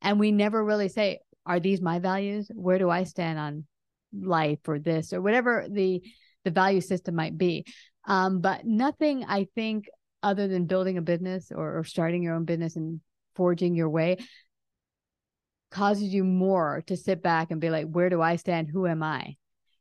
and 0.00 0.18
we 0.18 0.32
never 0.32 0.64
really 0.64 0.88
say, 0.88 1.20
Are 1.46 1.60
these 1.60 1.80
my 1.80 1.98
values? 1.98 2.50
Where 2.54 2.78
do 2.78 2.88
I 2.90 3.04
stand 3.04 3.38
on 3.38 3.64
life 4.12 4.58
or 4.66 4.78
this 4.78 5.12
or 5.12 5.20
whatever 5.20 5.66
the 5.70 6.02
the 6.44 6.50
value 6.50 6.80
system 6.80 7.14
might 7.14 7.36
be. 7.36 7.64
Um, 8.06 8.40
but 8.40 8.64
nothing, 8.64 9.24
I 9.28 9.46
think, 9.54 9.86
other 10.22 10.48
than 10.48 10.66
building 10.66 10.98
a 10.98 11.02
business 11.02 11.52
or, 11.54 11.78
or 11.78 11.84
starting 11.84 12.22
your 12.22 12.34
own 12.34 12.44
business 12.44 12.76
and 12.76 13.00
forging 13.34 13.74
your 13.74 13.88
way 13.88 14.18
causes 15.70 16.12
you 16.12 16.24
more 16.24 16.82
to 16.86 16.96
sit 16.96 17.22
back 17.22 17.50
and 17.50 17.60
be 17.60 17.70
like, 17.70 17.86
where 17.86 18.10
do 18.10 18.20
I 18.20 18.36
stand? 18.36 18.68
Who 18.68 18.86
am 18.86 19.02
I? 19.02 19.36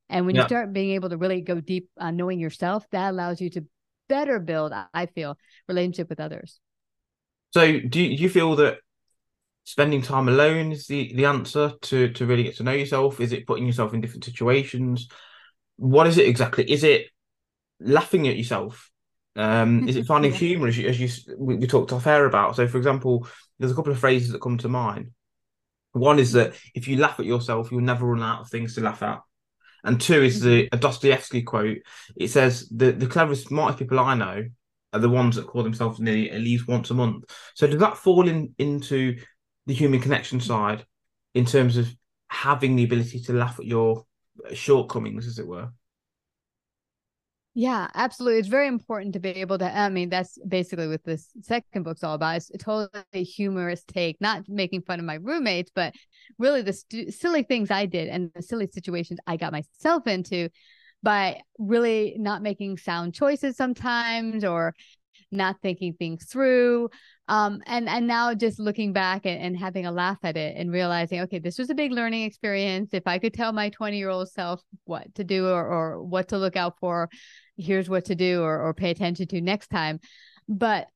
And 0.10 0.26
when 0.26 0.36
yeah. 0.36 0.42
you 0.42 0.48
start 0.48 0.74
being 0.74 0.92
able 0.92 1.10
to 1.10 1.18
really 1.18 1.42
go 1.42 1.60
deep 1.60 1.90
on 1.98 2.18
knowing 2.18 2.40
yourself, 2.40 2.86
that 2.92 3.12
allows 3.12 3.40
you 3.40 3.50
to 3.52 3.66
better 4.08 4.40
build, 4.40 4.74
I 4.94 5.06
feel, 5.06 5.38
relationship 5.68 6.10
with 6.10 6.20
others. 6.20 6.60
So 7.52 7.80
do 7.80 8.02
you, 8.02 8.30
feel 8.30 8.56
that 8.58 8.78
spending 9.64 10.02
time 10.02 10.28
alone 10.28 10.72
is 10.72 10.88
the, 10.88 11.14
the 11.16 11.26
answer 11.26 11.74
to, 11.82 12.10
to 12.14 12.26
really 12.26 12.44
get 12.44 12.58
to 12.58 12.64
know 12.64 12.72
yourself? 12.72 13.20
Is 13.20 13.34
it 13.34 13.48
putting 13.48 13.66
yourself 13.66 13.94
in 13.94 14.02
different 14.02 14.26
situations? 14.26 15.08
What 15.78 16.08
is 16.08 16.18
it 16.18 16.28
exactly? 16.28 16.70
Is 16.70 16.84
it 16.84 17.08
laughing 17.80 18.28
at 18.28 18.38
yourself? 18.38 18.92
Um, 19.36 19.88
is 19.88 19.96
it 19.96 20.06
finding 20.06 20.32
yeah. 20.34 20.38
humor 20.38 20.68
as 20.68 20.78
you, 20.78 20.88
as 20.88 21.00
you 21.00 21.10
we, 21.38 21.56
we 21.56 21.68
talked 21.68 21.94
off 21.94 22.08
air 22.08 22.26
about? 22.26 22.56
So, 22.56 22.68
for 22.68 22.78
example, 22.78 23.28
there's 23.58 23.72
a 23.72 23.76
couple 23.76 23.92
of 23.92 24.00
phrases 24.00 24.32
that 24.32 24.42
come 24.42 24.58
to 24.60 24.70
mind. 24.70 25.12
One 25.94 26.20
is 26.20 26.34
that 26.34 26.54
if 26.76 26.88
you 26.88 26.98
laugh 26.98 27.20
at 27.20 27.26
yourself, 27.26 27.72
you'll 27.72 27.82
never 27.82 28.06
run 28.06 28.22
out 28.22 28.42
of 28.42 28.50
things 28.50 28.76
to 28.76 28.82
laugh 28.82 29.02
at. 29.02 29.22
And 29.84 30.00
two 30.00 30.22
is 30.22 30.42
the 30.42 30.64
mm-hmm. 30.64 30.76
a 30.76 30.78
Dostoevsky 30.78 31.44
quote. 31.44 31.78
It 32.16 32.30
says 32.30 32.68
the 32.70 32.92
the 32.92 33.08
cleverest, 33.08 33.48
smartest 33.48 33.80
people 33.80 34.00
I 34.00 34.16
know 34.16 34.46
are 34.94 35.00
the 35.00 35.10
ones 35.10 35.36
that 35.36 35.48
call 35.48 35.64
themselves 35.64 36.00
nearly 36.00 36.32
at 36.32 36.42
least 36.42 36.68
once 36.68 36.90
a 36.90 36.94
month. 36.94 37.26
So 37.54 37.68
does 37.68 37.80
that 37.80 37.98
fall 37.98 38.28
in 38.28 38.54
into 38.58 39.18
the 39.68 39.74
human 39.74 40.00
connection 40.00 40.40
side 40.40 40.86
in 41.34 41.46
terms 41.46 41.78
of 41.78 41.88
having 42.28 42.76
the 42.76 42.84
ability 42.84 43.22
to 43.22 43.34
laugh 43.34 43.60
at 43.60 43.66
your 43.66 44.06
shortcomings, 44.54 45.28
as 45.28 45.40
it 45.40 45.48
were? 45.48 45.70
Yeah, 47.60 47.90
absolutely. 47.94 48.40
It's 48.40 48.48
very 48.48 48.68
important 48.70 49.12
to 49.16 49.20
be 49.20 49.32
able 49.32 49.58
to. 49.58 49.66
I 49.66 49.90
mean, 49.90 50.08
that's 50.08 50.38
basically 50.48 50.88
what 50.88 51.04
this 51.04 51.28
second 51.42 51.84
book's 51.84 52.06
all 52.06 52.14
about. 52.14 52.38
It's 52.38 52.50
a 52.52 52.58
totally 52.58 53.24
humorous 53.24 53.84
take, 53.84 54.16
not 54.22 54.48
making 54.48 54.84
fun 54.84 54.98
of 54.98 55.04
my 55.06 55.16
roommates, 55.16 55.70
but 55.76 55.94
really 56.38 56.62
the 56.62 56.72
st- 56.72 57.14
silly 57.14 57.44
things 57.44 57.70
I 57.70 57.86
did 57.86 58.08
and 58.08 58.32
the 58.34 58.44
silly 58.44 58.68
situations 58.68 59.20
I 59.28 59.36
got 59.36 59.52
myself 59.52 60.08
into 60.08 60.48
by 61.04 61.42
really 61.58 62.16
not 62.18 62.42
making 62.42 62.78
sound 62.78 63.14
choices 63.14 63.58
sometimes 63.58 64.46
or 64.46 64.74
not 65.32 65.58
thinking 65.62 65.94
things 65.94 66.26
through 66.26 66.90
um, 67.28 67.62
and 67.68 67.88
and 67.88 68.08
now 68.08 68.34
just 68.34 68.60
looking 68.60 68.94
back 68.94 69.26
and, 69.26 69.40
and 69.42 69.58
having 69.58 69.86
a 69.86 69.92
laugh 69.92 70.18
at 70.24 70.36
it 70.36 70.56
and 70.58 70.72
realizing 70.72 71.22
okay 71.22 71.38
this 71.40 71.60
was 71.60 71.70
a 71.70 71.76
big 71.76 71.92
learning 71.92 72.24
experience 72.24 72.90
if 72.94 73.04
i 73.06 73.20
could 73.20 73.34
tell 73.34 73.52
my 73.52 73.70
20 73.70 73.98
year 73.98 74.10
old 74.10 74.30
self 74.30 74.62
what 74.86 75.14
to 75.14 75.24
do 75.24 75.48
or, 75.48 75.66
or 75.66 76.04
what 76.04 76.30
to 76.30 76.38
look 76.38 76.56
out 76.56 76.80
for 76.80 77.10
here's 77.60 77.90
what 77.90 78.06
to 78.06 78.16
do 78.16 78.42
or, 78.42 78.62
or 78.62 78.74
pay 78.74 78.90
attention 78.90 79.28
to 79.28 79.42
next 79.42 79.68
time. 79.68 80.00
But 80.48 80.88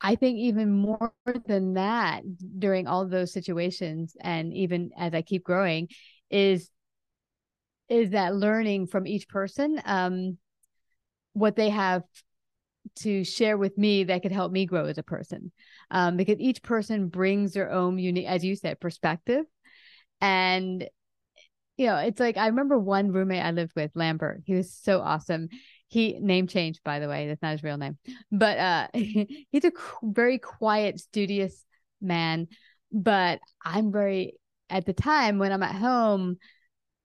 I 0.00 0.14
think 0.14 0.38
even 0.38 0.70
more 0.72 1.12
than 1.46 1.74
that 1.74 2.22
during 2.58 2.86
all 2.86 3.06
those 3.06 3.32
situations 3.32 4.16
and 4.20 4.52
even 4.54 4.90
as 4.96 5.12
I 5.14 5.22
keep 5.22 5.44
growing 5.44 5.88
is 6.30 6.70
is 7.88 8.10
that 8.10 8.34
learning 8.34 8.86
from 8.86 9.06
each 9.06 9.28
person 9.28 9.80
um 9.84 10.38
what 11.32 11.56
they 11.56 11.68
have 11.68 12.02
to 12.96 13.24
share 13.24 13.58
with 13.58 13.76
me 13.76 14.04
that 14.04 14.22
could 14.22 14.32
help 14.32 14.50
me 14.50 14.66
grow 14.66 14.86
as 14.86 14.98
a 14.98 15.02
person. 15.02 15.52
Um, 15.90 16.16
because 16.16 16.40
each 16.40 16.62
person 16.62 17.08
brings 17.08 17.52
their 17.52 17.70
own 17.70 17.98
unique 17.98 18.26
as 18.26 18.44
you 18.44 18.56
said 18.56 18.80
perspective. 18.80 19.44
And 20.20 20.88
you 21.80 21.86
know 21.86 21.96
it's 21.96 22.20
like 22.20 22.36
i 22.36 22.46
remember 22.46 22.78
one 22.78 23.10
roommate 23.10 23.42
i 23.42 23.50
lived 23.52 23.72
with 23.74 23.90
lambert 23.94 24.42
he 24.44 24.54
was 24.54 24.70
so 24.70 25.00
awesome 25.00 25.48
he 25.90 26.18
name 26.20 26.46
changed 26.46 26.80
by 26.84 26.98
the 26.98 27.08
way 27.08 27.28
that's 27.28 27.42
not 27.42 27.52
his 27.52 27.62
real 27.62 27.76
name 27.76 27.98
but 28.32 28.58
uh 28.58 28.88
he's 28.94 29.64
a 29.64 29.72
very 30.02 30.38
quiet 30.38 30.98
studious 30.98 31.64
man 32.00 32.48
but 32.90 33.40
i'm 33.64 33.92
very 33.92 34.34
at 34.70 34.86
the 34.86 34.92
time 34.92 35.38
when 35.38 35.52
i'm 35.52 35.62
at 35.62 35.74
home 35.74 36.38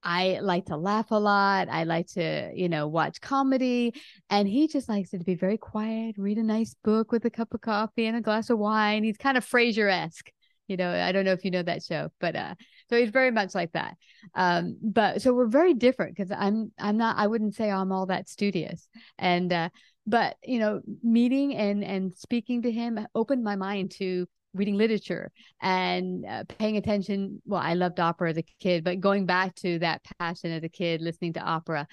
I 0.08 0.38
like 0.40 0.66
to 0.66 0.78
laugh 0.78 1.10
a 1.10 1.20
lot. 1.20 1.68
I 1.68 1.84
like 1.84 2.06
to, 2.10 2.52
you 2.54 2.70
know, 2.70 2.88
watch 2.88 3.20
comedy. 3.20 3.96
And 4.30 4.48
he 4.48 4.68
just 4.68 4.88
likes 4.88 5.12
it 5.14 5.18
to 5.18 5.24
be 5.24 5.34
very 5.34 5.58
quiet, 5.58 6.16
read 6.20 6.38
a 6.38 6.44
nice 6.44 6.76
book 6.84 7.12
with 7.12 7.26
a 7.26 7.32
cup 7.32 7.56
of 7.56 7.62
coffee 7.62 8.06
and 8.06 8.16
a 8.16 8.22
glass 8.22 8.52
of 8.52 8.60
wine. 8.60 9.04
He's 9.04 9.18
kind 9.18 9.36
of 9.36 9.44
Frasier 9.44 9.92
esque. 9.92 10.30
You 10.68 10.78
know, 10.78 10.91
I 10.91 11.11
don't 11.11 11.26
know 11.26 11.32
if 11.32 11.45
you 11.45 11.51
know 11.51 11.63
that 11.63 11.84
show, 11.84 12.09
but 12.20 12.36
uh, 12.36 12.55
so 12.89 12.97
he's 12.99 13.09
very 13.09 13.32
much 13.32 13.55
like 13.55 13.72
that. 13.74 13.95
Um, 14.34 14.78
but 14.82 15.22
so 15.22 15.34
we're 15.34 15.47
very 15.47 15.74
different 15.74 16.16
because 16.16 16.32
I'm 16.32 16.72
I'm 16.80 16.97
not 16.97 17.18
I 17.18 17.28
wouldn't 17.28 17.55
say 17.55 17.70
I'm 17.70 17.91
all 17.91 18.07
that 18.07 18.30
studious. 18.30 18.88
And 19.18 19.51
uh, 19.51 19.70
but 20.07 20.38
you 20.43 20.59
know, 20.59 20.82
meeting 21.03 21.55
and 21.55 21.84
and 21.84 22.13
speaking 22.13 22.63
to 22.63 22.72
him 22.72 23.05
opened 23.13 23.43
my 23.43 23.55
mind 23.55 23.91
to 23.91 24.28
reading 24.53 24.76
literature 24.76 25.32
and 25.61 26.26
uh, 26.26 26.43
paying 26.47 26.78
attention. 26.78 27.41
Well, 27.45 27.61
I 27.61 27.74
loved 27.74 27.99
opera 27.99 28.30
as 28.30 28.38
a 28.38 28.43
kid, 28.59 28.84
but 28.84 28.99
going 28.99 29.26
back 29.26 29.53
to 29.55 29.80
that 29.80 30.01
passion 30.20 30.51
as 30.51 30.63
a 30.63 30.70
kid, 30.70 31.01
listening 31.01 31.34
to 31.34 31.41
opera. 31.41 31.88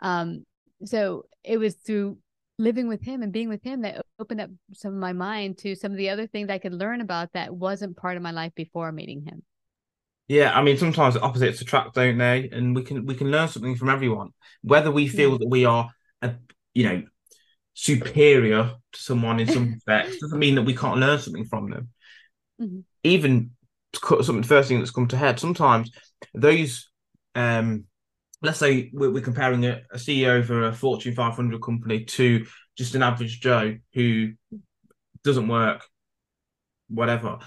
Um, 0.00 0.44
so 0.84 1.26
it 1.44 1.58
was 1.58 1.74
through 1.74 2.18
living 2.60 2.88
with 2.88 3.02
him 3.02 3.22
and 3.22 3.32
being 3.32 3.48
with 3.48 3.62
him 3.64 3.82
that 3.82 4.04
opened 4.18 4.40
up 4.40 4.50
some 4.72 4.92
of 4.92 4.98
my 4.98 5.12
mind 5.12 5.58
to 5.58 5.74
some 5.74 5.90
of 5.90 5.98
the 5.98 6.10
other 6.10 6.26
things 6.26 6.50
I 6.50 6.58
could 6.58 6.74
learn 6.74 7.00
about 7.00 7.32
that 7.32 7.54
wasn't 7.54 7.96
part 7.96 8.16
of 8.16 8.22
my 8.22 8.30
life 8.30 8.54
before 8.54 8.92
meeting 8.92 9.22
him. 9.22 9.42
Yeah, 10.28 10.56
I 10.56 10.62
mean 10.62 10.76
sometimes 10.76 11.16
opposites 11.16 11.60
attract, 11.60 11.94
don't 11.94 12.18
they? 12.18 12.48
And 12.52 12.76
we 12.76 12.82
can 12.82 13.06
we 13.06 13.16
can 13.16 13.30
learn 13.30 13.48
something 13.48 13.74
from 13.74 13.88
everyone, 13.88 14.30
whether 14.62 14.92
we 14.92 15.08
feel 15.08 15.32
yeah. 15.32 15.38
that 15.38 15.48
we 15.48 15.64
are, 15.64 15.90
a, 16.22 16.34
you 16.72 16.84
know, 16.84 17.02
superior 17.74 18.74
to 18.92 19.00
someone 19.00 19.40
in 19.40 19.48
some 19.48 19.72
respects 19.74 20.18
doesn't 20.18 20.38
mean 20.38 20.54
that 20.54 20.62
we 20.62 20.76
can't 20.76 21.00
learn 21.00 21.18
something 21.18 21.46
from 21.46 21.70
them 21.70 21.88
mm-hmm. 22.60 22.80
even 23.04 23.50
something 23.94 24.42
first 24.42 24.68
thing 24.68 24.78
that's 24.78 24.90
come 24.90 25.08
to 25.08 25.16
head 25.16 25.40
sometimes 25.40 25.90
those 26.34 26.90
um 27.34 27.84
let's 28.42 28.58
say 28.58 28.90
we're, 28.92 29.10
we're 29.10 29.22
comparing 29.22 29.64
a, 29.66 29.82
a, 29.92 29.96
ceo 29.96 30.40
of 30.40 30.50
a 30.50 30.72
fortune 30.72 31.14
500 31.14 31.62
company 31.62 32.04
to 32.04 32.46
just 32.76 32.94
an 32.94 33.02
average 33.02 33.40
joe 33.40 33.76
who 33.92 34.32
doesn't 35.24 35.48
work 35.48 35.84
whatever. 36.88 37.38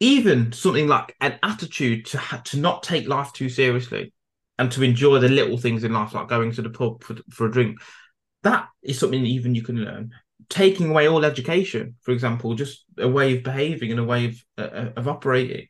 Even 0.00 0.52
something 0.52 0.86
like 0.86 1.14
an 1.20 1.38
attitude 1.42 2.06
to 2.06 2.18
ha- 2.18 2.42
to 2.46 2.56
not 2.56 2.82
take 2.82 3.08
life 3.08 3.32
too 3.32 3.48
seriously 3.48 4.12
and 4.58 4.70
to 4.72 4.82
enjoy 4.82 5.18
the 5.18 5.28
little 5.28 5.58
things 5.58 5.82
in 5.84 5.92
life 5.92 6.14
like 6.14 6.28
going 6.28 6.52
to 6.52 6.62
the 6.62 6.70
pub 6.70 7.02
for, 7.02 7.16
for 7.30 7.46
a 7.46 7.50
drink 7.50 7.78
that 8.42 8.68
is 8.82 8.98
something 8.98 9.24
even 9.24 9.54
you 9.54 9.62
can 9.62 9.76
learn. 9.76 10.12
Taking 10.48 10.90
away 10.90 11.08
all 11.08 11.24
education, 11.24 11.96
for 12.02 12.12
example, 12.12 12.54
just 12.54 12.84
a 12.96 13.08
way 13.08 13.36
of 13.36 13.42
behaving 13.42 13.90
and 13.90 14.00
a 14.00 14.04
way 14.04 14.26
of 14.26 14.44
uh, 14.56 14.90
of 14.96 15.08
operating. 15.08 15.66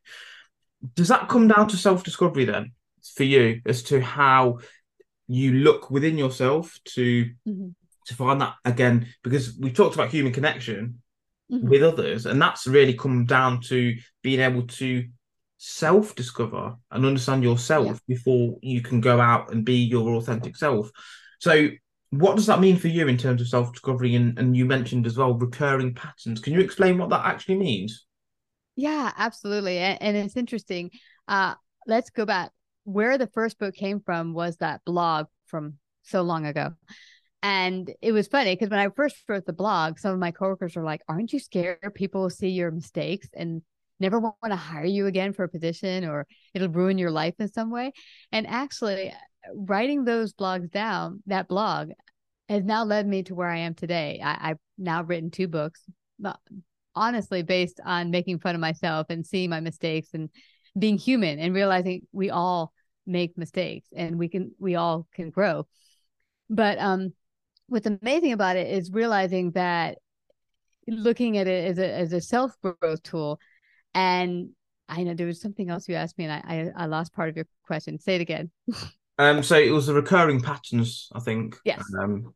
Does 0.95 1.09
that 1.09 1.29
come 1.29 1.49
down 1.49 1.69
to 1.69 1.77
self 1.77 2.05
discovery 2.05 2.45
then 2.45 2.73
for 3.15 3.25
you 3.25 3.61
as 3.67 3.83
to 3.85 4.01
how 4.01 4.59
you 5.27 5.53
look 5.53 5.91
within 5.91 6.17
yourself 6.17 6.79
to 6.85 7.25
mm-hmm. 7.47 7.69
to 8.07 8.15
find 8.15 8.41
that 8.41 8.55
again? 8.65 9.07
Because 9.23 9.57
we 9.59 9.71
talked 9.71 9.95
about 9.95 10.11
human 10.11 10.33
connection 10.33 11.03
mm-hmm. 11.51 11.69
with 11.69 11.83
others, 11.83 12.27
and 12.27 12.41
that's 12.41 12.67
really 12.67 12.95
come 12.95 13.27
down 13.27 13.61
to 13.63 13.97
being 14.23 14.41
able 14.41 14.67
to 14.67 15.05
self 15.59 16.15
discover 16.15 16.77
and 16.91 17.05
understand 17.05 17.43
yourself 17.43 17.87
yeah. 17.87 18.15
before 18.15 18.57
you 18.63 18.81
can 18.81 19.01
go 19.01 19.21
out 19.21 19.53
and 19.53 19.65
be 19.65 19.77
your 19.77 20.15
authentic 20.15 20.57
self. 20.57 20.91
So 21.41 21.69
what 22.11 22.37
does 22.37 22.47
that 22.47 22.61
mean 22.61 22.77
for 22.77 22.89
you 22.89 23.09
in 23.09 23.19
terms 23.19 23.41
of 23.41 23.49
self 23.49 23.73
discovery? 23.73 24.15
And, 24.15 24.39
and 24.39 24.57
you 24.57 24.65
mentioned 24.65 25.07
as 25.07 25.19
well 25.19 25.35
recurring 25.35 25.95
patterns. 25.95 26.41
Can 26.41 26.55
you 26.55 26.61
explain 26.61 26.97
what 26.97 27.11
that 27.11 27.27
actually 27.27 27.57
means? 27.57 28.07
Yeah, 28.77 29.13
absolutely. 29.17 29.79
And, 29.79 29.99
and 30.01 30.17
it's 30.17 30.37
interesting. 30.37 30.91
Uh, 31.27 31.55
let's 31.87 32.11
go 32.11 32.25
back. 32.25 32.53
Where 32.89 33.19
the 33.19 33.27
first 33.27 33.59
book 33.59 33.75
came 33.75 34.01
from 34.01 34.33
was 34.33 34.57
that 34.57 34.81
blog 34.87 35.27
from 35.45 35.75
so 36.05 36.23
long 36.23 36.47
ago. 36.47 36.71
And 37.43 37.93
it 38.01 38.13
was 38.13 38.29
funny 38.29 38.55
because 38.55 38.71
when 38.71 38.79
I 38.79 38.89
first 38.89 39.17
wrote 39.29 39.45
the 39.45 39.53
blog, 39.53 39.99
some 39.99 40.15
of 40.15 40.19
my 40.19 40.31
coworkers 40.31 40.75
were 40.75 40.83
like, 40.83 41.03
Aren't 41.07 41.35
you 41.35 41.39
scared 41.39 41.79
people 41.95 42.23
will 42.23 42.31
see 42.31 42.49
your 42.49 42.71
mistakes 42.71 43.29
and 43.37 43.61
never 44.01 44.19
want 44.19 44.37
to 44.47 44.57
hire 44.57 44.87
you 44.87 45.07
again 45.07 45.35
for 45.35 45.45
a 45.45 45.51
position 45.51 46.07
or 46.07 46.27
it'll 46.55 46.71
ruin 46.71 46.97
your 46.97 47.11
life 47.11 47.35
in 47.39 47.53
some 47.53 47.71
way? 47.71 47.93
And 48.33 48.47
actually, 48.47 49.13
writing 49.55 50.05
those 50.05 50.33
blogs 50.33 50.71
down, 50.71 51.23
that 51.27 51.47
blog 51.47 51.91
has 52.49 52.65
now 52.65 52.85
led 52.85 53.07
me 53.07 53.23
to 53.25 53.35
where 53.35 53.51
I 53.51 53.59
am 53.59 53.75
today. 53.75 54.19
I, 54.25 54.49
have 54.49 54.59
now 54.79 55.03
written 55.03 55.31
two 55.31 55.47
books, 55.47 55.83
uh, 56.25 56.33
honestly, 56.95 57.43
based 57.43 57.81
on 57.85 58.11
making 58.11 58.39
fun 58.39 58.55
of 58.55 58.63
myself 58.63 59.09
and 59.11 59.27
seeing 59.27 59.51
my 59.51 59.61
mistakes 59.61 60.09
and 60.15 60.31
being 60.79 60.97
human 60.97 61.39
and 61.39 61.55
realizing 61.55 62.07
we 62.13 62.31
all 62.31 62.73
make 63.09 63.37
mistakes 63.37 63.89
and 63.97 64.19
we 64.19 64.29
can 64.29 64.53
we 64.59 64.77
all 64.77 65.07
can 65.15 65.31
grow. 65.31 65.67
But 66.49 66.79
um 66.79 67.15
what's 67.69 67.87
amazing 67.87 68.33
about 68.33 68.57
it 68.57 68.69
is 68.69 68.91
realizing 68.93 69.53
that 69.53 69.99
looking 70.87 71.37
at 71.39 71.47
it 71.47 71.71
as 71.71 71.79
a 71.79 71.93
as 71.93 72.13
a 72.13 72.21
self 72.21 72.57
growth 72.63 73.03
tool 73.03 73.41
and 73.95 74.51
I 74.89 75.03
know 75.03 75.15
there 75.15 75.27
was 75.27 75.41
something 75.41 75.69
else 75.69 75.89
you 75.89 75.97
asked 75.97 76.17
me 76.17 76.25
and 76.25 76.33
I, 76.33 76.73
I, 76.77 76.85
I 76.85 76.87
lost 76.87 77.13
part 77.13 77.29
of 77.29 77.37
your 77.37 77.47
question. 77.67 77.99
Say 77.99 78.15
it 78.15 78.21
again. 78.21 78.51
Um, 79.21 79.43
so 79.43 79.59
it 79.59 79.73
was 79.73 79.89
the 79.89 79.95
recurring 79.95 80.41
patterns, 80.41 81.09
I 81.13 81.19
think. 81.19 81.57
Yes. 81.65 81.83
Um, 82.01 82.33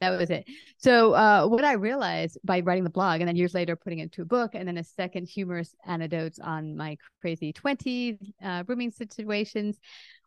that 0.00 0.18
was 0.18 0.30
it. 0.30 0.44
So 0.78 1.12
uh, 1.12 1.46
what 1.46 1.64
I 1.64 1.72
realized 1.72 2.38
by 2.44 2.60
writing 2.60 2.84
the 2.84 2.90
blog 2.90 3.20
and 3.20 3.28
then 3.28 3.36
years 3.36 3.54
later 3.54 3.76
putting 3.76 4.00
it 4.00 4.04
into 4.04 4.22
a 4.22 4.26
book 4.26 4.52
and 4.54 4.68
then 4.68 4.78
a 4.78 4.84
second 4.84 5.28
humorous 5.28 5.74
anecdotes 5.86 6.38
on 6.38 6.76
my 6.76 6.96
crazy 7.20 7.52
20 7.52 8.18
uh, 8.42 8.64
rooming 8.66 8.90
situations 8.90 9.78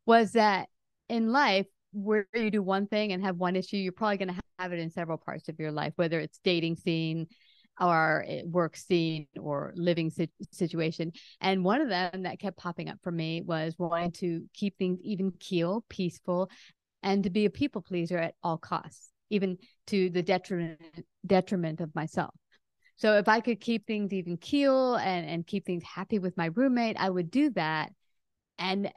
was 0.05 0.33
that 0.33 0.69
in 1.07 1.31
life 1.31 1.67
where 1.91 2.27
you 2.33 2.51
do 2.51 2.61
one 2.61 2.87
thing 2.87 3.11
and 3.11 3.23
have 3.23 3.37
one 3.37 3.55
issue, 3.55 3.77
you're 3.77 3.91
probably 3.91 4.17
going 4.17 4.33
to 4.33 4.41
have 4.59 4.73
it 4.73 4.79
in 4.79 4.89
several 4.89 5.17
parts 5.17 5.49
of 5.49 5.59
your 5.59 5.71
life, 5.71 5.93
whether 5.95 6.19
it's 6.19 6.39
dating 6.43 6.75
scene 6.75 7.27
or 7.79 8.25
work 8.45 8.75
scene 8.75 9.27
or 9.39 9.73
living 9.75 10.11
situation. 10.51 11.11
And 11.41 11.63
one 11.63 11.81
of 11.81 11.89
them 11.89 12.23
that 12.23 12.39
kept 12.39 12.57
popping 12.57 12.89
up 12.89 12.97
for 13.01 13.11
me 13.11 13.41
was 13.41 13.75
wanting 13.77 14.11
to 14.13 14.43
keep 14.53 14.77
things 14.77 14.99
even 15.01 15.31
keel, 15.39 15.85
peaceful, 15.89 16.49
and 17.01 17.23
to 17.23 17.29
be 17.29 17.45
a 17.45 17.49
people 17.49 17.81
pleaser 17.81 18.17
at 18.17 18.35
all 18.43 18.57
costs 18.57 19.09
even 19.29 19.57
to 19.87 20.09
the 20.09 20.23
detriment 20.23 20.79
detriment 21.25 21.81
of 21.81 21.93
myself. 21.95 22.33
So 22.95 23.17
if 23.17 23.29
I 23.29 23.39
could 23.39 23.61
keep 23.61 23.87
things 23.87 24.11
even 24.13 24.37
keel 24.37 24.95
and 24.95 25.27
and 25.27 25.47
keep 25.47 25.65
things 25.65 25.83
happy 25.83 26.19
with 26.19 26.35
my 26.37 26.47
roommate, 26.47 26.97
I 26.99 27.09
would 27.09 27.31
do 27.31 27.49
that 27.51 27.91
and 28.57 28.91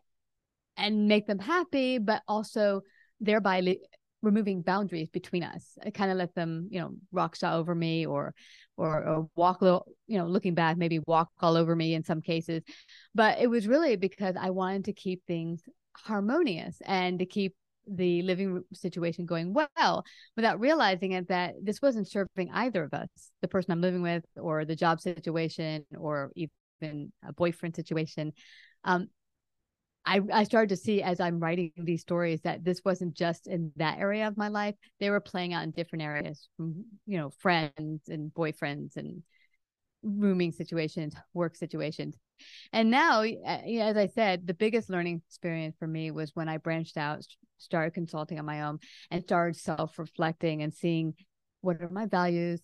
and 0.77 1.07
make 1.07 1.27
them 1.27 1.39
happy, 1.39 1.99
but 1.99 2.23
also 2.27 2.83
thereby 3.21 3.77
removing 4.23 4.63
boundaries 4.63 5.09
between 5.11 5.43
us. 5.43 5.77
I 5.85 5.91
kind 5.91 6.11
of 6.11 6.17
let 6.17 6.35
them, 6.35 6.69
you 6.71 6.81
know, 6.81 6.95
rock 7.11 7.37
shot 7.37 7.55
over 7.55 7.75
me 7.75 8.07
or 8.07 8.35
or 8.77 9.05
or 9.05 9.29
walk 9.37 9.63
little, 9.63 9.87
you 10.07 10.19
know, 10.19 10.27
looking 10.27 10.55
back, 10.55 10.77
maybe 10.77 11.01
walk 11.07 11.29
all 11.41 11.57
over 11.57 11.75
me 11.77 11.95
in 11.95 12.05
some 12.05 12.21
cases. 12.23 12.63
But 13.15 13.39
it 13.41 13.49
was 13.49 13.67
really 13.69 13.97
because 13.97 14.37
I 14.39 14.51
wanted 14.51 14.87
to 14.87 14.93
keep 14.93 15.23
things 15.27 15.63
harmonious 15.97 16.81
and 16.85 17.19
to 17.19 17.27
keep 17.27 17.55
the 17.89 18.23
living 18.23 18.63
situation 18.73 19.27
going 19.27 19.55
well 19.55 20.05
without 20.37 20.61
realizing 20.61 21.13
it 21.13 21.29
that 21.29 21.55
this 21.63 21.83
wasn't 21.83 22.09
serving 22.09 22.51
either 22.53 22.85
of 22.85 22.95
us 22.95 23.09
the 23.41 23.49
person 23.49 23.73
i'm 23.73 23.81
living 23.81 24.03
with 24.03 24.25
or 24.37 24.65
the 24.65 24.77
job 24.77 25.01
situation 25.01 25.85
or 25.97 26.31
even 26.35 27.13
a 27.27 27.33
boyfriend 27.33 27.75
situation 27.75 28.33
um, 28.85 29.09
I, 30.05 30.21
I 30.33 30.45
started 30.45 30.71
to 30.71 30.77
see 30.77 31.03
as 31.03 31.21
I'm 31.21 31.39
writing 31.39 31.73
these 31.77 32.01
stories 32.01 32.41
that 32.43 32.65
this 32.65 32.81
wasn't 32.85 33.15
just 33.15 33.47
in 33.47 33.73
that 33.77 33.99
area 33.99 34.27
of 34.27 34.37
my 34.37 34.49
life. 34.49 34.75
They 34.99 35.11
were 35.11 35.21
playing 35.21 35.55
out 35.55 35.63
in 35.63 35.71
different 35.71 36.03
areas 36.03 36.49
from, 36.57 36.85
you 37.07 37.19
know, 37.19 37.31
friends 37.39 38.09
and 38.09 38.33
boyfriends 38.35 38.97
and 38.97 39.23
rooming 40.03 40.51
situations, 40.53 41.15
work 41.35 41.55
situations. 41.55 42.17
And 42.73 42.91
now, 42.91 43.23
as 43.23 43.97
I 43.97 44.09
said, 44.09 44.47
the 44.47 44.55
biggest 44.55 44.91
learning 44.91 45.23
experience 45.29 45.77
for 45.79 45.87
me 45.87 46.11
was 46.11 46.33
when 46.35 46.49
I 46.49 46.57
branched 46.57 46.97
out, 46.97 47.25
started 47.63 47.95
consulting 47.95 48.39
on 48.39 48.45
my 48.45 48.63
own, 48.63 48.79
and 49.11 49.23
started 49.23 49.57
self 49.57 49.99
reflecting 49.99 50.63
and 50.63 50.73
seeing 50.73 51.15
what 51.61 51.81
are 51.81 51.89
my 51.89 52.07
values, 52.07 52.61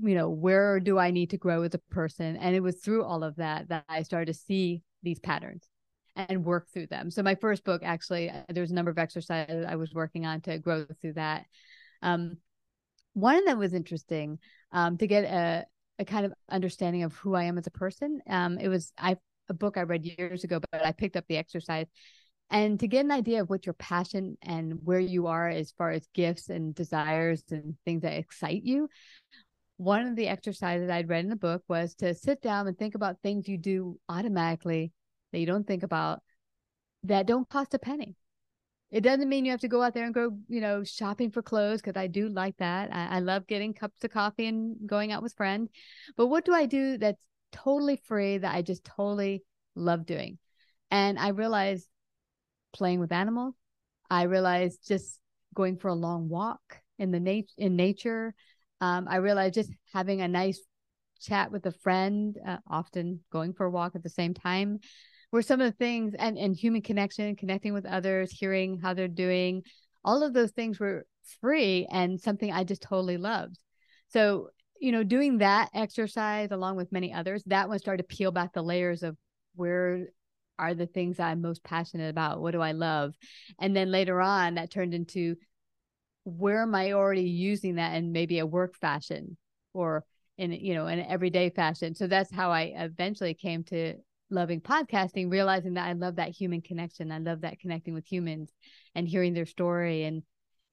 you 0.00 0.14
know, 0.14 0.30
where 0.30 0.80
do 0.80 0.98
I 0.98 1.10
need 1.10 1.30
to 1.30 1.36
grow 1.36 1.62
as 1.62 1.74
a 1.74 1.78
person. 1.90 2.36
And 2.36 2.54
it 2.54 2.60
was 2.60 2.76
through 2.76 3.04
all 3.04 3.24
of 3.24 3.36
that 3.36 3.68
that 3.68 3.84
I 3.88 4.02
started 4.02 4.32
to 4.32 4.38
see 4.38 4.82
these 5.02 5.18
patterns 5.18 5.68
and 6.16 6.44
work 6.44 6.68
through 6.72 6.86
them. 6.86 7.10
So, 7.10 7.22
my 7.22 7.34
first 7.34 7.64
book 7.64 7.82
actually, 7.84 8.30
uh, 8.30 8.42
there's 8.48 8.70
a 8.70 8.74
number 8.74 8.90
of 8.90 8.98
exercises 8.98 9.66
I 9.68 9.76
was 9.76 9.92
working 9.92 10.26
on 10.26 10.40
to 10.42 10.58
grow 10.58 10.86
through 11.00 11.14
that. 11.14 11.46
Um, 12.02 12.38
one 13.14 13.44
them 13.44 13.58
was 13.58 13.74
interesting 13.74 14.38
um, 14.72 14.96
to 14.98 15.06
get 15.06 15.24
a, 15.24 15.66
a 15.98 16.04
kind 16.04 16.26
of 16.26 16.32
understanding 16.48 17.02
of 17.04 17.14
who 17.14 17.34
I 17.34 17.44
am 17.44 17.58
as 17.58 17.66
a 17.66 17.72
person. 17.72 18.20
Um, 18.28 18.58
it 18.58 18.68
was 18.68 18.92
I 18.98 19.16
a 19.48 19.54
book 19.54 19.76
I 19.76 19.82
read 19.82 20.04
years 20.04 20.44
ago, 20.44 20.60
but 20.70 20.84
I 20.84 20.92
picked 20.92 21.16
up 21.16 21.24
the 21.28 21.36
exercise 21.36 21.86
and 22.50 22.78
to 22.80 22.88
get 22.88 23.04
an 23.04 23.10
idea 23.10 23.40
of 23.40 23.50
what 23.50 23.66
your 23.66 23.72
passion 23.74 24.36
and 24.42 24.78
where 24.84 25.00
you 25.00 25.26
are 25.26 25.48
as 25.48 25.72
far 25.72 25.90
as 25.90 26.06
gifts 26.14 26.48
and 26.48 26.74
desires 26.74 27.42
and 27.50 27.74
things 27.84 28.02
that 28.02 28.18
excite 28.18 28.62
you. 28.64 28.88
One 29.76 30.06
of 30.06 30.14
the 30.14 30.28
exercises 30.28 30.88
I'd 30.88 31.08
read 31.08 31.24
in 31.24 31.30
the 31.30 31.36
book 31.36 31.64
was 31.68 31.94
to 31.96 32.14
sit 32.14 32.40
down 32.40 32.68
and 32.68 32.78
think 32.78 32.94
about 32.94 33.20
things 33.22 33.48
you 33.48 33.58
do 33.58 33.98
automatically 34.08 34.92
that 35.32 35.40
you 35.40 35.46
don't 35.46 35.66
think 35.66 35.82
about 35.82 36.20
that 37.02 37.26
don't 37.26 37.48
cost 37.48 37.74
a 37.74 37.78
penny. 37.78 38.14
It 38.90 39.00
doesn't 39.00 39.28
mean 39.28 39.44
you 39.44 39.50
have 39.50 39.60
to 39.60 39.68
go 39.68 39.82
out 39.82 39.92
there 39.92 40.04
and 40.04 40.14
go, 40.14 40.38
you 40.48 40.60
know, 40.60 40.84
shopping 40.84 41.32
for 41.32 41.42
clothes 41.42 41.82
because 41.82 41.98
I 42.00 42.06
do 42.06 42.28
like 42.28 42.56
that. 42.58 42.94
I, 42.94 43.16
I 43.16 43.18
love 43.18 43.48
getting 43.48 43.74
cups 43.74 44.04
of 44.04 44.12
coffee 44.12 44.46
and 44.46 44.76
going 44.86 45.10
out 45.10 45.22
with 45.22 45.34
friends. 45.34 45.70
But 46.16 46.28
what 46.28 46.44
do 46.44 46.54
I 46.54 46.66
do 46.66 46.96
that's 46.96 47.20
totally 47.50 48.00
free 48.04 48.38
that 48.38 48.54
I 48.54 48.62
just 48.62 48.84
totally 48.84 49.42
love 49.74 50.06
doing? 50.06 50.38
And 50.92 51.18
I 51.18 51.28
realized 51.30 51.88
playing 52.74 53.00
with 53.00 53.12
animals. 53.12 53.54
I 54.10 54.24
realized 54.24 54.86
just 54.86 55.18
going 55.54 55.78
for 55.78 55.88
a 55.88 55.94
long 55.94 56.28
walk 56.28 56.78
in 56.98 57.10
the 57.10 57.20
nat- 57.20 57.52
in 57.56 57.76
nature. 57.76 58.34
Um, 58.80 59.06
I 59.08 59.16
realized 59.16 59.54
just 59.54 59.72
having 59.92 60.20
a 60.20 60.28
nice 60.28 60.60
chat 61.22 61.50
with 61.50 61.64
a 61.64 61.72
friend, 61.72 62.36
uh, 62.46 62.58
often 62.68 63.20
going 63.32 63.54
for 63.54 63.64
a 63.64 63.70
walk 63.70 63.94
at 63.94 64.02
the 64.02 64.10
same 64.10 64.34
time 64.34 64.80
were 65.34 65.42
some 65.42 65.60
of 65.60 65.66
the 65.66 65.76
things 65.76 66.14
and 66.16 66.38
and 66.38 66.54
human 66.54 66.80
connection 66.80 67.34
connecting 67.34 67.74
with 67.74 67.84
others 67.84 68.30
hearing 68.30 68.78
how 68.78 68.94
they're 68.94 69.08
doing 69.08 69.64
all 70.04 70.22
of 70.22 70.32
those 70.32 70.52
things 70.52 70.78
were 70.78 71.04
free 71.40 71.88
and 71.90 72.20
something 72.20 72.52
i 72.52 72.62
just 72.62 72.82
totally 72.82 73.16
loved 73.16 73.58
so 74.08 74.48
you 74.78 74.92
know 74.92 75.02
doing 75.02 75.38
that 75.38 75.68
exercise 75.74 76.52
along 76.52 76.76
with 76.76 76.92
many 76.92 77.12
others 77.12 77.42
that 77.46 77.68
one 77.68 77.80
started 77.80 78.08
to 78.08 78.16
peel 78.16 78.30
back 78.30 78.52
the 78.52 78.62
layers 78.62 79.02
of 79.02 79.16
where 79.56 80.06
are 80.58 80.74
the 80.74 80.86
things 80.86 81.20
i'm 81.20 81.40
most 81.40 81.62
passionate 81.64 82.08
about 82.08 82.40
what 82.40 82.52
do 82.52 82.60
i 82.60 82.72
love 82.72 83.14
and 83.58 83.74
then 83.74 83.90
later 83.90 84.20
on 84.20 84.54
that 84.54 84.70
turned 84.70 84.94
into 84.94 85.36
where 86.24 86.62
am 86.62 86.74
i 86.74 86.92
already 86.92 87.22
using 87.22 87.76
that 87.76 87.94
in 87.94 88.12
maybe 88.12 88.38
a 88.38 88.46
work 88.46 88.76
fashion 88.76 89.36
or 89.72 90.04
in 90.38 90.52
you 90.52 90.74
know 90.74 90.86
an 90.86 91.00
everyday 91.00 91.50
fashion 91.50 91.94
so 91.94 92.06
that's 92.06 92.32
how 92.32 92.50
i 92.50 92.72
eventually 92.76 93.34
came 93.34 93.62
to 93.62 93.94
loving 94.30 94.60
podcasting, 94.60 95.30
realizing 95.30 95.74
that 95.74 95.86
I 95.86 95.92
love 95.92 96.16
that 96.16 96.30
human 96.30 96.60
connection. 96.60 97.12
I 97.12 97.18
love 97.18 97.42
that 97.42 97.60
connecting 97.60 97.94
with 97.94 98.10
humans 98.10 98.52
and 98.94 99.08
hearing 99.08 99.34
their 99.34 99.46
story 99.46 100.04
and 100.04 100.22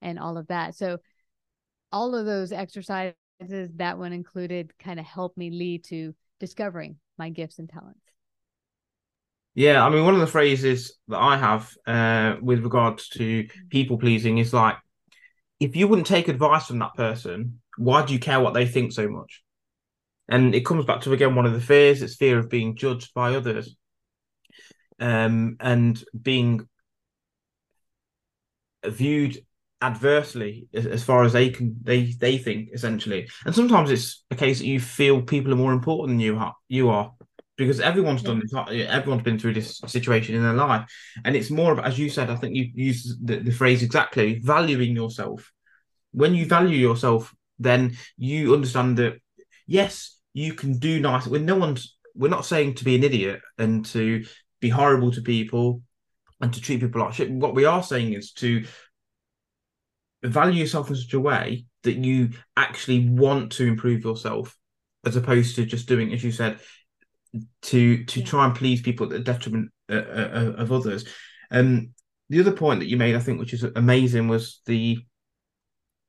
and 0.01 0.17
all 0.17 0.38
of 0.38 0.47
that. 0.47 0.75
So 0.75 0.97
all 1.91 2.15
of 2.15 2.25
those 2.25 2.51
exercises, 2.51 3.13
that 3.39 3.97
one 3.97 4.13
included, 4.13 4.71
kind 4.79 4.99
of 4.99 5.05
helped 5.05 5.38
me 5.38 5.51
lead 5.51 5.84
to 5.86 6.15
discovering 6.39 6.97
my 7.17 7.29
gifts 7.29 7.59
and 7.59 7.69
talents. 7.69 8.11
Yeah, 9.53 9.85
I 9.85 9.89
mean, 9.89 10.05
one 10.05 10.13
of 10.13 10.21
the 10.21 10.27
phrases 10.27 10.97
that 11.09 11.17
I 11.19 11.35
have 11.35 11.75
uh, 11.85 12.35
with 12.41 12.63
regards 12.63 13.09
to 13.09 13.47
people 13.69 13.97
pleasing 13.97 14.37
is 14.37 14.53
like, 14.53 14.77
if 15.59 15.75
you 15.75 15.87
wouldn't 15.87 16.07
take 16.07 16.29
advice 16.29 16.67
from 16.67 16.79
that 16.79 16.95
person, 16.95 17.61
why 17.77 18.05
do 18.05 18.13
you 18.13 18.19
care 18.19 18.39
what 18.39 18.53
they 18.53 18.65
think 18.65 18.93
so 18.93 19.09
much? 19.09 19.43
And 20.29 20.55
it 20.55 20.65
comes 20.65 20.85
back 20.85 21.01
to 21.01 21.13
again 21.13 21.35
one 21.35 21.45
of 21.45 21.53
the 21.53 21.59
fears, 21.59 22.01
it's 22.01 22.15
fear 22.15 22.39
of 22.39 22.49
being 22.49 22.77
judged 22.77 23.13
by 23.13 23.35
others. 23.35 23.75
Um, 24.99 25.57
and 25.59 26.01
being 26.19 26.67
viewed 28.85 29.43
adversely 29.81 30.67
as, 30.73 30.85
as, 30.85 31.03
far 31.03 31.23
as 31.23 31.33
they 31.33 31.49
can 31.49 31.75
they 31.81 32.11
they 32.13 32.37
think 32.37 32.69
essentially 32.71 33.27
and 33.45 33.55
sometimes 33.55 33.89
it's 33.89 34.23
a 34.29 34.35
case 34.35 34.59
that 34.59 34.67
you 34.67 34.79
feel 34.79 35.23
people 35.23 35.51
are 35.51 35.57
more 35.57 35.73
important 35.73 36.09
than 36.09 36.19
you 36.19 36.37
are 36.37 36.55
you 36.67 36.89
are 36.89 37.11
because 37.66 37.80
everyone's 37.80 38.24
done 38.24 38.39
this 38.39 38.53
uh, 38.53 38.64
everyone's 38.64 39.24
been 39.24 39.39
through 39.39 39.53
this 39.53 39.80
situation 39.88 40.36
in 40.36 40.43
their 40.43 40.53
life. 40.53 40.89
And 41.26 41.36
it's 41.36 41.49
more 41.49 41.72
of 41.72 41.80
as 41.80 41.97
you 41.97 42.09
said 42.09 42.30
i 42.30 42.36
think 42.36 42.55
you 42.55 42.70
used 42.74 43.26
the, 43.26 43.38
the 43.38 43.51
phrase 43.51 43.84
exactly 43.84 44.39
valuing 44.39 44.95
yourself. 44.95 45.51
When 46.12 46.36
you 46.36 46.45
value 46.45 46.78
yourself 46.78 47.34
then 47.59 47.97
you 48.18 48.53
understand 48.53 48.97
that 48.97 49.20
yes 49.68 50.18
you 50.34 50.53
can 50.53 50.78
do 50.80 50.99
nice 50.99 51.28
when 51.28 51.45
no 51.45 51.55
one's 51.55 51.97
we're 52.16 52.30
not 52.30 52.45
saying 52.45 52.74
to 52.76 52.84
be 52.84 52.95
an 52.95 53.03
idiot 53.03 53.41
and 53.57 53.86
to 53.86 54.26
be 54.59 54.70
horrible 54.70 55.12
to 55.12 55.22
people 55.22 55.82
and 56.41 56.53
to 56.53 56.62
treat 56.62 56.82
people 56.82 57.01
like 57.01 57.14
shit. 57.14 57.32
What 57.32 57.55
we 57.55 57.66
are 57.66 57.84
saying 57.84 58.14
is 58.14 58.32
to 58.34 58.66
value 60.24 60.62
yourself 60.62 60.89
in 60.89 60.95
such 60.95 61.14
a 61.14 61.20
way 61.20 61.66
that 61.84 61.95
you 61.95 62.30
actually 62.57 63.09
want 63.09 63.53
to 63.53 63.68
improve 63.68 64.03
yourself, 64.03 64.57
as 65.05 65.16
opposed 65.16 65.55
to 65.55 65.66
just 65.66 65.88
doing, 65.88 66.14
as 66.14 66.24
you 66.24 66.32
said, 66.32 66.59
to 67.63 68.03
to 68.03 68.19
yeah. 68.19 68.25
try 68.25 68.45
and 68.45 68.55
please 68.55 68.82
people 68.82 69.05
at 69.05 69.11
the 69.11 69.19
detriment 69.19 69.71
uh, 69.89 69.95
uh, 69.95 70.53
of 70.57 70.71
others. 70.71 71.05
Um, 71.49 71.93
the 72.29 72.39
other 72.39 72.51
point 72.53 72.79
that 72.79 72.88
you 72.88 72.97
made, 72.97 73.15
I 73.15 73.19
think, 73.19 73.39
which 73.39 73.53
is 73.53 73.63
amazing, 73.63 74.27
was 74.27 74.61
the 74.65 74.99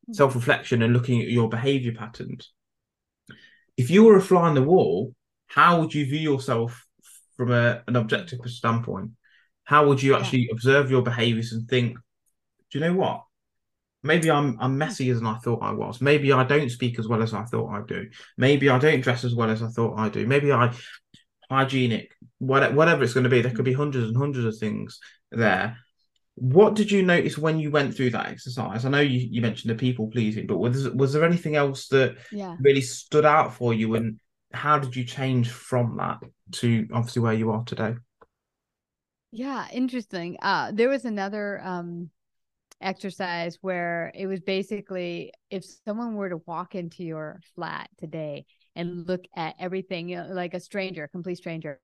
hmm. 0.07 0.13
self 0.13 0.35
reflection 0.35 0.83
and 0.83 0.93
looking 0.93 1.21
at 1.21 1.29
your 1.29 1.49
behavior 1.49 1.93
patterns 1.93 2.53
if 3.77 3.91
you 3.91 4.05
were 4.05 4.17
a 4.17 4.23
fly 4.23 4.49
on 4.49 4.55
the 4.55 4.63
wall, 4.63 5.15
how 5.47 5.81
would 5.81 5.95
you 5.95 6.07
view 6.07 6.19
yourself 6.19 6.87
from 7.37 7.51
a, 7.51 7.83
an 7.87 7.97
objective 7.97 8.41
standpoint? 8.47 9.11
How 9.65 9.87
would 9.87 10.03
you 10.03 10.15
actually 10.15 10.43
yeah. 10.43 10.53
observe 10.53 10.91
your 10.91 11.03
behaviors 11.03 11.53
and 11.53 11.69
think, 11.69 11.97
do 12.71 12.79
you 12.79 12.85
know 12.85 12.95
what? 12.95 13.25
Maybe 14.03 14.31
I'm 14.31 14.57
I'm 14.61 14.77
messier 14.77 15.15
than 15.15 15.27
I 15.27 15.39
thought 15.39 15.63
I 15.63 15.73
was. 15.73 16.01
Maybe 16.01 16.33
I 16.33 16.45
don't 16.45 16.71
speak 16.71 16.99
as 16.99 17.09
well 17.09 17.23
as 17.23 17.35
I 17.35 17.45
thought 17.45 17.71
I 17.71 17.83
do. 17.87 18.09
Maybe 18.37 18.69
I 18.69 18.79
don't 18.79 19.01
dress 19.01 19.25
as 19.25 19.35
well 19.35 19.51
as 19.51 19.63
I 19.63 19.69
thought 19.69 19.99
I 19.99 20.09
do. 20.09 20.27
Maybe 20.27 20.53
I 20.53 20.75
hygienic, 21.53 22.13
whatever 22.39 23.05
it's 23.05 23.13
going 23.13 23.25
to 23.25 23.31
be. 23.31 23.43
There 23.43 23.53
could 23.53 23.65
be 23.65 23.73
hundreds 23.73 24.09
and 24.09 24.17
hundreds 24.17 24.47
of 24.47 24.59
things 24.59 24.99
there. 25.31 25.77
What 26.35 26.75
did 26.75 26.91
you 26.91 27.03
notice 27.03 27.37
when 27.37 27.59
you 27.59 27.71
went 27.71 27.95
through 27.95 28.11
that 28.11 28.27
exercise? 28.27 28.85
I 28.85 28.89
know 28.89 29.01
you, 29.01 29.21
you 29.31 29.43
mentioned 29.43 29.71
the 29.71 29.79
people 29.79 30.09
pleasing, 30.09 30.47
but 30.47 30.59
was 30.59 30.89
was 30.91 31.13
there 31.13 31.25
anything 31.25 31.57
else 31.57 31.89
that 31.89 32.17
yeah. 32.33 32.57
really 32.61 32.81
stood 32.81 33.27
out 33.27 33.55
for 33.55 33.75
you, 33.75 33.95
and 33.95 34.19
how 34.53 34.79
did 34.79 34.97
you 34.97 35.05
change 35.05 35.51
from 35.51 35.99
that 35.99 36.19
to 36.53 36.89
obviously 36.93 37.23
where 37.23 37.35
you 37.35 37.51
are 37.51 37.63
today? 37.65 37.95
Yeah, 39.31 39.67
interesting. 39.73 40.39
Uh, 40.41 40.73
there 40.73 40.89
was 40.89 41.05
another 41.05 41.61
um, 41.63 42.11
exercise 42.83 43.59
where 43.61 44.13
it 44.15 44.27
was 44.27 44.41
basically 44.41 45.33
if 45.51 45.65
someone 45.85 46.15
were 46.15 46.31
to 46.31 46.43
walk 46.47 46.75
into 46.75 47.05
your 47.05 47.41
flat 47.55 47.89
today 47.99 48.45
and 48.75 49.07
look 49.07 49.25
at 49.37 49.55
everything, 49.59 50.09
you 50.09 50.17
know, 50.17 50.29
like 50.31 50.55
a 50.55 50.61
stranger, 50.61 51.09
complete 51.09 51.37
stranger, 51.37 51.81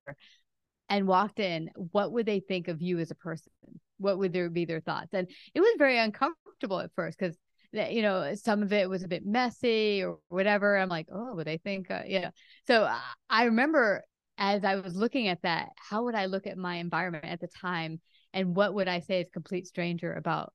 and 0.88 1.06
walked 1.06 1.38
in, 1.38 1.70
what 1.76 2.12
would 2.12 2.26
they 2.26 2.40
think 2.40 2.68
of 2.68 2.80
you 2.80 2.98
as 2.98 3.10
a 3.10 3.14
person? 3.14 3.52
What 3.98 4.18
would 4.18 4.32
there 4.32 4.50
be 4.50 4.64
their 4.64 4.80
thoughts? 4.80 5.12
And 5.12 5.28
it 5.54 5.60
was 5.60 5.74
very 5.78 5.98
uncomfortable 5.98 6.80
at 6.80 6.90
first 6.94 7.18
because 7.18 7.36
you 7.70 8.00
know 8.00 8.34
some 8.34 8.62
of 8.62 8.72
it 8.72 8.88
was 8.88 9.02
a 9.02 9.08
bit 9.08 9.26
messy 9.26 10.02
or 10.02 10.18
whatever. 10.28 10.76
I'm 10.76 10.88
like, 10.88 11.08
oh, 11.12 11.34
would 11.34 11.46
they 11.46 11.58
think? 11.58 11.90
Uh, 11.90 12.30
so 12.66 12.84
uh, 12.84 12.98
I 13.28 13.44
remember 13.44 14.04
as 14.38 14.64
I 14.64 14.76
was 14.76 14.94
looking 14.94 15.28
at 15.28 15.42
that, 15.42 15.70
how 15.76 16.04
would 16.04 16.14
I 16.14 16.26
look 16.26 16.46
at 16.46 16.56
my 16.56 16.76
environment 16.76 17.24
at 17.24 17.40
the 17.40 17.48
time? 17.48 18.00
And 18.32 18.54
what 18.54 18.72
would 18.74 18.88
I 18.88 19.00
say 19.00 19.20
as 19.20 19.26
complete 19.32 19.66
stranger 19.66 20.12
about 20.12 20.52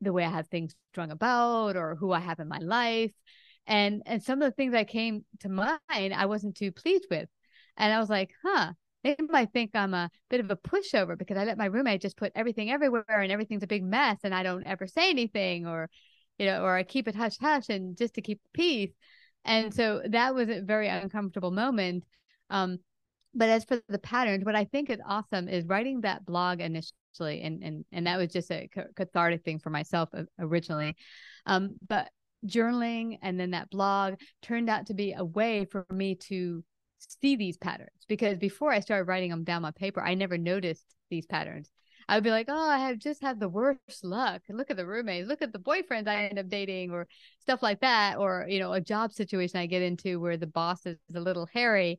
the 0.00 0.12
way 0.12 0.24
I 0.24 0.30
have 0.30 0.48
things 0.48 0.74
strung 0.92 1.10
about 1.10 1.76
or 1.76 1.96
who 1.96 2.12
I 2.12 2.20
have 2.20 2.40
in 2.40 2.48
my 2.48 2.58
life? 2.58 3.12
And 3.66 4.02
and 4.06 4.22
some 4.22 4.42
of 4.42 4.50
the 4.50 4.54
things 4.54 4.72
that 4.72 4.88
came 4.88 5.24
to 5.40 5.48
mind, 5.48 6.14
I 6.14 6.26
wasn't 6.26 6.56
too 6.56 6.72
pleased 6.72 7.06
with. 7.10 7.28
And 7.76 7.92
I 7.92 7.98
was 7.98 8.10
like, 8.10 8.32
huh, 8.42 8.72
they 9.02 9.16
might 9.28 9.52
think 9.52 9.70
I'm 9.74 9.94
a 9.94 10.10
bit 10.30 10.40
of 10.40 10.50
a 10.50 10.56
pushover 10.56 11.16
because 11.18 11.36
I 11.36 11.44
let 11.44 11.58
my 11.58 11.66
roommate 11.66 12.02
just 12.02 12.16
put 12.16 12.32
everything 12.34 12.70
everywhere 12.70 13.04
and 13.08 13.32
everything's 13.32 13.62
a 13.62 13.66
big 13.68 13.84
mess 13.84 14.18
and 14.24 14.34
I 14.34 14.42
don't 14.42 14.66
ever 14.66 14.86
say 14.86 15.10
anything 15.10 15.66
or 15.66 15.90
you 16.38 16.46
know, 16.46 16.62
or 16.64 16.74
I 16.74 16.82
keep 16.82 17.08
it 17.08 17.14
hush 17.14 17.38
hush 17.38 17.68
and 17.68 17.96
just 17.96 18.14
to 18.14 18.22
keep 18.22 18.40
peace. 18.52 18.90
And 19.44 19.72
so 19.74 20.02
that 20.08 20.34
was 20.34 20.48
a 20.48 20.62
very 20.62 20.88
uncomfortable 20.88 21.50
moment. 21.50 22.04
Um, 22.50 22.78
but 23.34 23.48
as 23.48 23.64
for 23.64 23.80
the 23.88 23.98
patterns, 23.98 24.44
what 24.44 24.54
I 24.54 24.64
think 24.64 24.90
is 24.90 24.98
awesome 25.06 25.48
is 25.48 25.66
writing 25.66 26.02
that 26.02 26.24
blog 26.24 26.60
initially, 26.60 27.42
and 27.42 27.62
and 27.62 27.84
and 27.92 28.06
that 28.06 28.18
was 28.18 28.32
just 28.32 28.50
a 28.50 28.68
cathartic 28.96 29.44
thing 29.44 29.58
for 29.58 29.70
myself 29.70 30.10
originally. 30.38 30.96
Um, 31.46 31.76
but 31.86 32.10
journaling 32.46 33.18
and 33.22 33.40
then 33.40 33.52
that 33.52 33.70
blog 33.70 34.14
turned 34.42 34.68
out 34.68 34.86
to 34.86 34.94
be 34.94 35.14
a 35.14 35.24
way 35.24 35.64
for 35.64 35.86
me 35.90 36.14
to 36.14 36.62
see 36.98 37.36
these 37.36 37.56
patterns 37.56 38.04
because 38.08 38.38
before 38.38 38.70
I 38.70 38.80
started 38.80 39.04
writing 39.04 39.30
them 39.30 39.44
down 39.44 39.64
on 39.64 39.72
paper, 39.72 40.02
I 40.02 40.14
never 40.14 40.38
noticed 40.38 40.84
these 41.10 41.26
patterns. 41.26 41.70
I 42.06 42.16
would 42.16 42.24
be 42.24 42.30
like, 42.30 42.46
oh, 42.50 42.68
I 42.70 42.78
have 42.78 42.98
just 42.98 43.22
had 43.22 43.40
the 43.40 43.48
worst 43.48 44.04
luck. 44.04 44.42
Look 44.50 44.70
at 44.70 44.76
the 44.76 44.86
roommates, 44.86 45.26
look 45.26 45.40
at 45.40 45.54
the 45.54 45.58
boyfriends 45.58 46.06
I 46.06 46.26
end 46.26 46.38
up 46.38 46.48
dating, 46.48 46.90
or 46.90 47.06
stuff 47.40 47.62
like 47.62 47.80
that, 47.80 48.18
or 48.18 48.44
you 48.46 48.58
know, 48.58 48.74
a 48.74 48.80
job 48.80 49.12
situation 49.12 49.58
I 49.58 49.66
get 49.66 49.80
into 49.80 50.20
where 50.20 50.36
the 50.36 50.46
boss 50.46 50.84
is 50.84 50.98
a 51.14 51.20
little 51.20 51.48
hairy 51.52 51.98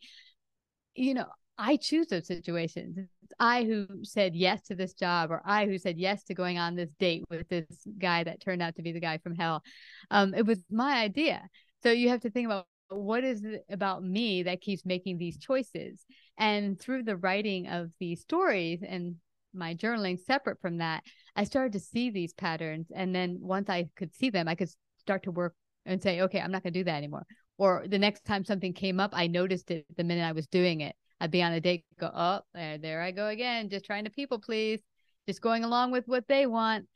you 0.96 1.14
know, 1.14 1.28
I 1.58 1.78
choose 1.78 2.08
those 2.08 2.28
situations. 2.28 2.98
It's 2.98 3.34
I 3.40 3.64
who 3.64 3.88
said 4.04 4.36
yes 4.36 4.64
to 4.64 4.76
this 4.76 4.94
job, 4.94 5.32
or 5.32 5.42
I 5.46 5.66
who 5.66 5.78
said 5.78 5.98
yes 5.98 6.24
to 6.26 6.34
going 6.34 6.58
on 6.58 6.76
this 6.76 6.92
date 7.00 7.24
with 7.30 7.48
this 7.48 7.66
guy 7.98 8.24
that 8.24 8.42
turned 8.42 8.62
out 8.62 8.76
to 8.76 8.82
be 8.82 8.92
the 8.92 9.00
guy 9.00 9.18
from 9.20 9.36
hell. 9.36 9.64
Um, 10.12 10.34
it 10.34 10.46
was 10.46 10.60
my 10.70 11.00
idea. 11.00 11.42
So 11.84 11.92
you 11.92 12.10
have 12.10 12.22
to 12.22 12.30
think 12.30 12.48
about 12.48 12.68
what 12.90 13.24
is 13.24 13.44
it 13.44 13.66
about 13.70 14.04
me 14.04 14.44
that 14.44 14.62
keeps 14.62 14.86
making 14.86 15.18
these 15.18 15.38
choices. 15.38 16.06
And 16.38 16.80
through 16.80 17.04
the 17.04 17.18
writing 17.18 17.68
of 17.68 17.90
these 18.00 18.22
stories 18.22 18.84
and 18.86 19.16
my 19.54 19.76
journaling 19.76 20.20
separate 20.20 20.60
from 20.60 20.80
that, 20.80 21.04
I 21.36 21.46
started 21.46 21.74
to 21.74 21.80
see 21.80 22.10
these 22.10 22.34
patterns. 22.34 22.88
And 22.94 23.16
then 23.16 23.38
once 23.40 23.70
I 23.70 23.90
could 23.96 24.14
see 24.14 24.30
them, 24.30 24.48
I 24.48 24.56
could 24.56 24.70
start 25.00 25.24
to 25.24 25.32
work 25.32 25.56
and 25.86 26.02
say, 26.02 26.22
okay, 26.22 26.42
I'm 26.42 26.52
not 26.52 26.64
going 26.64 26.74
to 26.74 26.80
do 26.80 26.84
that 26.84 26.98
anymore 26.98 27.26
or 27.58 27.86
the 27.88 28.00
next 28.00 28.26
time 28.26 28.44
something 28.44 28.74
came 28.74 29.00
up, 29.00 29.12
I 29.14 29.28
noticed 29.28 29.72
it 29.72 29.86
the 29.96 30.04
minute 30.04 30.24
I 30.24 30.34
was 30.34 30.48
doing 30.48 30.82
it. 30.82 30.96
I'd 31.20 31.32
be 31.32 31.42
on 31.42 31.54
a 31.54 31.62
date, 31.62 31.86
go, 32.00 32.12
oh, 32.14 32.42
there, 32.54 32.78
there 32.78 33.02
I 33.02 33.12
go 33.12 33.28
again, 33.28 33.70
just 33.70 33.86
trying 33.86 34.04
to 34.04 34.10
people 34.10 34.40
please, 34.40 34.82
just 35.28 35.42
going 35.42 35.64
along 35.64 35.92
with 35.92 36.08
what 36.08 36.28
they 36.28 36.46
want. 36.46 36.88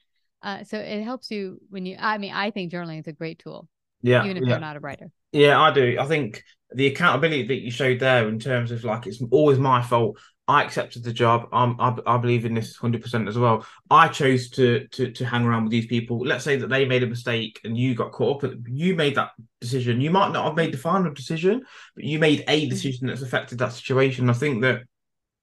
Uh, 0.41 0.64
so 0.64 0.78
it 0.78 1.03
helps 1.03 1.32
you 1.32 1.60
when 1.70 1.86
you. 1.86 1.97
I 1.99 2.18
mean, 2.18 2.34
I 2.34 2.51
think 2.51 2.72
journaling 2.72 2.99
is 2.99 3.07
a 3.07 3.14
great 3.14 3.39
tool. 3.39 3.68
Yeah, 4.01 4.24
even 4.24 4.38
if 4.38 4.43
yeah. 4.43 4.49
you're 4.49 4.60
not 4.60 4.78
a 4.78 4.80
writer. 4.80 5.12
Yeah, 5.32 5.60
I 5.60 5.72
do. 5.72 5.97
I 5.99 6.05
think 6.05 6.43
the 6.72 6.88
accountability 6.88 7.47
that 7.47 7.62
you 7.62 7.72
showed 7.72 7.99
there, 7.99 8.28
in 8.28 8.39
terms 8.39 8.72
of 8.72 8.84
like 8.84 9.05
it's 9.05 9.22
always 9.32 9.60
my 9.60 9.82
fault. 9.82 10.18
I 10.49 10.63
accepted 10.63 11.03
the 11.03 11.13
job. 11.13 11.47
I'm, 11.53 11.79
I, 11.79 11.95
I 12.07 12.17
believe 12.17 12.43
in 12.43 12.55
this 12.55 12.79
100% 12.79 13.27
as 13.27 13.37
well. 13.37 13.63
I 13.91 14.07
chose 14.07 14.49
to, 14.51 14.87
to 14.87 15.11
to 15.11 15.23
hang 15.23 15.45
around 15.45 15.65
with 15.65 15.71
these 15.71 15.85
people. 15.85 16.17
Let's 16.25 16.43
say 16.43 16.55
that 16.55 16.69
they 16.69 16.85
made 16.85 17.03
a 17.03 17.07
mistake 17.07 17.61
and 17.63 17.77
you 17.77 17.93
got 17.93 18.11
caught 18.11 18.43
up. 18.43 18.51
You 18.67 18.95
made 18.95 19.13
that 19.13 19.29
decision. 19.61 20.01
You 20.01 20.09
might 20.09 20.31
not 20.31 20.45
have 20.45 20.55
made 20.55 20.73
the 20.73 20.79
final 20.79 21.13
decision, 21.13 21.61
but 21.93 22.03
you 22.03 22.17
made 22.17 22.45
a 22.47 22.61
mm-hmm. 22.61 22.69
decision 22.69 23.05
that's 23.05 23.21
affected 23.21 23.59
that 23.59 23.73
situation. 23.73 24.27
I 24.27 24.33
think 24.33 24.63
that 24.63 24.81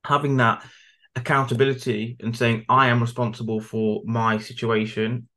having 0.04 0.38
that 0.38 0.64
accountability 1.14 2.16
and 2.18 2.36
saying 2.36 2.64
I 2.68 2.88
am 2.88 3.00
responsible 3.00 3.60
for 3.60 4.02
my 4.06 4.38
situation 4.38 5.28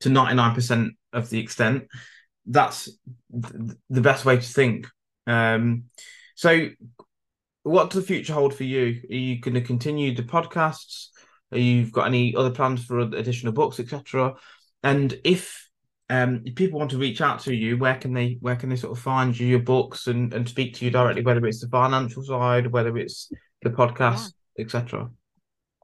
to 0.00 0.08
99% 0.08 0.90
of 1.12 1.30
the 1.30 1.40
extent, 1.40 1.88
that's 2.46 2.88
the 3.28 4.00
best 4.00 4.24
way 4.24 4.36
to 4.36 4.42
think. 4.42 4.86
Um, 5.26 5.86
so 6.36 6.68
what 7.62 7.90
does 7.90 8.02
the 8.02 8.06
future 8.06 8.32
hold 8.32 8.54
for 8.54 8.64
you? 8.64 9.00
Are 9.10 9.14
you 9.14 9.40
going 9.40 9.54
to 9.54 9.60
continue 9.60 10.14
the 10.14 10.22
podcasts? 10.22 11.08
Are 11.52 11.58
you 11.58 11.86
got 11.90 12.06
any 12.06 12.34
other 12.34 12.50
plans 12.50 12.84
for 12.84 13.00
additional 13.00 13.52
books, 13.52 13.80
etc.? 13.80 14.34
And 14.82 15.18
if 15.24 15.68
um, 16.08 16.42
if 16.44 16.56
people 16.56 16.78
want 16.78 16.90
to 16.90 16.98
reach 16.98 17.20
out 17.20 17.40
to 17.40 17.54
you, 17.54 17.78
where 17.78 17.96
can 17.96 18.12
they 18.12 18.38
where 18.40 18.56
can 18.56 18.68
they 18.68 18.76
sort 18.76 18.96
of 18.96 19.02
find 19.02 19.38
you, 19.38 19.46
your 19.46 19.60
books, 19.60 20.06
and 20.06 20.32
and 20.34 20.48
speak 20.48 20.74
to 20.76 20.84
you 20.84 20.90
directly, 20.90 21.22
whether 21.22 21.44
it's 21.46 21.60
the 21.60 21.68
financial 21.68 22.22
side, 22.22 22.66
whether 22.72 22.96
it's 22.96 23.30
the 23.62 23.70
podcast, 23.70 24.32
yeah. 24.56 24.64
etc. 24.64 25.10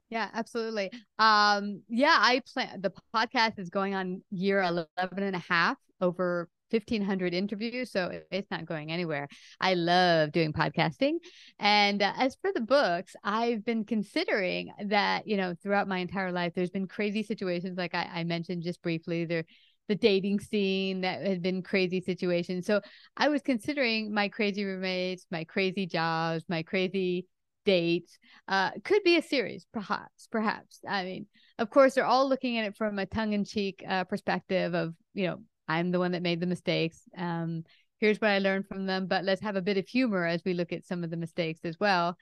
Yeah, 0.09 0.29
absolutely. 0.33 0.91
Um, 1.19 1.81
yeah, 1.89 2.17
I 2.17 2.41
plan 2.53 2.81
the 2.81 2.93
podcast 3.13 3.59
is 3.59 3.69
going 3.69 3.93
on 3.93 4.21
year 4.31 4.61
11 4.61 4.87
and 5.17 5.35
a 5.35 5.43
half 5.49 5.77
over 5.99 6.47
1500 6.69 7.33
interviews 7.33 7.91
so 7.91 8.21
it's 8.31 8.51
not 8.51 8.65
going 8.65 8.91
anywhere. 8.91 9.27
I 9.59 9.73
love 9.73 10.31
doing 10.31 10.53
podcasting. 10.53 11.15
And 11.59 12.01
uh, 12.01 12.13
as 12.17 12.35
for 12.41 12.51
the 12.53 12.61
books 12.61 13.15
i've 13.23 13.63
been 13.65 13.85
considering 13.85 14.71
that 14.85 15.27
you 15.27 15.37
know 15.37 15.55
throughout 15.61 15.87
my 15.87 15.99
entire 15.99 16.31
life 16.31 16.53
there's 16.55 16.69
been 16.69 16.87
crazy 16.87 17.23
situations 17.23 17.77
like 17.77 17.95
i, 17.95 18.09
I 18.13 18.23
mentioned 18.23 18.63
just 18.63 18.81
briefly 18.81 19.25
there 19.25 19.45
the 19.87 19.95
dating 19.95 20.39
scene 20.41 21.01
that 21.01 21.25
had 21.25 21.41
been 21.41 21.61
crazy 21.61 22.01
situations. 22.01 22.65
So 22.65 22.81
i 23.15 23.29
was 23.29 23.41
considering 23.41 24.13
my 24.13 24.27
crazy 24.27 24.65
roommates 24.65 25.25
my 25.31 25.43
crazy 25.43 25.85
jobs 25.85 26.43
my 26.49 26.63
crazy 26.63 27.25
dates 27.65 28.17
uh, 28.47 28.71
could 28.85 29.03
be 29.03 29.17
a 29.17 29.21
series 29.21 29.65
perhaps 29.73 30.27
perhaps. 30.31 30.79
I 30.87 31.03
mean 31.03 31.25
of 31.57 31.69
course 31.69 31.95
they're 31.95 32.05
all 32.05 32.29
looking 32.29 32.57
at 32.57 32.65
it 32.65 32.77
from 32.77 32.99
a 32.99 33.05
tongue-in-cheek 33.05 33.83
uh, 33.87 34.03
perspective 34.05 34.73
of 34.73 34.93
you 35.13 35.27
know 35.27 35.37
I'm 35.67 35.91
the 35.91 35.99
one 35.99 36.11
that 36.11 36.21
made 36.21 36.39
the 36.39 36.45
mistakes. 36.45 37.01
Um, 37.17 37.63
here's 37.99 38.19
what 38.19 38.31
I 38.31 38.39
learned 38.39 38.67
from 38.67 38.85
them, 38.85 39.07
but 39.07 39.23
let's 39.23 39.41
have 39.41 39.55
a 39.55 39.61
bit 39.61 39.77
of 39.77 39.87
humor 39.87 40.25
as 40.25 40.41
we 40.45 40.53
look 40.53 40.71
at 40.71 40.85
some 40.85 41.03
of 41.03 41.09
the 41.09 41.17
mistakes 41.17 41.61
as 41.63 41.79
well. 41.79 42.17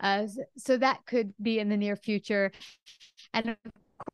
Uh, 0.00 0.26
so 0.58 0.76
that 0.76 1.04
could 1.06 1.32
be 1.40 1.58
in 1.58 1.68
the 1.68 1.76
near 1.76 1.96
future. 1.96 2.50
And 3.32 3.50
of 3.50 3.56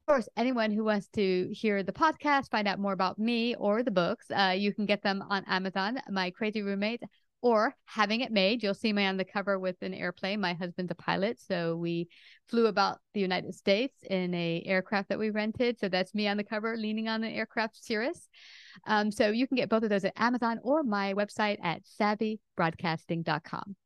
course, 0.06 0.28
anyone 0.36 0.70
who 0.70 0.84
wants 0.84 1.08
to 1.14 1.48
hear 1.52 1.82
the 1.82 1.92
podcast, 1.92 2.50
find 2.50 2.68
out 2.68 2.78
more 2.78 2.92
about 2.92 3.18
me 3.18 3.54
or 3.54 3.82
the 3.82 3.90
books, 3.90 4.26
uh, 4.30 4.54
you 4.56 4.74
can 4.74 4.86
get 4.86 5.02
them 5.02 5.24
on 5.28 5.44
Amazon. 5.46 6.00
My 6.10 6.30
Crazy 6.30 6.62
Roommate 6.62 7.02
or 7.40 7.74
having 7.84 8.20
it 8.20 8.32
made. 8.32 8.62
You'll 8.62 8.74
see 8.74 8.92
me 8.92 9.04
on 9.04 9.16
the 9.16 9.24
cover 9.24 9.58
with 9.58 9.76
an 9.82 9.94
airplane. 9.94 10.40
My 10.40 10.54
husband's 10.54 10.90
a 10.90 10.94
pilot, 10.94 11.40
so 11.40 11.76
we 11.76 12.08
flew 12.48 12.66
about 12.66 12.98
the 13.14 13.20
United 13.20 13.54
States 13.54 13.96
in 14.08 14.34
a 14.34 14.62
aircraft 14.66 15.10
that 15.10 15.18
we 15.18 15.30
rented. 15.30 15.78
So 15.78 15.88
that's 15.88 16.14
me 16.14 16.26
on 16.26 16.36
the 16.36 16.44
cover, 16.44 16.76
leaning 16.76 17.08
on 17.08 17.20
the 17.20 17.28
aircraft 17.28 17.82
Cirrus. 17.82 18.28
Um, 18.86 19.10
so 19.10 19.30
you 19.30 19.46
can 19.46 19.56
get 19.56 19.68
both 19.68 19.82
of 19.82 19.90
those 19.90 20.04
at 20.04 20.14
Amazon 20.16 20.58
or 20.62 20.82
my 20.82 21.14
website 21.14 21.58
at 21.62 21.82
savvybroadcasting.com. 22.00 23.76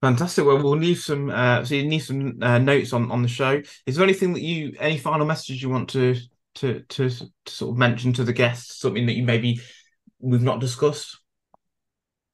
Fantastic. 0.00 0.46
Well, 0.46 0.62
we'll 0.62 0.78
leave 0.78 0.98
some. 0.98 1.28
Uh, 1.28 1.62
so 1.62 1.74
you 1.74 1.86
need 1.86 1.98
some 1.98 2.38
uh, 2.40 2.58
notes 2.58 2.94
on 2.94 3.10
on 3.10 3.20
the 3.20 3.28
show. 3.28 3.60
Is 3.84 3.96
there 3.96 4.04
anything 4.04 4.32
that 4.32 4.40
you, 4.40 4.74
any 4.80 4.96
final 4.96 5.26
messages 5.26 5.62
you 5.62 5.68
want 5.68 5.90
to 5.90 6.16
to 6.54 6.80
to, 6.80 7.10
to 7.10 7.30
sort 7.46 7.72
of 7.72 7.76
mention 7.76 8.14
to 8.14 8.24
the 8.24 8.32
guests? 8.32 8.80
Something 8.80 9.04
that 9.06 9.12
you 9.12 9.24
maybe 9.24 9.60
we've 10.18 10.42
not 10.42 10.60
discussed. 10.60 11.18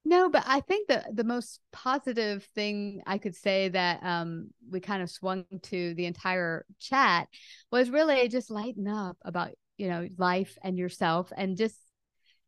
No, 0.09 0.31
but 0.31 0.45
I 0.47 0.61
think 0.61 0.87
the 0.87 1.05
the 1.13 1.25
most 1.25 1.59
positive 1.73 2.45
thing 2.55 3.03
I 3.07 3.19
could 3.19 3.35
say 3.35 3.71
that 3.71 4.05
um, 4.05 4.51
we 4.71 4.79
kind 4.79 5.03
of 5.03 5.11
swung 5.11 5.45
to 5.65 5.95
the 5.95 6.07
entire 6.07 6.65
chat 6.79 7.27
was 7.73 7.91
really 7.91 8.29
just 8.29 8.49
lighten 8.49 8.87
up 8.87 9.17
about 9.23 9.51
you 9.79 9.89
know 9.89 10.09
life 10.17 10.57
and 10.63 10.79
yourself 10.79 11.33
and 11.37 11.57
just 11.57 11.77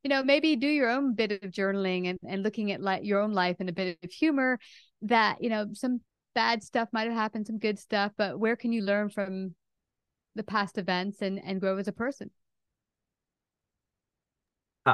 you 0.05 0.11
know, 0.11 0.23
maybe 0.23 0.55
do 0.55 0.69
your 0.69 0.89
own 0.89 1.15
bit 1.15 1.33
of 1.33 1.51
journaling 1.51 2.09
and, 2.09 2.21
and 2.27 2.45
looking 2.45 2.71
at 2.71 2.81
like 2.81 3.05
your 3.05 3.21
own 3.21 3.33
life 3.33 3.57
and 3.59 3.69
a 3.69 3.73
bit 3.73 3.99
of 4.05 4.13
humor 4.13 4.59
that, 5.03 5.43
you 5.43 5.51
know, 5.51 5.67
some 5.73 6.01
bad 6.37 6.63
stuff 6.63 6.89
might 6.93 7.09
have 7.09 7.17
happened, 7.17 7.49
some 7.49 7.59
good 7.59 7.81
stuff, 7.81 8.13
but 8.17 8.39
where 8.39 8.55
can 8.55 8.73
you 8.73 8.83
learn 8.83 9.11
from 9.11 9.57
the 10.37 10.45
past 10.45 10.79
events 10.79 11.21
and, 11.21 11.41
and 11.45 11.61
grow 11.61 11.79
as 11.79 11.89
a 11.89 11.93
person? 11.93 12.31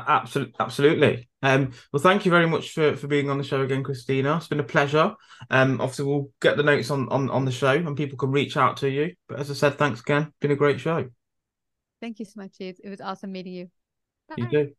Absolutely, 0.07 0.55
absolutely. 0.59 1.29
Um, 1.43 1.73
well, 1.93 2.03
thank 2.03 2.25
you 2.25 2.31
very 2.31 2.47
much 2.47 2.73
for, 2.73 2.97
for 2.97 3.07
being 3.07 3.29
on 3.29 3.39
the 3.39 3.45
show 3.45 3.61
again, 3.63 3.83
Christina. 3.83 4.37
It's 4.37 4.49
been 4.49 4.61
a 4.61 4.65
pleasure. 4.65 5.15
Um, 5.51 5.81
obviously, 5.81 6.07
we'll 6.07 6.31
get 6.41 6.57
the 6.57 6.63
notes 6.63 6.91
on, 6.91 7.09
on 7.11 7.29
on 7.31 7.45
the 7.45 7.53
show, 7.53 7.73
and 7.73 7.97
people 7.97 8.17
can 8.17 8.31
reach 8.31 8.57
out 8.57 8.79
to 8.79 8.89
you. 8.89 9.15
But 9.29 9.41
as 9.41 9.51
I 9.51 9.55
said, 9.55 9.79
thanks 9.79 10.01
again. 10.01 10.33
Been 10.41 10.53
a 10.53 10.57
great 10.57 10.81
show. 10.81 11.09
Thank 12.01 12.19
you 12.19 12.25
so 12.25 12.41
much, 12.41 12.53
It 12.61 12.79
was 12.85 13.01
awesome 13.01 13.33
meeting 13.33 13.53
you. 13.53 13.71
Bye. 14.29 14.37
You 14.39 14.51
too. 14.51 14.75